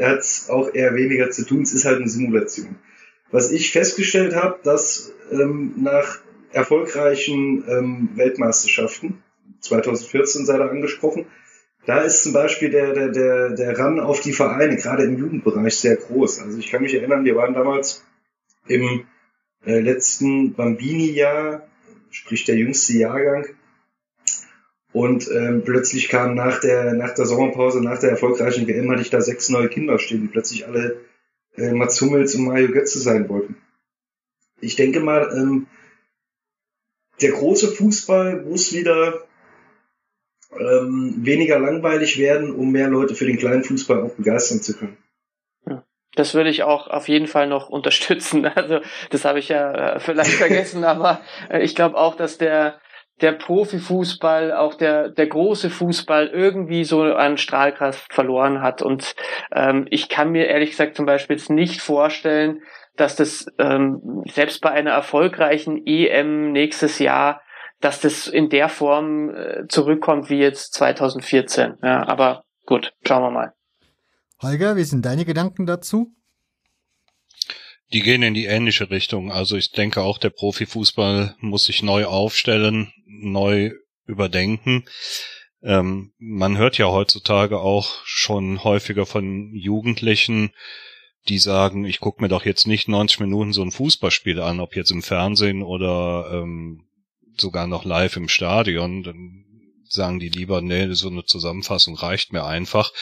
hat 0.00 0.18
es 0.18 0.48
auch 0.50 0.72
eher 0.74 0.94
weniger 0.94 1.30
zu 1.30 1.44
tun. 1.44 1.62
Es 1.62 1.72
ist 1.72 1.84
halt 1.84 1.98
eine 1.98 2.08
Simulation. 2.08 2.76
Was 3.30 3.50
ich 3.50 3.72
festgestellt 3.72 4.34
habe, 4.34 4.58
dass 4.62 5.12
ähm, 5.30 5.74
nach 5.76 6.20
erfolgreichen 6.52 7.64
ähm, 7.68 8.10
Weltmeisterschaften, 8.14 9.22
2014 9.60 10.46
sei 10.46 10.56
da 10.56 10.68
angesprochen, 10.68 11.26
da 11.84 12.00
ist 12.02 12.22
zum 12.22 12.32
Beispiel 12.32 12.70
der, 12.70 12.92
der, 12.92 13.08
der, 13.08 13.50
der 13.50 13.78
Run 13.78 14.00
auf 14.00 14.20
die 14.20 14.32
Vereine, 14.32 14.76
gerade 14.76 15.04
im 15.04 15.18
Jugendbereich, 15.18 15.76
sehr 15.76 15.96
groß. 15.96 16.40
Also 16.42 16.58
ich 16.58 16.70
kann 16.70 16.82
mich 16.82 16.94
erinnern, 16.94 17.24
wir 17.24 17.36
waren 17.36 17.54
damals 17.54 18.04
im 18.66 19.06
äh, 19.64 19.80
letzten 19.80 20.54
Bambini-Jahr, 20.54 21.66
sprich 22.10 22.44
der 22.44 22.56
jüngste 22.56 22.94
Jahrgang, 22.94 23.46
und 24.92 25.30
ähm, 25.30 25.62
plötzlich 25.64 26.08
kam 26.08 26.34
nach 26.34 26.60
der, 26.60 26.94
nach 26.94 27.14
der 27.14 27.26
Sommerpause, 27.26 27.82
nach 27.82 27.98
der 27.98 28.10
erfolgreichen 28.10 28.66
WM, 28.66 28.90
hatte 28.90 29.02
ich 29.02 29.10
da 29.10 29.20
sechs 29.20 29.48
neue 29.48 29.68
Kinder 29.68 29.98
stehen, 29.98 30.22
die 30.22 30.28
plötzlich 30.28 30.66
alle 30.66 31.00
äh, 31.56 31.72
Mats 31.72 32.00
Hummels 32.00 32.34
und 32.34 32.44
Mario 32.44 32.68
Götze 32.68 32.98
sein 32.98 33.28
wollten. 33.28 33.56
Ich 34.60 34.76
denke 34.76 35.00
mal, 35.00 35.30
ähm, 35.36 35.66
der 37.20 37.32
große 37.32 37.68
Fußball 37.68 38.42
muss 38.42 38.72
wieder 38.72 39.24
ähm, 40.58 41.14
weniger 41.18 41.58
langweilig 41.58 42.18
werden, 42.18 42.54
um 42.54 42.72
mehr 42.72 42.88
Leute 42.88 43.14
für 43.14 43.26
den 43.26 43.38
kleinen 43.38 43.64
Fußball 43.64 44.02
auch 44.02 44.14
begeistern 44.14 44.62
zu 44.62 44.76
können. 44.76 44.96
Das 46.18 46.34
würde 46.34 46.50
ich 46.50 46.64
auch 46.64 46.88
auf 46.88 47.08
jeden 47.08 47.28
Fall 47.28 47.46
noch 47.46 47.68
unterstützen. 47.68 48.50
Also 48.56 48.80
das 49.10 49.24
habe 49.24 49.38
ich 49.38 49.48
ja 49.48 49.94
äh, 49.94 50.00
vielleicht 50.00 50.32
vergessen, 50.32 50.84
aber 50.84 51.20
äh, 51.48 51.62
ich 51.62 51.76
glaube 51.76 51.96
auch, 51.96 52.16
dass 52.16 52.38
der 52.38 52.80
der 53.20 53.32
Profifußball, 53.32 54.52
auch 54.52 54.74
der, 54.74 55.08
der 55.10 55.26
große 55.26 55.70
Fußball 55.70 56.28
irgendwie 56.28 56.84
so 56.84 57.02
an 57.02 57.36
Strahlkraft 57.36 58.12
verloren 58.12 58.62
hat. 58.62 58.82
Und 58.82 59.14
ähm, 59.52 59.86
ich 59.90 60.08
kann 60.08 60.30
mir 60.30 60.46
ehrlich 60.46 60.70
gesagt 60.70 60.96
zum 60.96 61.06
Beispiel 61.06 61.36
jetzt 61.36 61.50
nicht 61.50 61.80
vorstellen, 61.80 62.62
dass 62.96 63.16
das 63.16 63.46
ähm, 63.58 64.22
selbst 64.30 64.60
bei 64.60 64.70
einer 64.70 64.90
erfolgreichen 64.90 65.86
EM 65.86 66.52
nächstes 66.52 66.98
Jahr, 66.98 67.42
dass 67.80 68.00
das 68.00 68.26
in 68.26 68.48
der 68.48 68.68
Form 68.68 69.30
äh, 69.30 69.66
zurückkommt 69.68 70.30
wie 70.30 70.38
jetzt 70.38 70.74
2014. 70.74 71.74
Ja, 71.82 72.06
aber 72.06 72.44
gut, 72.66 72.92
schauen 73.06 73.22
wir 73.22 73.30
mal. 73.30 73.52
Holger, 74.42 74.76
wie 74.76 74.84
sind 74.84 75.04
deine 75.04 75.24
Gedanken 75.24 75.66
dazu? 75.66 76.12
Die 77.92 78.00
gehen 78.00 78.22
in 78.22 78.34
die 78.34 78.46
ähnliche 78.46 78.90
Richtung. 78.90 79.32
Also 79.32 79.56
ich 79.56 79.72
denke 79.72 80.02
auch, 80.02 80.18
der 80.18 80.30
Profifußball 80.30 81.36
muss 81.40 81.64
sich 81.64 81.82
neu 81.82 82.04
aufstellen, 82.04 82.92
neu 83.06 83.72
überdenken. 84.06 84.84
Ähm, 85.62 86.12
man 86.18 86.56
hört 86.56 86.78
ja 86.78 86.86
heutzutage 86.86 87.60
auch 87.60 88.04
schon 88.04 88.62
häufiger 88.62 89.06
von 89.06 89.52
Jugendlichen, 89.54 90.50
die 91.28 91.38
sagen, 91.38 91.84
ich 91.84 92.00
gucke 92.00 92.22
mir 92.22 92.28
doch 92.28 92.44
jetzt 92.44 92.66
nicht 92.66 92.88
90 92.88 93.20
Minuten 93.20 93.52
so 93.52 93.62
ein 93.62 93.72
Fußballspiel 93.72 94.40
an, 94.40 94.60
ob 94.60 94.76
jetzt 94.76 94.90
im 94.90 95.02
Fernsehen 95.02 95.62
oder 95.62 96.30
ähm, 96.32 96.88
sogar 97.36 97.66
noch 97.66 97.84
live 97.84 98.16
im 98.16 98.28
Stadion. 98.28 99.02
Dann 99.02 99.44
sagen 99.88 100.18
die 100.18 100.28
lieber, 100.28 100.60
nee, 100.60 100.92
so 100.92 101.08
eine 101.08 101.24
Zusammenfassung 101.24 101.96
reicht 101.96 102.32
mir 102.32 102.44
einfach. 102.44 102.92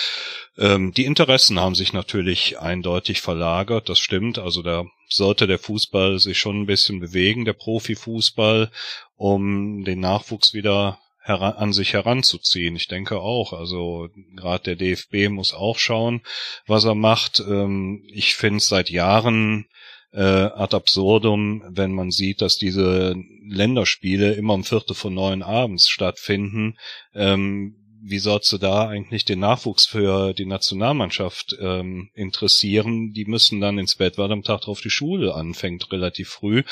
Ähm, 0.59 0.93
die 0.93 1.05
Interessen 1.05 1.61
haben 1.61 1.75
sich 1.75 1.93
natürlich 1.93 2.59
eindeutig 2.59 3.21
verlagert, 3.21 3.89
das 3.89 3.99
stimmt. 3.99 4.39
Also 4.39 4.63
da 4.63 4.85
sollte 5.09 5.47
der 5.47 5.59
Fußball 5.59 6.19
sich 6.19 6.39
schon 6.39 6.63
ein 6.63 6.67
bisschen 6.67 7.01
bewegen, 7.01 7.45
der 7.45 7.53
Profifußball, 7.53 8.71
um 9.17 9.85
den 9.85 10.01
Nachwuchs 10.01 10.55
wieder 10.55 10.99
an 11.25 11.73
sich 11.73 11.93
heranzuziehen. 11.93 12.77
Ich 12.77 12.87
denke 12.87 13.19
auch. 13.19 13.53
Also 13.53 14.09
gerade 14.37 14.63
der 14.65 14.77
DFB 14.77 15.29
muss 15.29 15.55
auch 15.55 15.79
schauen, 15.79 16.23
was 16.67 16.85
er 16.85 16.95
macht. 16.95 17.41
Ähm, 17.41 18.05
ich 18.13 18.37
finde 18.37 18.59
es 18.59 18.69
seit 18.69 18.91
Jahren 18.91 19.67
äh, 20.13 20.21
ad 20.21 20.75
absurdum, 20.75 21.63
wenn 21.69 21.93
man 21.93 22.11
sieht, 22.11 22.41
dass 22.41 22.57
diese 22.57 23.15
Länderspiele 23.49 24.35
immer 24.35 24.55
um 24.55 24.65
Viertel 24.65 24.95
von 24.95 25.15
neun 25.15 25.43
abends 25.43 25.89
stattfinden. 25.89 26.79
Ähm, 27.15 27.77
wie 28.09 28.19
sollst 28.19 28.53
du 28.53 28.59
da 28.59 28.89
eigentlich 28.89 29.25
den 29.25 29.41
Nachwuchs 29.41 29.87
für 29.87 30.33
die 30.33 30.47
Nationalmannschaft 30.47 31.57
ähm, 31.61 32.11
interessieren? 32.15 33.13
Die 33.13 33.25
müssen 33.25 33.61
dann 33.61 33.79
ins 33.79 33.97
Bett, 33.97 34.17
weil 34.17 34.31
am 34.31 34.43
Tag 34.43 34.61
drauf 34.63 34.81
die 34.81 34.91
Schule 34.91 35.35
anfängt, 35.35 35.91
relativ 35.91 36.29
früh. 36.29 36.63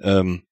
Ähm, 0.00 0.44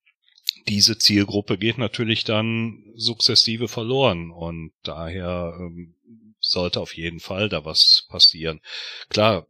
diese 0.68 0.98
Zielgruppe 0.98 1.56
geht 1.56 1.78
natürlich 1.78 2.24
dann 2.24 2.84
sukzessive 2.94 3.68
verloren 3.68 4.30
und 4.30 4.72
daher 4.82 5.56
ähm, 5.58 5.94
sollte 6.40 6.80
auf 6.80 6.94
jeden 6.94 7.20
Fall 7.20 7.48
da 7.48 7.64
was 7.64 8.06
passieren. 8.10 8.60
Klar, 9.08 9.46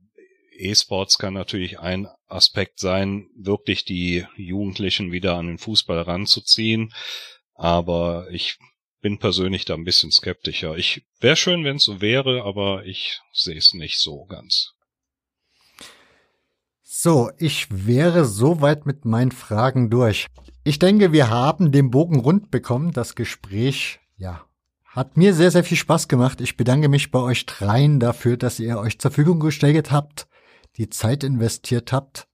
E-Sports 0.56 1.18
kann 1.18 1.34
natürlich 1.34 1.80
ein 1.80 2.08
Aspekt 2.28 2.78
sein, 2.78 3.28
wirklich 3.34 3.84
die 3.84 4.26
Jugendlichen 4.36 5.12
wieder 5.12 5.36
an 5.36 5.46
den 5.46 5.58
Fußball 5.58 6.00
ranzuziehen. 6.02 6.92
Aber 7.54 8.28
ich 8.30 8.58
bin 9.00 9.18
persönlich 9.18 9.64
da 9.64 9.74
ein 9.74 9.84
bisschen 9.84 10.12
skeptischer. 10.12 10.76
Ich 10.76 11.06
wäre 11.20 11.36
schön, 11.36 11.64
wenn 11.64 11.76
es 11.76 11.84
so 11.84 12.00
wäre, 12.00 12.44
aber 12.44 12.84
ich 12.84 13.20
sehe 13.32 13.56
es 13.56 13.74
nicht 13.74 13.98
so 13.98 14.24
ganz. 14.26 14.74
So, 16.82 17.30
ich 17.38 17.66
wäre 17.70 18.24
soweit 18.24 18.84
mit 18.86 19.04
meinen 19.04 19.30
Fragen 19.30 19.88
durch. 19.88 20.26
Ich 20.64 20.78
denke, 20.78 21.12
wir 21.12 21.30
haben 21.30 21.70
den 21.70 21.90
Bogen 21.90 22.20
rund 22.20 22.50
bekommen. 22.50 22.92
Das 22.92 23.14
Gespräch, 23.14 24.00
ja, 24.16 24.44
hat 24.84 25.16
mir 25.16 25.32
sehr, 25.32 25.50
sehr 25.50 25.64
viel 25.64 25.76
Spaß 25.76 26.08
gemacht. 26.08 26.40
Ich 26.40 26.56
bedanke 26.56 26.88
mich 26.88 27.10
bei 27.10 27.20
euch 27.20 27.46
dreien 27.46 28.00
dafür, 28.00 28.36
dass 28.36 28.58
ihr 28.58 28.78
euch 28.78 28.98
zur 28.98 29.12
Verfügung 29.12 29.38
gestellt 29.38 29.90
habt 29.92 30.27
die 30.78 30.88
Zeit 30.88 31.24
investiert 31.24 31.92
habt 31.92 32.28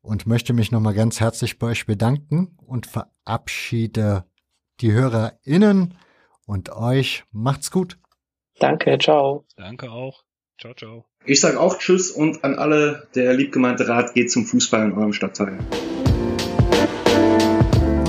und 0.00 0.26
möchte 0.26 0.52
mich 0.52 0.72
nochmal 0.72 0.94
ganz 0.94 1.20
herzlich 1.20 1.58
bei 1.58 1.68
euch 1.68 1.86
bedanken 1.86 2.56
und 2.66 2.86
verabschiede 2.86 4.24
die 4.80 4.92
HörerInnen 4.92 5.94
und 6.46 6.70
euch. 6.70 7.24
Macht's 7.30 7.70
gut. 7.70 7.98
Danke, 8.58 8.98
ciao. 8.98 9.44
Danke 9.56 9.90
auch. 9.90 10.24
Ciao, 10.58 10.74
ciao. 10.74 11.04
Ich 11.26 11.40
sage 11.40 11.58
auch 11.60 11.78
Tschüss 11.78 12.10
und 12.10 12.44
an 12.44 12.54
alle, 12.54 13.08
der 13.14 13.34
liebgemeinte 13.34 13.88
Rat 13.88 14.14
geht 14.14 14.30
zum 14.30 14.46
Fußball 14.46 14.86
in 14.86 14.92
eurem 14.92 15.12
Stadtteil. 15.12 15.58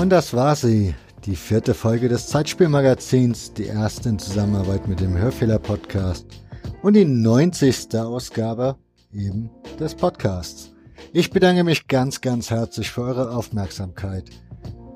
Und 0.00 0.10
das 0.10 0.34
war 0.34 0.54
sie, 0.54 0.94
die 1.24 1.36
vierte 1.36 1.74
Folge 1.74 2.08
des 2.08 2.28
Zeitspielmagazins, 2.28 3.54
die 3.54 3.66
erste 3.66 4.10
in 4.10 4.18
Zusammenarbeit 4.18 4.86
mit 4.86 5.00
dem 5.00 5.16
Hörfehler-Podcast 5.18 6.26
und 6.82 6.94
die 6.94 7.04
90. 7.04 7.94
Ausgabe 7.96 8.76
eben 9.16 9.50
des 9.80 9.94
Podcasts. 9.94 10.72
Ich 11.12 11.30
bedanke 11.30 11.64
mich 11.64 11.88
ganz, 11.88 12.20
ganz 12.20 12.50
herzlich 12.50 12.90
für 12.90 13.02
eure 13.02 13.30
Aufmerksamkeit. 13.30 14.24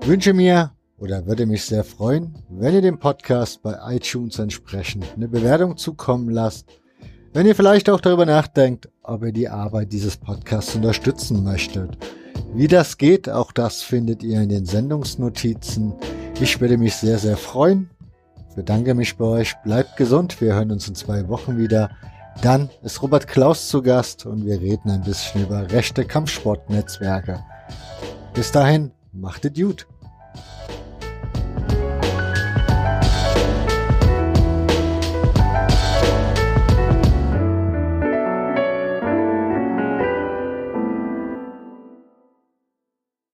Wünsche 0.05 0.33
mir 0.33 0.73
oder 0.99 1.27
würde 1.27 1.47
mich 1.47 1.65
sehr 1.65 1.85
freuen, 1.85 2.35
wenn 2.51 2.75
ihr 2.75 2.83
dem 2.83 2.99
Podcast 2.99 3.63
bei 3.63 3.77
iTunes 3.95 4.39
entsprechend 4.39 5.07
eine 5.17 5.29
Bewertung 5.29 5.77
zukommen 5.77 6.31
lasst. 6.31 6.69
Wenn 7.33 7.47
ihr 7.47 7.55
vielleicht 7.55 7.89
auch 7.89 8.01
darüber 8.01 8.27
nachdenkt, 8.27 8.89
ob 9.03 9.23
ihr 9.23 9.33
die 9.33 9.49
Arbeit 9.49 9.93
dieses 9.93 10.17
Podcasts 10.17 10.75
unterstützen 10.75 11.45
möchtet. 11.45 11.97
Wie 12.55 12.69
das 12.69 12.99
geht, 12.99 13.29
auch 13.29 13.53
das 13.53 13.83
findet 13.83 14.23
ihr 14.23 14.41
in 14.41 14.49
den 14.49 14.67
Sendungsnotizen. 14.67 15.95
Ich 16.41 16.61
würde 16.61 16.77
mich 16.77 16.97
sehr, 16.97 17.19
sehr 17.19 17.37
freuen. 17.37 17.91
Bedanke 18.57 18.95
mich 18.95 19.17
bei 19.17 19.25
euch. 19.25 19.55
Bleibt 19.63 19.97
gesund. 19.97 20.41
Wir 20.41 20.55
hören 20.55 20.73
uns 20.73 20.89
in 20.89 20.95
zwei 20.95 21.29
Wochen 21.29 21.57
wieder. 21.57 21.91
Dann 22.43 22.71
ist 22.83 23.03
Robert 23.03 23.27
Klaus 23.27 23.69
zu 23.69 23.83
Gast 23.83 24.25
und 24.25 24.47
wir 24.47 24.61
reden 24.61 24.91
ein 24.91 25.03
bisschen 25.03 25.43
über 25.43 25.71
rechte 25.71 26.05
Kampfsportnetzwerke. 26.05 27.45
Bis 28.33 28.51
dahin, 28.51 28.93
macht 29.13 29.45
es 29.45 29.53
gut. 29.53 29.87